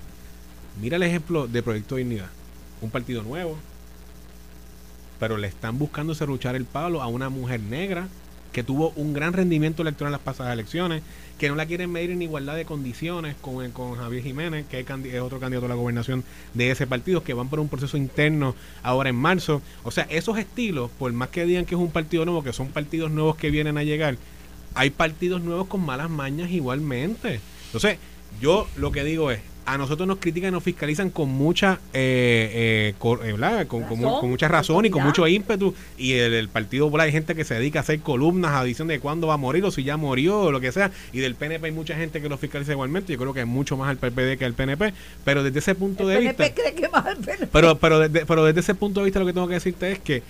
mira 0.79 0.97
el 0.97 1.03
ejemplo 1.03 1.47
de 1.47 1.63
Proyecto 1.63 1.95
Dignidad. 1.95 2.29
Un 2.81 2.91
partido 2.91 3.23
nuevo, 3.23 3.57
pero 5.19 5.37
le 5.37 5.47
están 5.47 5.79
buscando 5.79 6.13
serruchar 6.13 6.55
el 6.55 6.65
palo 6.65 7.01
a 7.01 7.07
una 7.07 7.29
mujer 7.29 7.59
negra 7.61 8.07
que 8.55 8.63
tuvo 8.63 8.93
un 8.95 9.13
gran 9.13 9.33
rendimiento 9.33 9.81
electoral 9.81 10.09
en 10.09 10.13
las 10.13 10.21
pasadas 10.21 10.53
elecciones, 10.53 11.03
que 11.37 11.49
no 11.49 11.55
la 11.55 11.65
quieren 11.65 11.91
medir 11.91 12.11
en 12.11 12.21
igualdad 12.21 12.55
de 12.55 12.65
condiciones 12.65 13.35
con, 13.41 13.69
con 13.71 13.95
Javier 13.95 14.23
Jiménez, 14.23 14.65
que 14.67 14.79
es, 14.79 14.89
es 14.89 15.21
otro 15.21 15.39
candidato 15.39 15.65
a 15.65 15.69
la 15.69 15.75
gobernación 15.75 16.23
de 16.53 16.71
ese 16.71 16.87
partido, 16.87 17.23
que 17.23 17.33
van 17.33 17.49
por 17.49 17.59
un 17.59 17.67
proceso 17.67 17.97
interno 17.97 18.55
ahora 18.83 19.09
en 19.09 19.15
marzo. 19.15 19.61
O 19.83 19.91
sea, 19.91 20.05
esos 20.09 20.37
estilos, 20.37 20.89
por 20.97 21.11
más 21.13 21.29
que 21.29 21.45
digan 21.45 21.65
que 21.65 21.75
es 21.75 21.81
un 21.81 21.91
partido 21.91 22.25
nuevo, 22.25 22.43
que 22.43 22.53
son 22.53 22.69
partidos 22.69 23.11
nuevos 23.11 23.35
que 23.35 23.49
vienen 23.49 23.77
a 23.77 23.83
llegar, 23.83 24.17
hay 24.75 24.89
partidos 24.89 25.41
nuevos 25.41 25.67
con 25.67 25.85
malas 25.85 26.09
mañas 26.09 26.51
igualmente. 26.51 27.39
Entonces, 27.67 27.97
yo 28.41 28.67
lo 28.77 28.91
que 28.91 29.03
digo 29.03 29.31
es, 29.31 29.39
a 29.65 29.77
nosotros 29.77 30.07
nos 30.07 30.19
critican 30.19 30.49
y 30.49 30.51
nos 30.51 30.63
fiscalizan 30.63 31.09
con 31.09 31.29
mucha 31.29 31.79
eh, 31.93 32.51
eh, 32.53 32.89
eh. 32.89 32.95
Con, 32.97 33.19
Razón, 33.19 34.19
con 34.19 34.29
mucha 34.29 34.47
razón 34.47 34.85
y 34.85 34.89
con 34.89 35.03
mucho 35.03 35.27
ímpetu. 35.27 35.73
Y 35.97 36.13
el, 36.13 36.33
el 36.33 36.49
Partido 36.49 36.85
Popular 36.85 37.05
hay 37.07 37.11
gente 37.11 37.35
que 37.35 37.43
se 37.43 37.55
dedica 37.55 37.79
a 37.79 37.81
hacer 37.81 37.99
columnas 37.99 38.51
a 38.51 38.63
de 38.63 38.99
cuándo 38.99 39.27
va 39.27 39.35
a 39.35 39.37
morir 39.37 39.63
o 39.63 39.71
si 39.71 39.83
ya 39.83 39.97
murió 39.97 40.39
o 40.39 40.51
lo 40.51 40.59
que 40.59 40.71
sea. 40.71 40.91
Y 41.13 41.19
del 41.19 41.35
PNP 41.35 41.65
hay 41.65 41.71
mucha 41.71 41.95
gente 41.95 42.21
que 42.21 42.29
lo 42.29 42.37
fiscaliza 42.37 42.71
igualmente. 42.71 43.13
Yo 43.13 43.19
creo 43.19 43.33
que 43.33 43.41
es 43.41 43.47
mucho 43.47 43.77
más 43.77 43.89
al 43.89 43.97
PPD 43.97 44.37
que 44.37 44.45
al 44.45 44.53
PNP. 44.53 44.93
Pero 45.23 45.43
desde 45.43 45.59
ese 45.59 45.75
punto 45.75 46.03
el 46.03 46.09
de 46.09 46.15
PNP 46.17 46.43
vista... 46.43 46.61
cree 46.61 46.75
que 46.75 46.89
más 46.89 47.05
el 47.07 47.17
PNP. 47.17 47.47
Pero, 47.51 47.77
pero, 47.77 47.99
desde, 47.99 48.25
pero 48.25 48.45
desde 48.45 48.59
ese 48.59 48.75
punto 48.75 48.99
de 48.99 49.05
vista 49.05 49.19
lo 49.19 49.25
que 49.25 49.33
tengo 49.33 49.47
que 49.47 49.55
decirte 49.55 49.91
es 49.91 49.99
que 49.99 50.23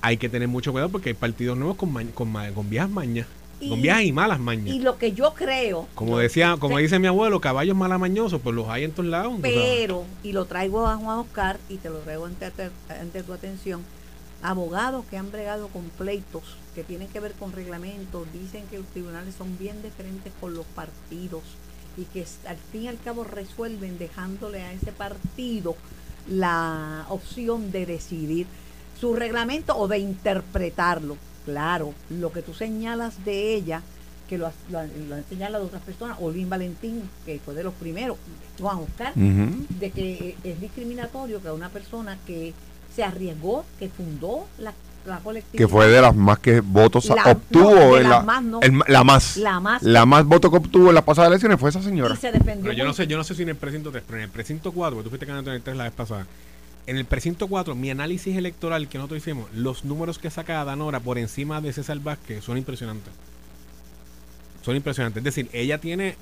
hay 0.00 0.16
que 0.16 0.28
tener 0.28 0.48
mucho 0.48 0.72
cuidado 0.72 0.90
porque 0.90 1.10
hay 1.10 1.14
partidos 1.14 1.56
nuevos 1.56 1.76
con, 1.76 1.92
con, 2.12 2.32
con 2.54 2.70
viejas 2.70 2.90
mañas. 2.90 3.26
Y- 3.60 3.70
con 3.70 3.80
viejas 3.80 4.02
y 4.02 4.12
malas 4.12 4.38
mañas. 4.38 4.66
Y 4.74 4.80
lo 4.80 4.98
que 4.98 5.12
yo 5.12 5.32
creo. 5.34 5.88
Como 5.94 6.18
decía, 6.18 6.56
como 6.58 6.76
dice 6.78 6.98
mi 6.98 7.06
abuelo, 7.06 7.40
caballos 7.40 7.76
malamañosos, 7.76 8.40
pues 8.42 8.54
los 8.54 8.68
hay 8.68 8.84
en 8.84 8.92
todos 8.92 9.08
lados. 9.08 9.32
sabes. 9.40 9.52
Pero, 9.54 10.04
y 10.22 10.32
lo 10.32 10.44
traigo 10.44 10.86
a 10.86 10.96
Juan 10.96 11.18
Oscar 11.20 11.58
y 11.68 11.76
te 11.76 11.88
lo 11.88 11.98
traigo 12.00 12.26
ante, 12.26 12.46
ante- 13.00 13.22
tu 13.22 13.32
atención, 13.32 13.82
abogados 14.42 15.04
que 15.10 15.16
han 15.16 15.32
bregado 15.32 15.68
con 15.68 15.84
pleitos 15.84 16.42
que 16.74 16.84
tienen 16.84 17.08
que 17.08 17.20
ver 17.20 17.32
con 17.32 17.52
reglamentos, 17.52 18.26
dicen 18.34 18.64
que 18.70 18.76
los 18.78 18.86
tribunales 18.88 19.34
son 19.34 19.56
bien 19.58 19.82
diferentes 19.82 20.32
con 20.40 20.52
los 20.54 20.66
partidos 20.66 21.42
y 21.96 22.02
que 22.04 22.26
al 22.46 22.58
fin 22.70 22.82
y 22.82 22.88
al 22.88 22.98
cabo 23.00 23.24
resuelven 23.24 23.96
dejándole 23.96 24.60
a 24.62 24.72
ese 24.74 24.92
partido 24.92 25.74
la 26.28 27.06
opción 27.08 27.70
de 27.72 27.86
decidir 27.86 28.46
su 29.00 29.14
reglamento 29.14 29.74
o 29.76 29.88
de 29.88 29.98
interpretarlo. 29.98 31.16
Claro, 31.46 31.94
lo 32.10 32.30
que 32.32 32.42
tú 32.42 32.52
señalas 32.52 33.24
de 33.24 33.54
ella, 33.54 33.80
que 34.28 34.36
lo, 34.36 34.46
has- 34.48 34.54
lo 34.70 34.80
han 34.80 34.90
lo 35.08 35.14
han 35.14 35.24
señalado 35.28 35.64
otras 35.64 35.80
personas, 35.82 36.18
Olvin 36.20 36.50
Valentín, 36.50 37.02
que 37.24 37.40
fue 37.42 37.54
de 37.54 37.62
los 37.64 37.72
primeros, 37.74 38.18
Juan 38.60 38.78
Oscar, 38.78 39.12
Ujú. 39.16 39.64
de 39.78 39.90
que 39.92 40.12
eh, 40.30 40.36
es 40.44 40.60
discriminatorio 40.60 41.40
que 41.40 41.50
una 41.50 41.68
persona 41.70 42.18
que 42.26 42.52
se 42.94 43.04
arriesgó, 43.04 43.64
que 43.78 43.88
fundó 43.88 44.46
la, 44.58 44.72
la 45.06 45.18
colectividad. 45.20 45.58
Que 45.66 45.68
fue 45.72 45.86
de 45.86 46.00
las 46.00 46.16
más 46.16 46.40
que 46.40 46.60
votos 46.60 47.04
La- 47.06 47.30
obtuvo. 47.30 47.74
no, 47.74 47.94
de 47.94 48.00
en 48.00 48.02
las 48.02 48.10
la, 48.10 48.22
más 48.22 48.42
no. 48.42 48.60
el 48.62 48.80
la 48.88 49.04
más. 49.04 49.36
La 49.36 49.60
más. 49.60 49.82
La 49.84 50.04
más 50.06 50.24
votos 50.24 50.50
que 50.50 50.56
obtuvo 50.56 50.88
en 50.88 50.94
las 50.96 51.04
pasadas 51.04 51.28
elecciones 51.30 51.60
fue 51.60 51.70
esa 51.70 51.80
señora. 51.82 52.14
y 52.14 52.16
se 52.16 52.32
defendió. 52.32 52.62
Pero 52.64 52.72
yo 52.72 52.84
no 52.84 52.92
sé, 52.92 53.06
yo 53.06 53.16
no 53.16 53.22
sé 53.22 53.34
si 53.36 53.42
en 53.42 53.50
el 53.50 53.56
precinto 53.56 53.92
3, 53.92 54.02
pero 54.04 54.18
en 54.18 54.24
el 54.24 54.30
precinto 54.30 54.72
4, 54.72 54.96
porque 54.96 55.04
tú 55.04 55.10
fuiste 55.10 55.26
candidato 55.26 55.50
en 55.50 55.56
el 55.56 55.62
3 55.62 55.76
la 55.76 55.84
vez 55.84 55.92
pasada. 55.92 56.26
En 56.86 56.96
el 56.96 57.04
precinto 57.04 57.48
4, 57.48 57.74
mi 57.74 57.90
análisis 57.90 58.36
electoral 58.36 58.88
que 58.88 58.98
nosotros 58.98 59.18
hicimos, 59.18 59.50
los 59.52 59.84
números 59.84 60.18
que 60.18 60.30
saca 60.30 60.64
Danora 60.64 61.00
por 61.00 61.18
encima 61.18 61.60
de 61.60 61.72
César 61.72 61.98
Vázquez 61.98 62.44
son 62.44 62.56
impresionantes. 62.58 63.12
Son 64.62 64.76
impresionantes. 64.76 65.20
Es 65.20 65.24
decir, 65.24 65.48
ella 65.52 65.78
tiene 65.78 66.16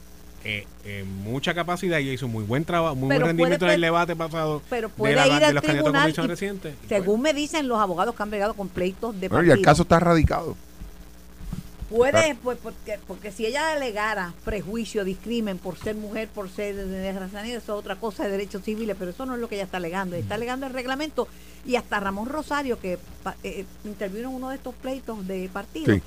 eh, 0.44 0.66
eh, 0.84 1.04
mucha 1.04 1.54
capacidad 1.54 1.98
y 1.98 2.10
hizo 2.10 2.28
muy 2.28 2.44
buen 2.44 2.64
trabajo, 2.64 2.94
muy 2.94 3.08
Pero 3.08 3.20
buen 3.20 3.36
rendimiento 3.36 3.66
en 3.66 3.72
el 3.72 3.80
debate 3.80 4.14
pasado 4.16 4.62
pero 4.68 4.88
de, 4.88 4.94
puede 4.94 5.14
la- 5.16 5.26
ir 5.26 5.38
de 5.38 5.44
al 5.46 5.54
los 5.54 5.62
candidatos 5.62 5.68
a 5.68 5.72
tribunal 5.92 6.02
comisión 6.02 6.26
y- 6.26 6.28
reciente. 6.28 6.74
Según 6.88 7.20
me 7.22 7.32
dicen 7.34 7.68
los 7.68 7.78
abogados 7.78 8.14
que 8.14 8.22
han 8.22 8.30
bregado 8.30 8.54
con 8.54 8.68
pleitos 8.68 9.18
de 9.20 9.28
Bueno, 9.28 9.46
y 9.48 9.50
el 9.50 9.62
caso 9.62 9.82
está 9.82 10.00
radicado. 10.00 10.56
Puede, 11.90 12.34
pues, 12.42 12.58
porque, 12.62 12.98
porque 13.06 13.30
si 13.30 13.46
ella 13.46 13.72
alegara 13.72 14.32
prejuicio, 14.44 15.04
discrimen 15.04 15.58
por 15.58 15.78
ser 15.78 15.94
mujer, 15.94 16.28
por 16.28 16.48
ser 16.48 16.74
de 16.74 17.12
raza 17.12 17.42
negra, 17.42 17.58
eso 17.58 17.74
es 17.74 17.78
otra 17.78 17.96
cosa 17.96 18.24
de 18.24 18.30
derechos 18.30 18.62
civiles, 18.62 18.96
pero 18.98 19.10
eso 19.10 19.26
no 19.26 19.34
es 19.34 19.40
lo 19.40 19.48
que 19.48 19.56
ella 19.56 19.64
está 19.64 19.76
alegando. 19.76 20.16
Ella 20.16 20.22
está 20.22 20.34
alegando 20.36 20.66
el 20.66 20.72
reglamento 20.72 21.28
y 21.66 21.76
hasta 21.76 22.00
Ramón 22.00 22.28
Rosario, 22.28 22.78
que 22.80 22.98
eh, 23.42 23.64
intervino 23.84 24.28
en 24.30 24.34
uno 24.34 24.48
de 24.50 24.56
estos 24.56 24.74
pleitos 24.74 25.26
de 25.26 25.48
partidos, 25.52 25.96
Sí. 25.96 26.02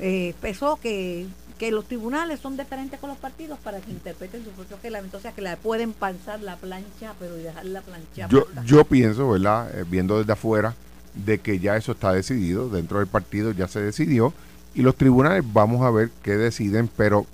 eh, 0.00 0.28
expresó 0.30 0.76
que, 0.82 1.26
que 1.58 1.70
los 1.70 1.84
tribunales 1.86 2.40
son 2.40 2.56
diferentes 2.56 2.98
con 2.98 3.10
los 3.10 3.18
partidos 3.18 3.58
para 3.60 3.80
que 3.80 3.90
interpreten 3.90 4.42
su 4.44 4.50
propio 4.50 4.78
reglamento, 4.82 5.18
o 5.18 5.20
sea 5.20 5.32
que 5.32 5.42
la 5.42 5.56
pueden 5.56 5.92
pasar 5.92 6.40
la 6.40 6.56
plancha, 6.56 7.14
pero 7.18 7.38
y 7.38 7.42
dejar 7.42 7.66
la 7.66 7.82
plancha. 7.82 8.28
Yo, 8.28 8.46
yo 8.64 8.84
pienso, 8.84 9.28
¿verdad? 9.30 9.70
Eh, 9.78 9.84
viendo 9.88 10.18
desde 10.18 10.32
afuera, 10.32 10.74
de 11.14 11.38
que 11.38 11.58
ya 11.58 11.76
eso 11.76 11.92
está 11.92 12.12
decidido, 12.12 12.68
dentro 12.68 12.98
del 12.98 13.08
partido 13.08 13.52
ya 13.52 13.68
se 13.68 13.80
decidió, 13.80 14.32
y 14.74 14.82
los 14.82 14.96
tribunales 14.96 15.44
vamos 15.52 15.82
a 15.82 15.90
ver 15.90 16.10
qué 16.22 16.36
deciden, 16.36 16.88
pero 16.96 17.26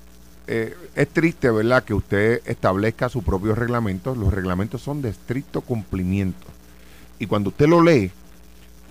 eh, 0.47 0.74
es 0.95 1.09
triste, 1.09 1.51
¿verdad?, 1.51 1.84
que 1.84 1.93
usted 1.95 2.41
establezca 2.47 3.09
su 3.09 3.22
propio 3.22 3.55
reglamento. 3.55 4.14
Los 4.14 4.32
reglamentos 4.32 4.80
son 4.82 5.03
de 5.03 5.11
estricto 5.11 5.61
cumplimiento. 5.61 6.47
Y 7.18 7.26
cuando 7.26 7.51
usted 7.51 7.66
lo 7.66 7.82
lee, 7.82 8.11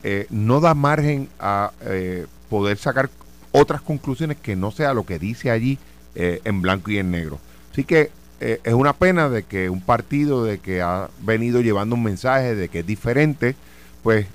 eh, 0.04 0.28
no 0.30 0.60
da 0.60 0.74
margen 0.76 1.30
a 1.40 1.72
eh, 1.82 2.28
poder 2.50 2.78
sacar 2.78 3.10
otras 3.52 3.82
conclusiones 3.82 4.38
que 4.38 4.56
no 4.56 4.72
sea 4.72 4.94
lo 4.94 5.06
que 5.06 5.18
dice 5.18 5.50
allí 5.50 5.78
eh, 6.16 6.42
en 6.44 6.62
blanco 6.62 6.92
y 6.92 6.98
en 6.98 7.10
negro. 7.12 7.40
Así 7.72 7.84
que 7.84 8.12
eh, 8.42 8.60
es 8.64 8.74
una 8.74 8.94
pena 8.94 9.30
de 9.30 9.44
que 9.44 9.70
un 9.70 9.82
partido 9.82 10.44
de 10.44 10.60
que 10.60 10.82
ha 10.82 11.10
venido 11.22 11.62
llevando 11.62 11.96
un 11.96 12.04
mensaje 12.04 12.54
de 12.54 12.68
que 12.70 12.80
es 12.80 12.86
diferente, 12.86 13.56
pues 14.04 14.28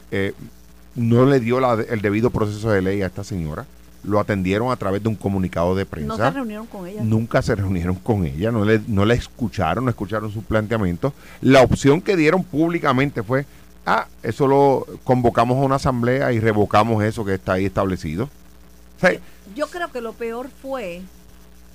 no 0.96 1.26
le 1.26 1.38
dio 1.38 1.60
la- 1.60 1.74
el 1.74 2.00
debido 2.00 2.30
proceso 2.30 2.70
de 2.70 2.82
ley 2.82 3.02
a 3.02 3.06
esta 3.06 3.22
señora. 3.24 3.66
Lo 4.02 4.18
atendieron 4.18 4.72
a 4.72 4.76
través 4.76 5.02
de 5.02 5.08
un 5.10 5.14
comunicado 5.14 5.74
de 5.74 5.84
no 5.84 5.90
prensa 5.90 6.16
se 6.16 6.30
reunieron 6.30 6.66
con 6.66 6.86
ella. 6.86 7.02
nunca 7.04 7.42
se 7.42 7.54
reunieron 7.54 7.96
con 7.96 8.24
ella, 8.24 8.50
no 8.50 8.64
le, 8.64 8.80
no 8.88 9.04
la 9.04 9.14
escucharon, 9.14 9.84
no 9.84 9.90
escucharon 9.90 10.32
sus 10.32 10.42
planteamientos. 10.44 11.12
La 11.42 11.60
opción 11.62 12.00
que 12.00 12.16
dieron 12.16 12.42
públicamente 12.42 13.22
fue, 13.22 13.44
ah, 13.84 14.06
eso 14.22 14.46
lo 14.46 14.86
convocamos 15.04 15.58
a 15.58 15.60
una 15.66 15.74
asamblea 15.76 16.32
y 16.32 16.40
revocamos 16.40 17.04
eso 17.04 17.24
que 17.24 17.34
está 17.34 17.54
ahí 17.54 17.66
establecido. 17.66 18.24
O 18.24 19.00
sea, 19.00 19.12
Yo 19.54 19.66
creo 19.68 19.90
que 19.92 20.00
lo 20.00 20.12
peor 20.14 20.48
fue 20.62 21.02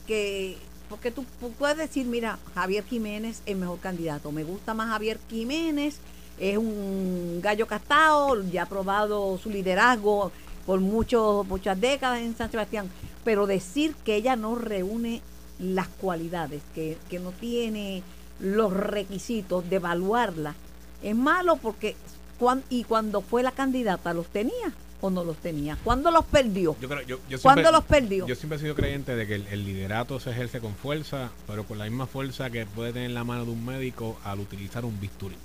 que, 0.07 0.57
porque 0.89 1.11
tú 1.11 1.23
pu- 1.41 1.51
puedes 1.57 1.77
decir, 1.77 2.05
mira, 2.05 2.37
Javier 2.53 2.83
Jiménez 2.85 3.41
es 3.45 3.57
mejor 3.57 3.79
candidato, 3.79 4.31
me 4.31 4.43
gusta 4.43 4.73
más 4.73 4.89
Javier 4.89 5.19
Jiménez, 5.29 5.97
es 6.39 6.57
un 6.57 7.39
gallo 7.41 7.65
castado, 7.67 8.41
ya 8.51 8.63
ha 8.63 8.65
probado 8.65 9.37
su 9.41 9.49
liderazgo 9.49 10.31
por 10.65 10.79
muchos, 10.79 11.45
muchas 11.47 11.79
décadas 11.79 12.19
en 12.21 12.35
San 12.35 12.49
Sebastián, 12.51 12.89
pero 13.23 13.47
decir 13.47 13.95
que 14.03 14.15
ella 14.15 14.35
no 14.35 14.55
reúne 14.55 15.21
las 15.59 15.87
cualidades, 15.87 16.61
que, 16.73 16.97
que 17.09 17.19
no 17.19 17.31
tiene 17.31 18.03
los 18.39 18.73
requisitos 18.73 19.69
de 19.69 19.77
evaluarla, 19.77 20.55
es 21.03 21.15
malo 21.15 21.55
porque, 21.57 21.95
cuan- 22.39 22.63
y 22.69 22.83
cuando 22.83 23.21
fue 23.21 23.43
la 23.43 23.51
candidata, 23.51 24.13
¿los 24.13 24.27
tenía 24.27 24.73
o 25.01 25.09
no 25.09 25.23
los 25.23 25.37
tenía? 25.37 25.77
¿Cuándo 25.83 26.09
los 26.11 26.25
perdió? 26.25 26.75
Yo 26.81 26.89
creo, 26.89 27.01
yo, 27.03 27.19
yo 27.29 27.39
¿Cuándo 27.41 27.61
siempre- 27.61 27.71
los 27.71 27.83
perdió? 27.85 28.27
Yo 28.27 28.35
siempre 28.35 28.57
he 28.57 28.61
sido 28.61 28.75
creyente 28.75 29.15
de 29.15 29.27
que 29.27 29.35
el, 29.35 29.47
el 29.47 29.65
liderato 29.65 30.19
se 30.19 30.31
ejerce 30.31 30.59
con 30.59 30.73
fuerza, 30.75 31.29
pero 31.47 31.63
con 31.65 31.77
la 31.77 31.85
misma 31.85 32.07
fuerza 32.07 32.49
que 32.49 32.65
puede 32.65 32.91
tener 32.93 33.11
la 33.11 33.23
mano 33.23 33.45
de 33.45 33.51
un 33.51 33.63
médico 33.65 34.17
al 34.23 34.39
utilizar 34.39 34.83
un 34.83 34.99
bisturí. 34.99 35.35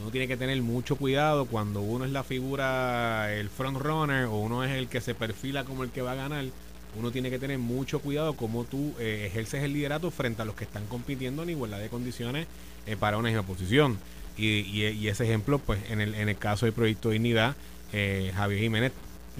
Uno 0.00 0.10
tiene 0.10 0.26
que 0.28 0.36
tener 0.36 0.60
mucho 0.62 0.96
cuidado 0.96 1.46
cuando 1.46 1.80
uno 1.80 2.04
es 2.04 2.10
la 2.10 2.24
figura, 2.24 3.32
el 3.32 3.48
front 3.48 3.78
runner, 3.78 4.24
o 4.26 4.36
uno 4.38 4.64
es 4.64 4.72
el 4.72 4.88
que 4.88 5.00
se 5.00 5.14
perfila 5.14 5.64
como 5.64 5.84
el 5.84 5.90
que 5.90 6.02
va 6.02 6.12
a 6.12 6.16
ganar. 6.16 6.44
Uno 6.98 7.10
tiene 7.10 7.30
que 7.30 7.38
tener 7.38 7.58
mucho 7.58 8.00
cuidado 8.00 8.34
cómo 8.34 8.64
tú 8.64 8.94
eh, 8.98 9.24
ejerces 9.28 9.62
el 9.62 9.72
liderato 9.72 10.10
frente 10.10 10.42
a 10.42 10.44
los 10.44 10.54
que 10.54 10.64
están 10.64 10.86
compitiendo 10.86 11.42
en 11.42 11.50
igualdad 11.50 11.78
de 11.80 11.88
condiciones 11.88 12.46
eh, 12.86 12.96
para 12.96 13.18
una 13.18 13.28
misma 13.28 13.44
posición. 13.44 13.98
Y, 14.36 14.60
y- 14.60 14.86
y 14.88 15.08
ese 15.08 15.24
ejemplo, 15.24 15.58
pues 15.58 15.80
en 15.90 16.00
el, 16.00 16.14
en 16.14 16.28
el 16.28 16.36
caso 16.36 16.66
del 16.66 16.72
proyecto 16.72 17.10
Dignidad, 17.10 17.56
eh, 17.92 18.32
Javier 18.34 18.60
Jiménez, 18.60 18.92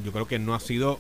yo 0.05 0.13
creo 0.13 0.27
que 0.27 0.39
no 0.39 0.55
ha 0.55 0.61
sido 0.61 0.99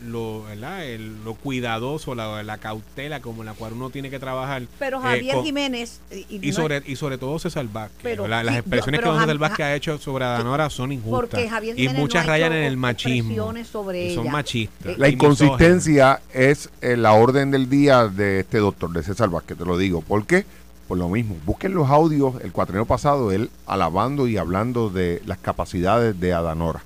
lo, 0.00 0.44
¿verdad? 0.44 0.84
El- 0.86 1.24
lo 1.24 1.34
cuidadoso, 1.34 2.14
la, 2.14 2.42
la 2.42 2.58
cautela 2.58 3.20
como 3.20 3.42
la 3.44 3.54
cual 3.54 3.72
uno 3.72 3.90
tiene 3.90 4.10
que 4.10 4.18
trabajar. 4.18 4.62
Pero 4.78 4.98
eh, 4.98 5.02
Javier 5.02 5.34
con- 5.36 5.44
Jiménez 5.44 6.00
y, 6.30 6.52
sobre, 6.52 6.82
y 6.86 6.96
sobre 6.96 7.18
todo 7.18 7.38
César 7.38 7.66
Vázquez. 7.72 7.98
Pero 8.02 8.22
¿verdad? 8.24 8.44
las 8.44 8.56
expresiones 8.58 9.00
pero 9.00 9.12
que 9.12 9.16
don 9.18 9.26
César 9.26 9.38
Vázquez 9.38 9.66
ha 9.66 9.74
hecho 9.74 9.98
sobre 9.98 10.24
Adanora 10.24 10.70
son 10.70 10.92
injustas. 10.92 11.20
porque 11.30 11.48
Javier 11.48 11.78
y 11.78 11.88
muchas 11.90 12.24
no 12.24 12.32
rayan 12.32 12.52
en 12.52 12.64
el 12.64 12.76
machismo. 12.76 13.52
sobre 13.64 14.06
y 14.06 14.14
son 14.14 14.24
ella. 14.24 14.32
machistas. 14.32 14.98
La 14.98 15.08
inconsistencia 15.08 16.20
es 16.32 16.70
eh, 16.80 16.96
la 16.96 17.12
orden 17.12 17.50
del 17.50 17.68
día 17.68 18.08
de 18.08 18.40
este 18.40 18.58
doctor, 18.58 18.90
de 18.92 19.02
César 19.02 19.28
Vázquez, 19.30 19.58
te 19.58 19.64
lo 19.64 19.76
digo. 19.76 20.00
¿Por 20.02 20.26
qué? 20.26 20.44
Por 20.86 20.96
lo 20.96 21.08
mismo. 21.08 21.36
Busquen 21.44 21.74
los 21.74 21.90
audios, 21.90 22.34
el 22.42 22.52
cuatrienio 22.52 22.86
pasado, 22.86 23.30
él 23.32 23.50
alabando 23.66 24.26
y 24.26 24.38
hablando 24.38 24.88
de 24.90 25.20
las 25.26 25.36
capacidades 25.38 26.18
de 26.18 26.32
Adanora. 26.32 26.82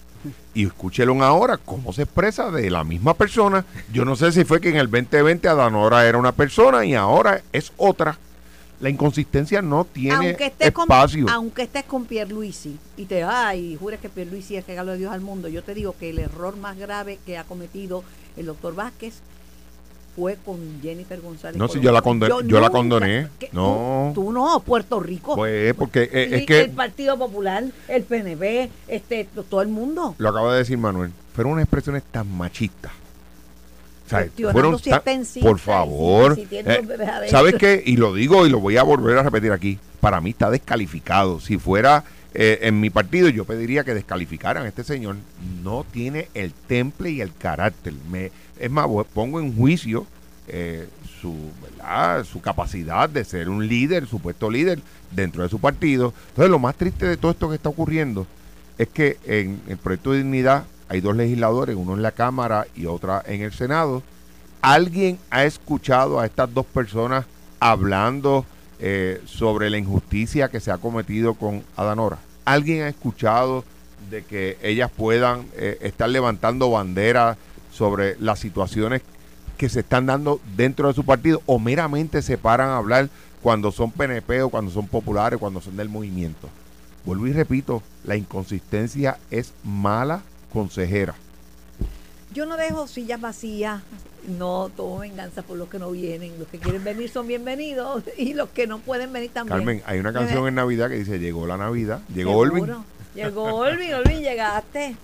Y 0.54 0.66
escúchelo 0.66 1.22
ahora, 1.22 1.56
cómo 1.56 1.92
se 1.92 2.02
expresa 2.02 2.50
de 2.50 2.70
la 2.70 2.84
misma 2.84 3.14
persona. 3.14 3.64
Yo 3.92 4.04
no 4.04 4.16
sé 4.16 4.32
si 4.32 4.44
fue 4.44 4.60
que 4.60 4.68
en 4.68 4.76
el 4.76 4.90
2020 4.90 5.48
Adanora 5.48 6.06
era 6.06 6.18
una 6.18 6.32
persona 6.32 6.84
y 6.84 6.94
ahora 6.94 7.42
es 7.52 7.72
otra. 7.76 8.18
La 8.80 8.90
inconsistencia 8.90 9.62
no 9.62 9.84
tiene 9.84 10.28
aunque 10.28 10.46
estés 10.46 10.72
con, 10.72 10.84
espacio. 10.84 11.26
aunque 11.30 11.62
estés 11.62 11.84
con 11.84 12.04
Pierluisi 12.04 12.76
y 12.96 13.04
te 13.04 13.22
ay, 13.22 13.76
jures 13.76 14.00
que 14.00 14.08
Pierluisi 14.08 14.56
es 14.56 14.66
regalo 14.66 14.92
de 14.92 14.98
Dios 14.98 15.12
al 15.12 15.20
mundo, 15.20 15.46
yo 15.46 15.62
te 15.62 15.72
digo 15.72 15.94
que 15.98 16.10
el 16.10 16.18
error 16.18 16.56
más 16.56 16.76
grave 16.76 17.20
que 17.24 17.38
ha 17.38 17.44
cometido 17.44 18.02
el 18.36 18.46
doctor 18.46 18.74
Vázquez 18.74 19.22
fue 20.16 20.36
con 20.44 20.58
Jennifer 20.82 21.20
González. 21.20 21.56
No, 21.56 21.68
si 21.68 21.80
yo 21.80 21.90
la 21.92 22.02
conde- 22.02 22.28
yo 22.46 22.60
la 22.60 22.70
condoné. 22.70 23.28
No. 23.52 24.12
Tú, 24.14 24.24
tú 24.24 24.32
no, 24.32 24.60
Puerto 24.60 25.00
Rico. 25.00 25.34
Pues 25.36 25.72
porque 25.74 26.02
eh, 26.12 26.28
es 26.32 26.46
que 26.46 26.60
el 26.62 26.70
Partido 26.70 27.18
Popular, 27.18 27.64
el 27.88 28.02
PNP, 28.02 28.70
este, 28.88 29.28
todo 29.48 29.62
el 29.62 29.68
mundo. 29.68 30.14
lo 30.18 30.28
acaba 30.28 30.52
de 30.52 30.58
decir 30.58 30.76
Manuel, 30.78 31.12
fueron 31.34 31.54
unas 31.54 31.64
expresiones 31.64 32.02
tan 32.10 32.30
machistas. 32.36 32.92
O 34.06 34.08
sea, 34.08 34.28
fueron 34.52 34.78
si 34.78 34.90
tan- 34.90 35.02
por 35.42 35.58
si- 35.58 35.64
favor, 35.64 36.34
si 36.34 36.46
eh. 36.50 36.82
¿sabes 37.30 37.54
qué? 37.54 37.82
Y 37.86 37.96
lo 37.96 38.12
digo 38.12 38.46
y 38.46 38.50
lo 38.50 38.60
voy 38.60 38.76
a 38.76 38.82
volver 38.82 39.16
a 39.16 39.22
repetir 39.22 39.52
aquí. 39.52 39.78
Para 40.00 40.20
mí 40.20 40.30
está 40.30 40.50
descalificado. 40.50 41.40
Si 41.40 41.56
fuera 41.56 42.04
eh, 42.34 42.58
en 42.62 42.80
mi 42.80 42.90
partido, 42.90 43.28
yo 43.30 43.44
pediría 43.46 43.84
que 43.84 43.94
descalificaran 43.94 44.64
a 44.64 44.68
este 44.68 44.84
señor. 44.84 45.16
No 45.62 45.86
tiene 45.90 46.28
el 46.34 46.52
temple 46.52 47.10
y 47.10 47.20
el 47.22 47.34
carácter. 47.34 47.94
Me, 48.10 48.30
es 48.62 48.70
más, 48.70 48.86
pongo 49.12 49.40
en 49.40 49.56
juicio 49.56 50.06
eh, 50.46 50.88
su, 51.20 51.34
su 52.30 52.40
capacidad 52.40 53.08
de 53.08 53.24
ser 53.24 53.48
un 53.48 53.66
líder, 53.66 54.06
supuesto 54.06 54.48
líder 54.48 54.80
dentro 55.10 55.42
de 55.42 55.48
su 55.48 55.58
partido. 55.58 56.14
Entonces, 56.28 56.50
lo 56.50 56.60
más 56.60 56.76
triste 56.76 57.06
de 57.06 57.16
todo 57.16 57.32
esto 57.32 57.48
que 57.48 57.56
está 57.56 57.68
ocurriendo 57.68 58.24
es 58.78 58.86
que 58.86 59.18
en 59.24 59.60
el 59.66 59.78
proyecto 59.78 60.12
de 60.12 60.18
dignidad 60.18 60.64
hay 60.88 61.00
dos 61.00 61.16
legisladores, 61.16 61.74
uno 61.74 61.94
en 61.94 62.02
la 62.02 62.12
Cámara 62.12 62.68
y 62.76 62.86
otra 62.86 63.20
en 63.26 63.42
el 63.42 63.52
Senado. 63.52 64.00
¿Alguien 64.60 65.18
ha 65.30 65.42
escuchado 65.42 66.20
a 66.20 66.26
estas 66.26 66.54
dos 66.54 66.66
personas 66.66 67.24
hablando 67.58 68.46
eh, 68.78 69.20
sobre 69.24 69.70
la 69.70 69.78
injusticia 69.78 70.50
que 70.50 70.60
se 70.60 70.70
ha 70.70 70.78
cometido 70.78 71.34
con 71.34 71.64
Adanora? 71.76 72.18
¿Alguien 72.44 72.82
ha 72.82 72.88
escuchado 72.88 73.64
de 74.08 74.22
que 74.22 74.56
ellas 74.62 74.90
puedan 74.96 75.46
eh, 75.56 75.78
estar 75.80 76.08
levantando 76.08 76.70
banderas 76.70 77.36
sobre 77.72 78.16
las 78.20 78.38
situaciones 78.38 79.02
que 79.56 79.68
se 79.68 79.80
están 79.80 80.06
dando 80.06 80.40
dentro 80.56 80.88
de 80.88 80.94
su 80.94 81.04
partido 81.04 81.42
o 81.46 81.58
meramente 81.58 82.22
se 82.22 82.38
paran 82.38 82.68
a 82.70 82.76
hablar 82.76 83.08
cuando 83.42 83.72
son 83.72 83.90
PNP 83.90 84.42
o 84.42 84.50
cuando 84.50 84.70
son 84.70 84.86
populares, 84.86 85.38
cuando 85.38 85.60
son 85.60 85.76
del 85.76 85.88
movimiento? 85.88 86.48
Vuelvo 87.04 87.26
y 87.26 87.32
repito, 87.32 87.82
la 88.04 88.16
inconsistencia 88.16 89.18
es 89.30 89.52
mala 89.64 90.22
consejera. 90.52 91.14
Yo 92.32 92.46
no 92.46 92.56
dejo 92.56 92.86
sillas 92.86 93.20
vacías, 93.20 93.82
no 94.38 94.70
tomo 94.74 95.00
venganza 95.00 95.42
por 95.42 95.58
los 95.58 95.68
que 95.68 95.78
no 95.78 95.90
vienen. 95.90 96.38
Los 96.38 96.48
que 96.48 96.58
quieren 96.58 96.82
venir 96.82 97.10
son 97.10 97.26
bienvenidos 97.26 98.04
y 98.16 98.34
los 98.34 98.48
que 98.50 98.66
no 98.66 98.78
pueden 98.78 99.12
venir 99.12 99.30
también. 99.32 99.58
Carmen, 99.58 99.82
hay 99.84 99.98
una 99.98 100.12
canción 100.12 100.46
en 100.48 100.54
Navidad 100.54 100.88
que 100.88 100.96
dice, 100.96 101.18
llegó 101.18 101.46
la 101.46 101.56
Navidad, 101.56 102.00
llegó 102.14 102.36
Olvin. 102.36 102.66
Llegó 103.14 103.44
Olvin, 103.44 103.92
Olvin, 103.92 104.20
llegaste. 104.20 104.96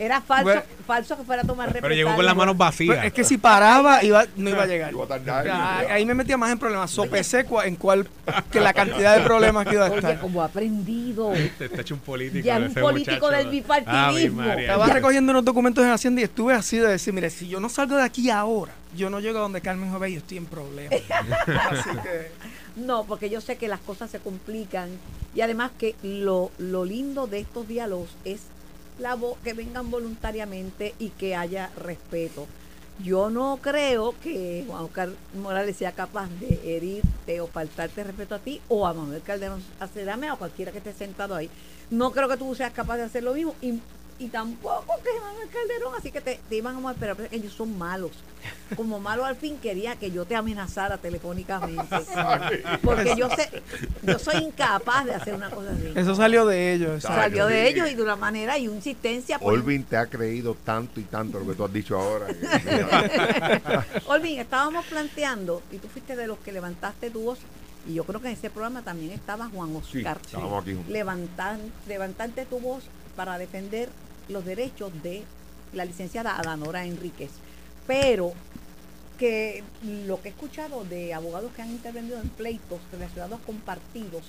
Era 0.00 0.22
falso, 0.22 0.44
Bueno. 0.44 0.62
falso 0.86 1.14
que 1.14 1.24
fuera 1.24 1.42
a 1.42 1.44
tomar 1.44 1.70
Pero 1.74 1.94
llegó 1.94 2.16
con 2.16 2.24
las 2.24 2.34
manos 2.34 2.56
vacías. 2.56 3.04
Es 3.04 3.12
que 3.12 3.22
si 3.22 3.36
paraba, 3.36 4.02
iba, 4.02 4.24
no 4.34 4.48
iba 4.48 4.62
a 4.62 4.66
llegar. 4.66 4.92
Iba 4.92 5.04
a 5.04 5.08
tardar. 5.08 5.48
Ah, 5.50 5.78
Ahí 5.90 6.06
me 6.06 6.14
metía 6.14 6.38
más 6.38 6.50
en 6.50 6.58
problemas. 6.58 6.90
Sopesé 6.90 7.46
cua- 7.46 7.66
en 7.66 7.76
cuál, 7.76 8.08
que 8.50 8.60
la 8.60 8.72
cantidad 8.72 9.18
de 9.18 9.22
problemas 9.22 9.66
que 9.66 9.74
iba 9.74 9.84
a 9.84 9.90
Oye, 9.90 9.96
estar. 9.98 10.18
como 10.18 10.40
ha 10.40 10.46
aprendido. 10.46 11.32
Te 11.58 11.66
está 11.66 11.82
hecho 11.82 11.92
un 11.94 12.00
político. 12.00 12.42
Ya, 12.46 12.56
un 12.56 12.72
político 12.72 13.26
muchacho. 13.26 13.36
del 13.36 13.48
bipartidismo. 13.50 14.42
Estaba 14.42 14.86
recogiendo 14.86 15.32
unos 15.32 15.44
documentos 15.44 15.84
en 15.84 15.90
Hacienda 15.90 16.22
y 16.22 16.24
estuve 16.24 16.54
así 16.54 16.78
de 16.78 16.88
decir, 16.88 17.12
mire, 17.12 17.28
si 17.28 17.46
yo 17.48 17.60
no 17.60 17.68
salgo 17.68 17.96
de 17.96 18.02
aquí 18.02 18.30
ahora, 18.30 18.72
yo 18.96 19.10
no 19.10 19.20
llego 19.20 19.38
a 19.38 19.42
donde 19.42 19.60
Carmen 19.60 19.92
Jovet, 19.92 20.12
yo 20.12 20.18
estoy 20.20 20.38
en 20.38 20.46
problemas. 20.46 20.98
Así 21.70 21.90
que... 22.02 22.30
No, 22.76 23.04
porque 23.04 23.28
yo 23.28 23.40
sé 23.42 23.56
que 23.56 23.68
las 23.68 23.80
cosas 23.80 24.10
se 24.10 24.18
complican 24.20 24.88
y 25.34 25.42
además 25.42 25.72
que 25.78 25.94
lo, 26.02 26.50
lo 26.58 26.84
lindo 26.86 27.26
de 27.26 27.40
estos 27.40 27.68
diálogos 27.68 28.08
es 28.24 28.40
la 29.00 29.18
que 29.42 29.54
vengan 29.54 29.90
voluntariamente 29.90 30.94
y 30.98 31.10
que 31.10 31.34
haya 31.34 31.70
respeto. 31.76 32.46
Yo 33.02 33.30
no 33.30 33.58
creo 33.62 34.14
que 34.22 34.64
Juan 34.66 34.84
Oscar 34.84 35.08
Morales 35.34 35.76
sea 35.76 35.92
capaz 35.92 36.28
de 36.38 36.76
herirte 36.76 37.40
o 37.40 37.46
faltarte 37.46 38.04
respeto 38.04 38.34
a 38.34 38.38
ti 38.38 38.60
o 38.68 38.86
a 38.86 38.92
Manuel 38.92 39.22
Calderón 39.22 39.62
Acerame 39.80 40.30
o 40.30 40.36
cualquiera 40.36 40.70
que 40.70 40.78
esté 40.78 40.92
sentado 40.92 41.34
ahí. 41.34 41.48
No 41.90 42.12
creo 42.12 42.28
que 42.28 42.36
tú 42.36 42.54
seas 42.54 42.72
capaz 42.72 42.98
de 42.98 43.04
hacer 43.04 43.22
lo 43.22 43.32
mismo 43.32 43.54
y 44.20 44.28
tampoco 44.28 44.94
que 45.02 45.18
Manuel 45.18 45.48
Calderón, 45.48 45.94
así 45.98 46.10
que 46.10 46.20
te, 46.20 46.38
te 46.48 46.56
iban 46.56 46.84
a 46.86 46.92
esperar, 46.92 47.16
pero 47.16 47.28
ellos 47.32 47.54
son 47.54 47.76
malos. 47.78 48.12
Como 48.76 49.00
malo 49.00 49.24
al 49.24 49.34
fin 49.36 49.56
quería 49.58 49.96
que 49.96 50.10
yo 50.10 50.26
te 50.26 50.36
amenazara 50.36 50.98
telefónicamente. 50.98 51.96
Porque 52.82 53.14
yo 53.16 53.28
sé, 53.30 53.50
yo 54.02 54.18
soy 54.18 54.42
incapaz 54.44 55.06
de 55.06 55.14
hacer 55.14 55.34
una 55.34 55.50
cosa 55.50 55.70
así. 55.72 55.92
Eso 55.94 56.14
salió 56.14 56.44
de 56.46 56.74
ellos. 56.74 57.02
Salió 57.02 57.46
de 57.46 57.68
ellos 57.68 57.90
y 57.90 57.94
de 57.94 58.02
una 58.02 58.16
manera 58.16 58.58
y 58.58 58.68
una 58.68 58.76
insistencia. 58.76 59.38
pues, 59.38 59.54
Olvin 59.58 59.84
te 59.84 59.96
ha 59.96 60.06
creído 60.06 60.54
tanto 60.64 61.00
y 61.00 61.04
tanto 61.04 61.40
lo 61.40 61.46
que 61.46 61.54
tú 61.54 61.64
has 61.64 61.72
dicho 61.72 61.98
ahora. 61.98 62.26
Olvin, 64.06 64.38
estábamos 64.38 64.84
planteando, 64.86 65.62
y 65.72 65.78
tú 65.78 65.88
fuiste 65.88 66.14
de 66.14 66.26
los 66.26 66.38
que 66.38 66.52
levantaste 66.52 67.10
tu 67.10 67.22
voz, 67.22 67.38
y 67.88 67.94
yo 67.94 68.04
creo 68.04 68.20
que 68.20 68.28
en 68.28 68.34
ese 68.34 68.50
programa 68.50 68.82
también 68.82 69.12
estaba 69.12 69.48
Juan 69.48 69.70
Sí, 69.90 69.98
Oscar. 69.98 70.18
estábamos 70.22 70.62
aquí 70.62 70.74
juntos. 70.74 70.92
Levantan, 70.92 71.60
levantarte 71.88 72.44
tu 72.44 72.60
voz 72.60 72.84
para 73.16 73.38
defender 73.38 73.88
los 74.30 74.44
derechos 74.44 74.92
de 75.02 75.22
la 75.72 75.84
licenciada 75.84 76.38
Adanora 76.38 76.84
Enríquez. 76.84 77.30
Pero 77.86 78.32
que 79.18 79.62
lo 80.06 80.22
que 80.22 80.28
he 80.28 80.32
escuchado 80.32 80.84
de 80.84 81.12
abogados 81.12 81.52
que 81.52 81.62
han 81.62 81.70
intervenido 81.70 82.18
en 82.20 82.28
pleitos 82.30 82.80
relacionados 82.90 83.40
con 83.40 83.56
partidos 83.56 84.22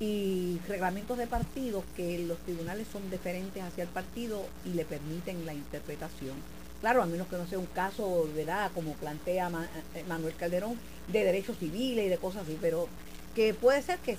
y 0.00 0.60
reglamentos 0.68 1.18
de 1.18 1.26
partidos, 1.26 1.82
que 1.96 2.20
los 2.20 2.38
tribunales 2.38 2.86
son 2.92 3.10
diferentes 3.10 3.62
hacia 3.62 3.82
el 3.82 3.90
partido 3.90 4.44
y 4.64 4.74
le 4.74 4.84
permiten 4.84 5.44
la 5.44 5.54
interpretación. 5.54 6.36
Claro, 6.80 7.02
a 7.02 7.06
menos 7.06 7.26
que 7.26 7.36
no 7.36 7.48
sea 7.48 7.58
un 7.58 7.66
caso, 7.66 8.28
¿verdad? 8.36 8.70
Como 8.72 8.92
plantea 8.92 9.50
eh, 9.96 10.04
Manuel 10.08 10.36
Calderón, 10.36 10.78
de 11.08 11.24
derechos 11.24 11.58
civiles 11.58 12.06
y 12.06 12.08
de 12.08 12.18
cosas 12.18 12.42
así, 12.42 12.56
pero 12.60 12.86
que 13.34 13.54
puede 13.54 13.82
ser 13.82 13.98
que, 13.98 14.16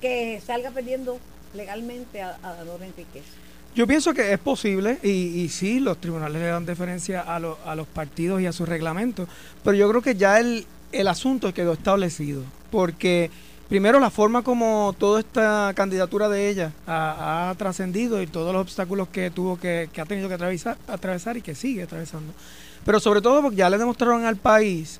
que 0.00 0.40
salga 0.40 0.70
perdiendo 0.70 1.18
legalmente 1.52 2.22
a, 2.22 2.38
a 2.42 2.62
Enríquez. 2.62 3.24
Yo 3.78 3.86
pienso 3.86 4.12
que 4.12 4.32
es 4.32 4.40
posible 4.40 4.98
y, 5.04 5.08
y 5.08 5.48
sí, 5.50 5.78
los 5.78 5.98
tribunales 6.00 6.42
le 6.42 6.48
dan 6.48 6.66
deferencia 6.66 7.20
a, 7.20 7.38
lo- 7.38 7.58
a 7.64 7.76
los 7.76 7.86
partidos 7.86 8.40
y 8.40 8.46
a 8.46 8.52
sus 8.52 8.68
reglamentos, 8.68 9.28
pero 9.62 9.76
yo 9.76 9.88
creo 9.88 10.02
que 10.02 10.16
ya 10.16 10.40
el, 10.40 10.66
el 10.90 11.06
asunto 11.06 11.54
quedó 11.54 11.74
establecido, 11.74 12.42
porque 12.72 13.30
primero 13.68 14.00
la 14.00 14.10
forma 14.10 14.42
como 14.42 14.96
toda 14.98 15.20
esta 15.20 15.70
candidatura 15.76 16.28
de 16.28 16.48
ella 16.48 16.72
ha, 16.88 17.54
trascendido 17.56 18.20
y 18.20 18.26
todos 18.26 18.52
los 18.52 18.62
obstáculos 18.62 19.06
que 19.12 19.30
tuvo 19.30 19.60
que, 19.60 19.88
que 19.92 20.00
ha 20.00 20.06
tenido 20.06 20.26
que 20.26 20.34
atravesar, 20.34 20.76
atravesar 20.88 21.36
y 21.36 21.42
que 21.42 21.54
sigue 21.54 21.84
atravesando, 21.84 22.32
pero 22.84 22.98
sobre 22.98 23.20
todo 23.20 23.42
porque 23.42 23.58
ya 23.58 23.70
le 23.70 23.78
demostraron 23.78 24.24
al 24.24 24.38
país 24.38 24.98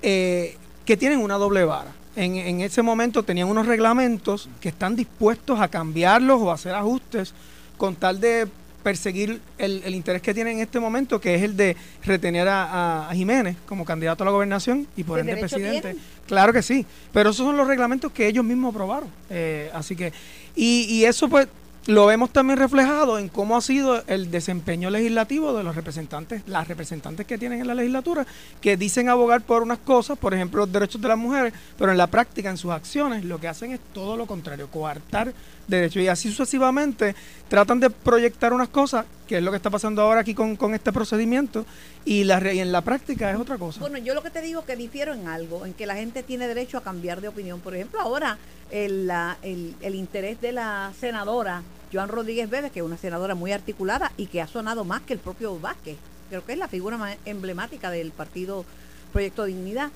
eh, 0.00 0.56
que 0.86 0.96
tienen 0.96 1.18
una 1.18 1.34
doble 1.34 1.62
vara. 1.66 1.92
En, 2.16 2.36
en 2.36 2.62
ese 2.62 2.80
momento 2.80 3.22
tenían 3.22 3.48
unos 3.48 3.66
reglamentos 3.66 4.48
que 4.62 4.70
están 4.70 4.96
dispuestos 4.96 5.60
a 5.60 5.68
cambiarlos 5.68 6.40
o 6.40 6.50
a 6.50 6.54
hacer 6.54 6.74
ajustes 6.74 7.34
con 7.76 7.96
tal 7.96 8.20
de 8.20 8.46
perseguir 8.82 9.40
el, 9.56 9.82
el 9.84 9.94
interés 9.94 10.20
que 10.20 10.34
tienen 10.34 10.58
en 10.58 10.62
este 10.64 10.78
momento, 10.78 11.18
que 11.20 11.34
es 11.34 11.42
el 11.42 11.56
de 11.56 11.74
retener 12.04 12.46
a, 12.48 12.64
a- 12.64 13.10
a 13.10 13.14
Jiménez 13.14 13.56
como 13.66 13.84
candidato 13.84 14.24
a 14.24 14.26
la 14.26 14.30
gobernación 14.30 14.86
y 14.96 15.04
por 15.04 15.16
¿Qué 15.16 15.20
ende 15.30 15.40
presidente. 15.40 15.96
Claro 16.26 16.52
que 16.52 16.60
sí, 16.62 16.84
pero 17.12 17.30
esos 17.30 17.46
son 17.46 17.56
los 17.56 17.66
reglamentos 17.66 18.12
que 18.12 18.26
ellos 18.26 18.44
mismos 18.44 18.74
aprobaron. 18.74 19.08
Eh, 19.30 19.70
así 19.72 19.96
que, 19.96 20.12
y, 20.54 20.82
y 20.90 21.04
eso 21.06 21.28
pues 21.30 21.48
lo 21.86 22.06
vemos 22.06 22.30
también 22.30 22.58
reflejado 22.58 23.18
en 23.18 23.28
cómo 23.28 23.56
ha 23.56 23.60
sido 23.60 24.02
el 24.06 24.30
desempeño 24.30 24.88
legislativo 24.88 25.52
de 25.52 25.62
los 25.62 25.76
representantes, 25.76 26.42
las 26.46 26.66
representantes 26.66 27.26
que 27.26 27.36
tienen 27.36 27.60
en 27.60 27.66
la 27.66 27.74
legislatura, 27.74 28.26
que 28.60 28.76
dicen 28.76 29.08
abogar 29.10 29.42
por 29.42 29.62
unas 29.62 29.78
cosas, 29.78 30.16
por 30.16 30.32
ejemplo, 30.32 30.60
los 30.60 30.72
derechos 30.72 31.00
de 31.00 31.08
las 31.08 31.18
mujeres, 31.18 31.52
pero 31.78 31.92
en 31.92 31.98
la 31.98 32.06
práctica, 32.06 32.48
en 32.48 32.56
sus 32.56 32.70
acciones, 32.70 33.24
lo 33.24 33.38
que 33.38 33.48
hacen 33.48 33.72
es 33.72 33.80
todo 33.92 34.16
lo 34.16 34.26
contrario, 34.26 34.68
coartar 34.68 35.34
derechos. 35.68 36.02
Y 36.02 36.08
así 36.08 36.30
sucesivamente 36.30 37.14
tratan 37.48 37.80
de 37.80 37.90
proyectar 37.90 38.52
unas 38.54 38.68
cosas, 38.68 39.04
que 39.26 39.38
es 39.38 39.42
lo 39.42 39.50
que 39.50 39.58
está 39.58 39.70
pasando 39.70 40.00
ahora 40.00 40.20
aquí 40.20 40.34
con, 40.34 40.56
con 40.56 40.74
este 40.74 40.92
procedimiento, 40.92 41.66
y, 42.04 42.24
la, 42.24 42.52
y 42.52 42.60
en 42.60 42.70
la 42.72 42.82
práctica 42.82 43.30
es 43.30 43.38
otra 43.38 43.56
cosa. 43.58 43.80
Bueno, 43.80 43.98
yo 43.98 44.14
lo 44.14 44.22
que 44.22 44.30
te 44.30 44.42
digo 44.42 44.64
que 44.64 44.76
difiero 44.76 45.14
en 45.14 45.26
algo, 45.26 45.64
en 45.66 45.72
que 45.74 45.86
la 45.86 45.94
gente 45.94 46.22
tiene 46.22 46.46
derecho 46.48 46.78
a 46.78 46.82
cambiar 46.82 47.20
de 47.20 47.28
opinión. 47.28 47.60
Por 47.60 47.74
ejemplo, 47.74 48.00
ahora 48.00 48.38
el, 48.70 49.06
la- 49.06 49.36
el, 49.42 49.74
el 49.80 49.94
interés 49.94 50.40
de 50.40 50.52
la 50.52 50.92
senadora 51.00 51.62
Joan 51.92 52.08
Rodríguez 52.08 52.50
Bebe, 52.50 52.70
que 52.70 52.80
es 52.80 52.84
una 52.84 52.96
senadora 52.98 53.34
muy 53.34 53.52
articulada 53.52 54.12
y 54.16 54.26
que 54.26 54.42
ha 54.42 54.46
sonado 54.46 54.84
más 54.84 55.02
que 55.02 55.12
el 55.12 55.18
propio 55.20 55.58
Vázquez, 55.58 55.96
creo 56.28 56.44
que 56.44 56.52
es 56.52 56.58
la 56.58 56.68
figura 56.68 56.96
más 56.98 57.16
emblemática 57.24 57.90
del 57.90 58.10
partido 58.10 58.64
Proyecto 59.12 59.44
Dignidad. 59.44 59.90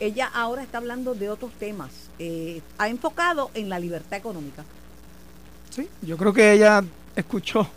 Ella 0.00 0.28
ahora 0.34 0.62
está 0.64 0.78
hablando 0.78 1.14
de 1.14 1.30
otros 1.30 1.52
temas, 1.52 1.92
eh, 2.18 2.60
ha 2.78 2.88
enfocado 2.88 3.50
en 3.54 3.68
la 3.68 3.78
libertad 3.78 4.18
económica. 4.18 4.64
Sí, 5.70 5.88
yo 6.02 6.16
creo 6.16 6.32
que 6.32 6.52
ella 6.52 6.82
escuchó 7.14 7.68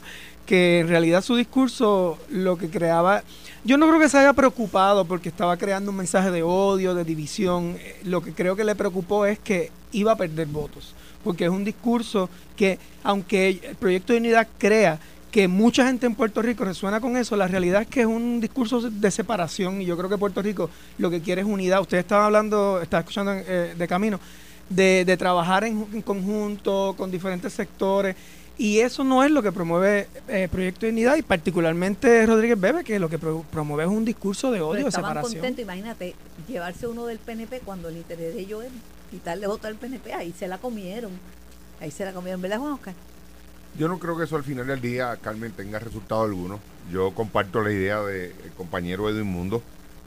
que 0.47 0.79
en 0.79 0.87
realidad 0.87 1.21
su 1.21 1.35
discurso 1.35 2.17
lo 2.29 2.57
que 2.57 2.69
creaba, 2.69 3.21
yo 3.67 3.77
no 3.77 3.85
creo 3.85 3.99
que 3.99 4.07
se 4.07 4.17
haya 4.17 4.31
preocupado 4.31 5.03
porque 5.03 5.27
estaba 5.27 5.57
creando 5.57 5.91
un 5.91 5.97
mensaje 5.97 6.31
de 6.31 6.41
odio, 6.41 6.95
de 6.95 7.03
división, 7.03 7.75
Eh, 7.77 7.99
lo 8.05 8.21
que 8.21 8.31
creo 8.31 8.55
que 8.55 8.63
le 8.63 8.75
preocupó 8.75 9.25
es 9.25 9.39
que 9.39 9.71
iba 9.91 10.13
a 10.13 10.15
perder 10.15 10.47
votos, 10.47 10.95
porque 11.21 11.43
es 11.43 11.49
un 11.49 11.65
discurso 11.65 12.29
que 12.55 12.79
aunque 13.03 13.49
el 13.49 13.75
proyecto 13.75 14.13
de 14.13 14.19
unidad 14.19 14.47
crea 14.57 14.99
que 15.31 15.49
mucha 15.49 15.85
gente 15.85 16.05
en 16.05 16.15
Puerto 16.15 16.41
Rico 16.41 16.63
resuena 16.63 17.01
con 17.01 17.17
eso, 17.17 17.35
la 17.35 17.47
realidad 17.47 17.81
es 17.81 17.87
que 17.89 18.01
es 18.01 18.05
un 18.05 18.39
discurso 18.39 18.89
de 18.89 19.11
separación 19.11 19.81
y 19.81 19.85
yo 19.85 19.97
creo 19.97 20.09
que 20.09 20.17
Puerto 20.17 20.41
Rico 20.41 20.69
lo 20.97 21.09
que 21.09 21.19
quiere 21.19 21.41
es 21.41 21.47
unidad. 21.47 21.81
Ustedes 21.81 22.05
estaban 22.05 22.27
hablando, 22.27 22.81
estaba 22.81 23.01
escuchando 23.01 23.33
eh, 23.33 23.75
de 23.77 23.87
camino, 23.87 24.17
de, 24.69 25.17
trabajar 25.17 25.65
en 25.65 26.01
conjunto 26.03 26.95
con 26.97 27.11
diferentes 27.11 27.51
sectores 27.51 28.15
y 28.57 28.79
eso 28.79 29.03
no 29.03 29.23
es 29.23 29.31
lo 29.31 29.41
que 29.43 29.51
promueve 29.51 30.07
eh, 30.27 30.47
Proyecto 30.51 30.85
de 30.85 30.91
Unidad 30.91 31.15
y 31.17 31.21
particularmente 31.21 32.25
Rodríguez 32.25 32.59
Bebe, 32.59 32.83
que 32.83 32.99
lo 32.99 33.09
que 33.09 33.19
pro- 33.19 33.45
promueve 33.51 33.83
es 33.83 33.89
un 33.89 34.03
discurso 34.05 34.47
de 34.51 34.57
Pero 34.57 34.69
odio, 34.69 34.83
de 34.83 34.89
estaban 34.89 35.09
separación. 35.11 35.33
contentos, 35.39 35.63
imagínate, 35.63 36.15
llevarse 36.47 36.87
uno 36.87 37.05
del 37.05 37.19
PNP 37.19 37.59
cuando 37.61 37.89
el 37.89 37.97
interés 37.97 38.33
de 38.33 38.41
ellos 38.41 38.63
es 38.63 38.71
quitarle 39.11 39.47
voto 39.47 39.67
al 39.67 39.75
PNP, 39.75 40.13
ahí 40.13 40.33
se 40.37 40.47
la 40.47 40.57
comieron, 40.57 41.11
ahí 41.79 41.91
se 41.91 42.03
la 42.05 42.13
comieron, 42.13 42.41
¿verdad 42.41 42.59
Juan 42.59 42.73
Oscar? 42.73 42.93
Yo 43.77 43.87
no 43.87 43.99
creo 43.99 44.17
que 44.17 44.23
eso 44.23 44.35
al 44.35 44.43
final 44.43 44.65
del 44.67 44.81
día, 44.81 45.15
Carmen, 45.21 45.51
tenga 45.51 45.77
resultado 45.77 46.23
alguno. 46.23 46.59
Yo 46.91 47.11
comparto 47.13 47.61
la 47.61 47.71
idea 47.71 48.01
del 48.01 48.33
compañero 48.57 49.07
Edwin 49.07 49.27
Mundo. 49.27 49.61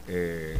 Eh, 0.09 0.57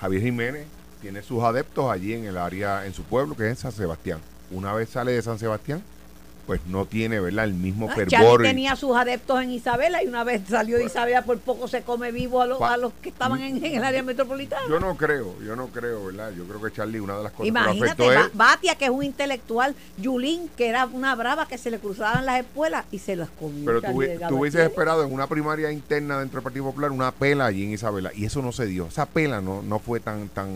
Javier 0.00 0.22
Jiménez 0.22 0.66
tiene 1.00 1.22
sus 1.22 1.42
adeptos 1.44 1.88
allí 1.90 2.14
en 2.14 2.24
el 2.24 2.36
área, 2.36 2.84
en 2.84 2.94
su 2.94 3.04
pueblo, 3.04 3.36
que 3.36 3.48
es 3.48 3.60
San 3.60 3.70
Sebastián. 3.70 4.18
Una 4.50 4.72
vez 4.72 4.88
sale 4.88 5.12
de 5.12 5.22
San 5.22 5.38
Sebastián, 5.38 5.82
pues 6.46 6.60
no 6.66 6.86
tiene, 6.86 7.20
¿verdad?, 7.20 7.44
el 7.44 7.54
mismo 7.54 7.88
Ah, 7.90 7.94
fervor. 7.94 8.42
Tenía 8.42 8.76
sus 8.76 8.96
adeptos 8.96 9.40
en 9.42 9.50
Isabela 9.50 10.02
y 10.02 10.06
una 10.08 10.24
vez 10.24 10.42
salió 10.48 10.78
de 10.78 10.84
Isabela 10.84 11.22
por 11.22 11.38
poco 11.38 11.68
se 11.68 11.82
come 11.82 12.10
vivo 12.12 12.42
a 12.42 12.46
los, 12.46 12.60
a 12.60 12.76
los 12.76 12.92
que 13.02 13.10
estaban 13.10 13.40
en, 13.40 13.64
en 13.64 13.74
el 13.76 13.84
área 13.84 14.02
metropolitana. 14.02 14.62
Yo 14.68 14.80
no 14.80 14.96
creo, 14.96 15.40
yo 15.42 15.56
no 15.56 15.68
creo, 15.68 16.06
¿verdad? 16.06 16.32
Yo 16.36 16.44
creo 16.44 16.60
que 16.62 16.72
Charlie, 16.72 17.00
una 17.00 17.16
de 17.16 17.22
las 17.24 17.32
cosas 17.32 17.44
que 17.44 17.52
lo 17.52 17.60
Imagínate, 17.74 18.08
afectó. 18.16 18.36
Batia, 18.36 18.74
que 18.74 18.84
es 18.86 18.90
un 18.90 19.02
intelectual, 19.02 19.74
Yulín, 19.98 20.48
que 20.56 20.68
era 20.68 20.86
una 20.86 21.14
brava 21.14 21.46
que 21.46 21.58
se 21.58 21.70
le 21.70 21.78
cruzaban 21.78 22.26
las 22.26 22.40
espuelas 22.40 22.84
y 22.90 22.98
se 22.98 23.16
las 23.16 23.28
comió. 23.30 23.64
Pero 23.64 23.80
tú, 23.80 23.86
Charlie 24.02 24.18
tú 24.28 24.38
hubieses 24.38 24.60
esperado 24.62 25.04
en 25.04 25.12
una 25.12 25.26
primaria 25.26 25.70
interna 25.70 26.18
dentro 26.18 26.38
del 26.38 26.44
Partido 26.44 26.64
Popular 26.64 26.90
una 26.90 27.12
pela 27.12 27.46
allí 27.46 27.64
en 27.64 27.72
Isabela. 27.72 28.10
Y 28.14 28.24
eso 28.24 28.42
no 28.42 28.52
se 28.52 28.66
dio. 28.66 28.86
Esa 28.86 29.06
pela 29.06 29.40
no, 29.40 29.62
no 29.62 29.78
fue 29.78 30.00
tan, 30.00 30.28
tan, 30.28 30.48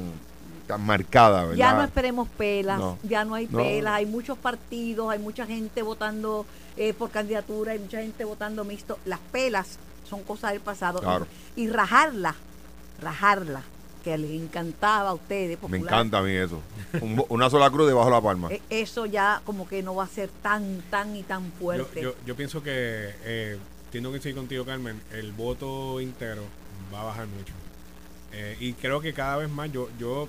tan 0.67 0.85
marcada, 0.85 1.43
¿verdad? 1.43 1.57
Ya 1.57 1.75
no 1.75 1.83
esperemos 1.85 2.29
pelas, 2.29 2.79
No. 2.79 2.99
ya 3.03 3.25
no 3.25 3.35
hay 3.35 3.47
No. 3.51 3.59
pelas, 3.59 3.95
hay 3.95 4.07
muchos 4.07 4.37
partidos, 4.39 5.11
hay 5.11 5.19
mucha 5.19 5.47
gente 5.47 5.83
votando 5.83 6.45
eh, 6.77 6.93
por 6.93 7.11
candidatura, 7.11 7.73
hay 7.73 7.79
mucha 7.79 8.01
gente 8.03 8.25
votando 8.25 8.63
mixto. 8.65 8.99
Las 9.07 9.19
pelas 9.21 9.79
son 10.09 10.23
cosas 10.25 10.53
del 10.53 10.61
pasado. 10.61 11.01
Claro. 11.01 11.27
Y 11.57 11.69
rajarla, 11.69 12.35
rajarla, 13.01 13.63
que 14.05 14.17
les 14.19 14.31
encantaba 14.31 15.11
a 15.11 15.15
ustedes. 15.15 15.51
Me 15.51 15.57
popular, 15.57 15.83
encanta 15.83 16.19
a 16.19 16.23
mí 16.23 16.33
eso. 16.33 16.61
Un- 17.01 17.25
una 17.29 17.51
sola 17.51 17.71
cruz 17.71 17.87
debajo 17.89 18.07
de 18.09 18.15
la 18.15 18.21
palma. 18.21 18.49
eh, 18.53 18.61
Eso 18.71 19.07
ya 19.07 19.41
como 19.45 19.67
que 19.69 19.83
no 19.83 19.95
va 19.95 20.05
a 20.05 20.09
ser 20.09 20.29
tan, 20.43 20.83
tan 20.91 21.17
y 21.17 21.23
tan 21.23 21.45
Yo, 21.45 21.59
fuerte. 21.59 22.03
yo, 22.03 22.15
yo 22.27 22.37
pienso 22.37 22.63
que, 22.63 23.11
eh, 23.25 23.59
tengo 23.91 24.13
que 24.13 24.21
seguir 24.21 24.37
contigo, 24.37 24.65
Carmen, 24.65 25.01
el 25.13 25.33
voto 25.33 25.99
entero 26.01 26.43
va 26.95 27.01
a 27.01 27.05
bajar 27.05 27.27
mucho. 27.27 27.53
Eh, 28.33 28.57
y 28.61 28.75
creo 28.75 29.01
que 29.01 29.13
cada 29.15 29.37
vez 29.39 29.49
más, 29.49 29.73
yo, 29.73 29.89
yo 29.99 30.29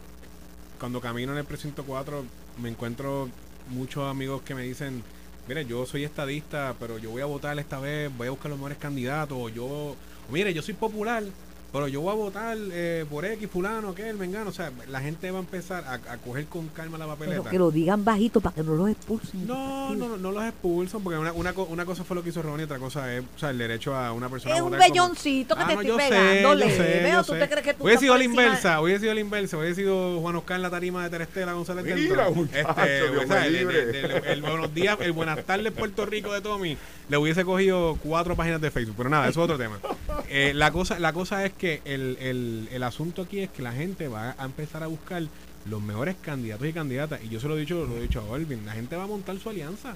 cuando 0.80 1.02
camino 1.02 1.32
en 1.32 1.40
el 1.40 1.46
precinto 1.46 1.84
4, 1.84 2.26
me 2.62 2.70
encuentro 2.70 3.30
muchos 3.70 4.10
amigos 4.10 4.42
que 4.42 4.56
me 4.56 4.64
dicen, 4.64 5.04
mire, 5.48 5.66
yo 5.66 5.86
soy 5.86 6.04
estadista, 6.04 6.76
pero 6.80 6.98
yo 6.98 7.12
voy 7.12 7.22
a 7.22 7.26
votar 7.26 7.58
esta 7.60 7.80
vez, 7.80 8.16
voy 8.16 8.28
a 8.28 8.32
buscar 8.32 8.50
los 8.50 8.60
mejores 8.60 8.78
candidatos, 8.78 9.38
o 9.40 9.50
yo, 9.50 9.66
o 9.66 9.96
mire, 10.32 10.54
yo 10.54 10.62
soy 10.62 10.74
popular, 10.74 11.24
pero 11.72 11.88
yo 11.88 12.02
voy 12.02 12.12
a 12.12 12.16
votar 12.16 12.58
eh, 12.72 13.06
por 13.10 13.26
X, 13.26 13.50
fulano, 13.52 13.94
que 13.94 14.10
el 14.10 14.18
vengano. 14.18 14.50
O 14.50 14.54
sea, 14.54 14.72
la 14.88 15.02
gente 15.02 15.30
va 15.32 15.38
a 15.40 15.42
empezar 15.42 15.84
a, 15.86 15.94
a 16.14 16.18
coger 16.18 16.46
con 16.46 16.68
calma 16.70 16.98
la 16.98 17.06
Pero 17.06 17.18
papeleta. 17.18 17.50
que 17.50 17.60
lo 17.60 17.72
digan 17.72 18.04
bajito 18.06 18.40
para 18.42 18.56
que 18.56 18.64
no 18.64 18.76
los 18.76 18.90
expulsen. 18.90 19.46
No, 19.46 19.94
no, 19.96 20.08
no, 20.10 20.18
no 20.18 20.32
los 20.32 20.44
expulsan, 20.46 21.02
porque 21.04 21.20
una, 21.20 21.32
una, 21.34 21.52
una 21.54 21.86
cosa 21.86 22.04
fue 22.04 22.16
lo 22.16 22.24
que 22.24 22.30
hizo 22.30 22.42
Ronnie, 22.42 22.66
otra 22.66 22.80
cosa 22.80 23.14
es 23.14 23.24
o 23.36 23.40
sea, 23.40 23.50
el 23.52 23.58
derecho 23.58 23.96
a 23.96 24.12
una 24.14 24.30
persona 24.30 24.56
Es 24.56 24.62
a 24.62 24.64
un 24.64 24.72
como- 24.72 24.82
belloncito 24.84 25.56
que 25.56 25.64
te 25.66 25.72
estoy 25.72 25.88
yo 25.88 25.98
sé, 26.00 26.10
pegando, 26.10 26.50
yo 26.50 26.56
leve. 26.56 26.76
sé, 26.78 27.00
¿Veo? 27.04 27.14
yo 27.18 27.24
¿Tú 27.24 27.34
sé. 27.34 27.40
te 27.40 27.50
crees 27.50 27.64
que 27.66 27.74
tú 27.74 27.84
Hubiese 27.84 28.00
sido 28.02 28.18
la 28.18 28.24
inversa, 28.24 28.82
hubiese 28.82 29.02
sido 29.02 29.14
la 29.14 29.20
inversa, 29.20 29.58
hubiese 29.58 29.76
sido 29.76 30.20
Juan 30.22 30.36
Oscar 30.38 30.56
en 30.56 30.62
la 30.64 30.70
tarima 30.70 31.04
de 31.04 31.10
Terestela 31.10 31.54
González 31.54 31.84
del 31.86 32.00
Mira, 32.10 32.30
muchacho, 32.30 32.70
Este, 32.82 33.12
Dios 33.12 33.24
o 33.24 33.28
sea, 33.28 33.42
me 33.42 33.48
el, 33.48 33.56
el- 33.56 33.96
el- 33.96 34.26
el 34.26 34.42
buenos 34.42 34.74
días, 34.74 34.98
el 35.02 35.12
buenas 35.12 35.44
tardes 35.44 35.72
Puerto 35.74 36.06
Rico 36.06 36.32
de 36.34 36.42
Tommy, 36.42 36.78
le 37.10 37.18
hubiese 37.18 37.44
cogido 37.46 37.98
cuatro 38.02 38.36
páginas 38.36 38.62
de 38.62 38.72
Facebook, 38.72 38.96
pero 38.98 39.10
nada, 39.10 39.28
eso 39.28 39.42
es 39.42 39.44
otro 39.44 39.58
tema. 39.58 39.78
Eh, 40.30 40.54
la 40.56 40.72
cosa 40.72 41.00
la 41.00 41.14
cosa 41.14 41.46
es 41.46 41.54
que 41.54 41.82
el, 41.86 42.18
el, 42.20 42.70
el 42.72 42.84
asunto 42.84 43.24
aquí 43.24 43.40
es 43.40 43.50
que 43.50 43.62
la 43.62 43.72
gente 43.74 44.08
va 44.08 44.36
a 44.38 44.46
empezar 44.46 44.84
a 44.84 44.88
buscar 44.88 45.24
los 45.70 45.82
mejores 45.82 46.16
candidatos 46.22 46.68
y 46.68 46.74
candidatas, 46.74 47.22
y 47.24 47.30
yo 47.30 47.40
se 47.40 47.48
lo 47.48 47.58
he 47.58 47.60
dicho, 47.60 47.86
lo 47.86 47.98
he 47.98 48.02
dicho 48.02 48.22
a 48.22 48.24
Olvin, 48.26 48.66
la 48.66 48.72
gente 48.74 48.96
va 48.96 49.04
a 49.04 49.08
montar 49.08 49.38
su 49.40 49.50
alianza 49.50 49.96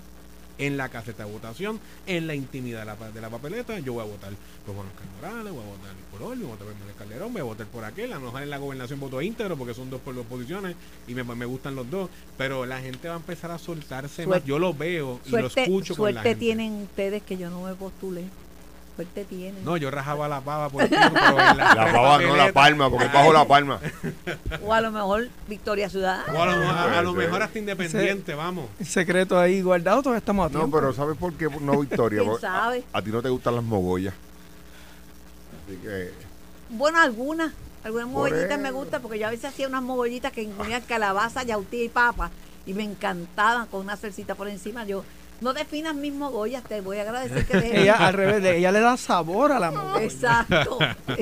en 0.58 0.78
la 0.78 0.90
caseta 0.90 1.26
de 1.26 1.32
votación, 1.32 1.80
en 2.06 2.28
la 2.28 2.36
intimidad 2.36 2.82
de 2.82 2.86
la, 2.86 3.12
de 3.12 3.22
la 3.22 3.30
papeleta, 3.30 3.80
yo 3.80 3.94
voy 3.94 4.04
a 4.04 4.06
votar 4.06 4.32
por 4.66 4.76
Juan 4.76 4.88
Oscar 4.88 5.08
Morales, 5.16 5.54
voy 5.54 5.64
a 5.64 5.66
votar 5.66 5.96
por 6.12 6.22
Olvin, 6.24 6.42
voy 6.44 6.50
a 6.50 6.52
votar 6.52 6.68
por 6.68 6.76
Manuel 6.76 6.96
Calderón, 7.00 7.32
voy 7.34 7.40
a 7.42 7.44
votar 7.46 7.68
por 7.68 7.86
aquel, 7.86 8.12
a 8.12 8.16
lo 8.16 8.22
mejor 8.26 8.44
en 8.44 8.50
la 8.50 8.58
gobernación 8.58 9.00
voto 9.00 9.22
íntegro 9.22 9.58
porque 9.58 9.74
son 9.74 9.90
dos 9.90 10.02
por 10.02 10.14
dos 10.14 10.26
posiciones 10.28 10.76
y 11.08 11.16
me, 11.16 11.24
me 11.24 11.46
gustan 11.46 11.74
los 11.76 11.90
dos, 11.90 12.10
pero 12.38 12.66
la 12.66 12.80
gente 12.82 13.08
va 13.08 13.16
a 13.16 13.18
empezar 13.18 13.50
a 13.52 13.58
soltarse 13.58 14.24
más, 14.28 14.34
Suerte- 14.40 14.48
yo 14.50 14.60
lo 14.60 14.74
veo 14.74 15.20
y 15.26 15.30
lo 15.32 15.38
Suerte, 15.40 15.62
escucho 15.64 15.96
con 15.96 16.14
la 16.14 16.22
suerte 16.22 16.30
gente. 16.30 16.40
tienen 16.46 16.74
ustedes 16.84 17.24
que 17.24 17.38
yo 17.38 17.50
no 17.50 17.64
me 17.64 17.74
postulé. 17.74 18.26
No, 19.64 19.78
yo 19.78 19.90
rajaba 19.90 20.28
la 20.28 20.42
pava 20.42 20.70
por 20.70 20.84
ti, 20.84 20.90
pero 20.90 21.30
en 21.40 21.58
la, 21.58 21.74
La 21.76 21.92
pava 21.92 22.20
no 22.22 22.36
la 22.36 22.52
palma, 22.54 22.90
porque 22.90 23.06
es 23.08 23.14
bajo 23.14 23.34
la 23.34 23.48
palma. 23.48 23.80
O 24.64 24.74
a 24.74 24.82
lo 24.82 24.92
mejor 24.92 25.28
Victoria 25.48 25.90
Ciudadana. 25.90 26.32
O 26.34 26.42
a 26.42 26.46
lo, 26.46 26.52
a- 26.70 27.00
a 27.00 27.02
lo 27.02 27.14
Puede 27.14 27.24
ser. 27.24 27.30
mejor 27.32 27.44
hasta 27.44 27.60
independiente, 27.60 28.34
vamos. 28.36 28.66
El 28.80 28.86
secreto 28.86 29.40
ahí 29.40 29.62
guardado, 29.62 30.02
todavía 30.04 30.20
estamos 30.20 30.46
a 30.46 30.54
No, 30.54 30.60
tiempo. 30.60 30.78
pero 30.78 30.94
¿sabes 30.94 31.18
por 31.18 31.34
qué 31.34 31.48
no 31.62 31.80
Victoria? 31.80 32.22
¿Quién 32.22 32.40
sabe? 32.40 32.84
A, 32.94 32.98
a 33.00 33.02
ti 33.02 33.10
no 33.12 33.22
te 33.22 33.30
gustan 33.30 33.56
las 33.56 33.64
mogollas. 33.64 34.14
Así 35.68 35.78
que 35.78 36.12
Bueno, 36.70 37.00
algunas. 37.00 37.52
Algunas 37.84 38.08
mogollitas 38.10 38.60
me 38.60 38.70
gustan 38.70 39.02
porque 39.02 39.18
yo 39.18 39.26
a 39.26 39.32
veces 39.32 39.46
hacía 39.46 39.68
unas 39.68 39.82
mogollitas 39.82 40.32
que 40.32 40.44
ponían 40.50 40.84
calabaza, 40.84 41.42
yautía 41.42 41.84
y 41.84 41.90
papa 41.90 42.30
y 42.68 42.76
me 42.76 42.84
encantaban 42.84 43.66
con 43.66 43.82
una 43.82 43.98
salsita 43.98 44.36
por 44.36 44.48
encima. 44.48 44.86
Yo, 44.86 45.04
no 45.42 45.54
definas 45.54 45.96
mis 45.96 46.14
mogollas, 46.14 46.64
te 46.64 46.82
voy 46.82 46.98
a 46.98 47.02
agradecer 47.02 47.46
que 47.46 47.54
dejes- 47.58 47.74
Ella 47.82 47.96
al 47.96 48.14
revés, 48.14 48.42
de- 48.44 48.58
ella 48.58 48.72
le 48.72 48.80
da 48.80 48.96
sabor 48.98 49.52
a 49.52 49.60
la 49.60 49.72
mogolla. 49.72 50.04
Exacto. 50.04 50.78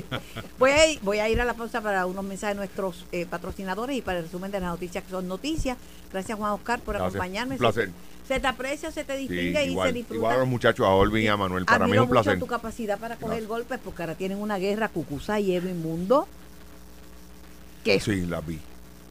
voy, 0.60 0.72
a 0.72 0.88
ir, 0.92 1.00
voy 1.02 1.20
a 1.20 1.30
ir 1.30 1.40
a 1.42 1.46
la 1.46 1.54
pausa 1.54 1.82
para 1.82 2.06
unos 2.06 2.24
mensajes 2.24 2.56
de 2.56 2.60
nuestros 2.60 3.06
eh, 3.12 3.26
patrocinadores 3.26 3.98
y 3.98 4.02
para 4.02 4.20
el 4.20 4.26
resumen 4.26 4.52
de 4.52 4.60
las 4.60 4.70
noticias 4.70 5.04
que 5.04 5.10
son 5.10 5.28
noticias. 5.28 5.78
Gracias 6.12 6.38
Juan 6.38 6.52
Oscar 6.52 6.80
por 6.82 6.96
Gracias. 6.96 7.16
acompañarme. 7.16 7.56
Un 7.56 7.60
placer. 7.60 7.92
Se, 8.28 8.36
se 8.36 8.40
te 8.40 8.48
aprecia, 8.48 8.92
se 8.92 9.04
te 9.04 9.14
sí, 9.18 9.28
distingue 9.28 9.66
y 9.66 9.76
se 9.76 9.92
disfruta. 9.94 10.16
igual 10.16 10.36
a 10.36 10.40
los 10.40 10.48
muchachos, 10.48 10.86
a 10.86 10.90
Olvin 10.90 11.24
y 11.24 11.28
a 11.30 11.38
Manuel. 11.38 11.66
Para 11.66 11.86
mí 11.88 11.94
es 11.94 11.98
un 12.00 12.08
mucho 12.10 12.22
placer. 12.22 12.40
tu 12.40 12.46
capacidad 12.48 13.00
para 13.00 13.16
coger 13.16 13.30
Gracias. 13.30 13.48
golpes 13.50 13.80
porque 13.84 14.04
ahora 14.04 14.16
tienen 14.16 14.38
una 14.40 14.58
guerra 14.58 14.90
Cucusa 14.90 15.40
y 15.40 15.56
Evo 15.56 15.68
Inmundo. 15.70 16.28
Que 17.84 18.00
Sí, 18.00 18.26
la 18.26 18.42
vi. 18.42 18.60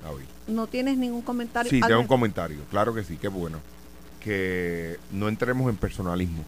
La 0.04 0.12
vi. 0.12 0.24
no 0.52 0.66
tienes 0.66 0.98
ningún 0.98 1.22
comentario. 1.22 1.70
Sí, 1.70 1.80
tengo 1.80 2.00
un 2.00 2.06
comentario. 2.06 2.58
Claro 2.70 2.94
que 2.94 3.02
sí, 3.02 3.16
qué 3.16 3.28
bueno. 3.28 3.58
Que 4.28 4.98
no 5.10 5.26
entremos 5.30 5.70
en 5.70 5.76
personalismo. 5.78 6.44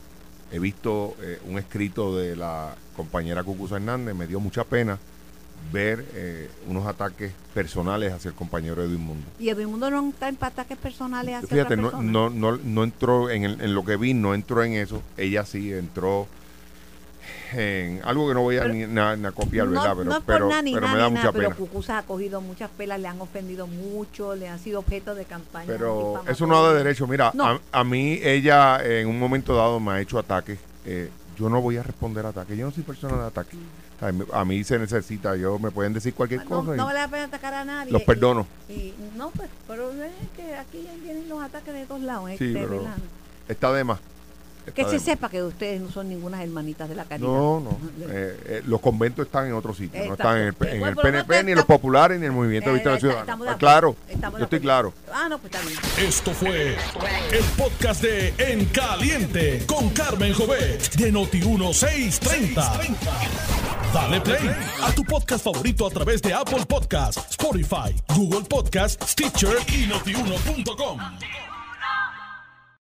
He 0.53 0.59
visto 0.59 1.17
eh, 1.23 1.39
un 1.49 1.57
escrito 1.59 2.15
de 2.15 2.37
la 2.37 2.75
compañera 2.95 3.43
Cucusa 3.43 3.77
Hernández, 3.77 4.15
me 4.15 4.27
dio 4.27 4.39
mucha 4.39 4.65
pena 4.65 4.99
ver 5.73 6.05
eh, 6.15 6.51
unos 6.67 6.87
ataques 6.87 7.33
personales 7.55 8.13
hacia 8.13 8.29
el 8.29 8.35
compañero 8.35 8.83
Edwin 8.83 9.01
Mundo. 9.01 9.27
Y 9.39 9.49
Evo 9.49 9.63
Inmundo 9.63 9.91
no 9.91 10.11
está 10.11 10.29
en 10.29 10.37
ataques 10.39 10.77
personales 10.77 11.37
hacia 11.37 11.49
Fíjate, 11.49 11.73
otra 11.75 11.77
no, 11.77 11.83
persona. 11.91 12.13
no, 12.13 12.29
no, 12.31 12.59
no 12.63 12.85
entró 12.85 13.31
en, 13.31 13.45
el- 13.45 13.61
en 13.63 13.73
lo 13.75 13.83
que 13.83 13.97
vi, 13.97 14.13
no 14.13 14.35
entró 14.35 14.63
en 14.63 14.75
eso. 14.75 15.03
Ella 15.17 15.47
sí 15.47 15.73
entró 15.73 16.27
en 17.53 18.01
algo 18.05 18.29
que 18.29 18.35
no 18.35 18.43
voy 18.43 18.57
a 18.59 18.63
Pero- 18.63 18.75
ni, 18.75 18.87
na- 18.87 19.17
ni 19.17 19.27
a 19.27 19.33
copiar, 19.33 19.67
no, 19.67 19.73
¿verdad? 19.73 19.95
Pero, 19.97 20.05
no 20.11 20.21
pero, 20.21 20.49
pero 20.49 20.89
me 20.89 20.99
da 20.99 21.09
mucha 21.09 21.33
pena. 21.33 21.45
pero 21.49 21.57
Cucusa 21.57 21.99
ha 21.99 22.03
cogido 22.03 22.41
muchas 22.41 22.71
pelas, 22.71 23.01
le 23.01 23.09
han 23.09 23.21
ofendido 23.21 23.67
mucho, 23.67 24.35
le 24.35 24.49
han 24.49 24.59
sido 24.59 24.79
objeto 24.81 25.15
de 25.15 25.25
campaña. 25.25 25.67
Pero 25.67 26.23
eso 26.29 26.47
no 26.47 26.63
da 26.63 26.73
de 26.73 26.79
derecho. 26.85 27.07
Mira, 27.07 27.31
No. 27.35 27.47
a, 27.47 27.61
a 27.73 27.85
mí 27.85 28.21
ella 28.23 28.79
en 28.85 29.09
un 29.09 29.19
momento 29.19 29.55
dado 29.57 29.81
me 29.81 29.93
ha 29.93 30.01
hecho 30.01 30.19
ataques. 30.19 30.59
eh, 30.85 31.11
yo 31.39 31.49
no 31.49 31.61
voy 31.63 31.79
a 31.79 31.83
responder 31.83 32.27
ataques. 32.27 32.57
Yo 32.59 32.67
no 32.67 32.73
soy 32.73 32.83
persona 32.83 33.17
de 33.17 33.27
ataque. 33.29 33.57
A 34.33 34.45
mí 34.45 34.63
se 34.65 34.79
necesita. 34.79 35.37
Yo 35.37 35.59
me 35.59 35.71
pueden 35.71 35.93
decir 35.95 36.13
cualquier 36.15 36.43
no, 36.45 36.49
cosa. 36.49 36.77
no 36.77 36.85
vale 36.87 36.99
la 37.01 37.09
pena 37.09 37.25
atacar 37.25 37.53
a 37.55 37.65
nadie. 37.65 37.93
los 37.93 38.03
perdono. 38.03 38.47
Y, 38.69 38.93
no, 39.17 39.31
pues, 39.31 39.49
pero 39.67 39.91
es 39.93 40.13
que 40.37 40.55
aquí 40.55 40.87
vienen 41.03 41.29
los 41.29 41.43
ataques 41.43 41.73
de 41.75 41.85
todos 41.87 42.01
lados. 42.03 42.31
Sí, 42.39 42.55
este. 42.57 42.69
Está 43.49 43.73
de 43.73 43.85
más. 43.85 44.01
Que 44.73 44.85
se 44.85 44.91
de 44.93 44.99
sepa 45.01 45.29
que 45.29 45.43
ustedes 45.43 45.81
no 45.81 45.91
son 45.91 46.09
ninguna 46.09 46.43
hermanitas 46.43 46.89
de 46.89 46.95
la 46.95 47.05
caridad. 47.05 47.29
No, 47.29 47.61
no. 47.61 47.71
Eh, 48.09 48.41
eh, 48.47 48.63
los 48.67 48.81
conventos 48.81 49.27
están 49.27 49.47
en 49.47 49.55
otro 49.55 49.75
sitio. 49.75 50.05
No 50.07 50.13
están 50.15 50.37
en 50.39 50.43
el, 50.45 50.49
en 50.49 50.55
bueno, 50.81 50.87
el 50.89 50.97
pero 50.97 51.19
no 51.19 51.25
PNP, 51.27 51.45
ni 51.45 51.51
en 51.53 51.57
los 51.57 51.67
populares, 51.67 52.19
ni 52.19 52.27
en 52.27 52.33
el 52.33 52.37
Movimiento 52.37 52.71
de 52.71 52.77
Eh, 52.77 52.79
Victoria 52.79 52.97
está- 52.97 53.01
Ciudadana. 53.01 53.23
estamos 53.23 53.45
de 53.47 53.51
Ah, 53.51 53.55
acuerdo. 53.55 53.59
claro. 53.59 53.97
Estamos 54.09 54.35
de 54.35 54.39
Yo 54.41 54.45
estoy 54.45 54.61
claro. 54.61 54.93
Ah, 55.13 55.29
no, 55.29 55.39
pues 55.39 55.53
bien. 55.97 56.09
Esto 56.09 56.31
fue 56.33 56.69
el 57.33 57.45
podcast 57.57 58.03
de 58.03 58.35
En 58.39 58.65
Caliente 58.67 59.65
con 59.67 59.91
Carmen 59.91 60.33
Jovet 60.35 60.95
de 60.97 61.13
Noti1630. 61.13 62.81
Dale 63.93 64.21
play 64.21 64.51
a 64.83 64.93
tu 64.93 65.05
podcast 65.05 65.43
favorito 65.45 65.85
a 65.87 65.91
través 65.91 66.23
de 66.23 66.33
Apple 66.33 66.65
Podcasts, 66.67 67.23
Spotify, 67.31 67.95
Google 68.15 68.43
Podcasts, 68.49 69.05
Stitcher 69.13 69.57
y 69.75 69.87
notiuno.com. 69.89 70.99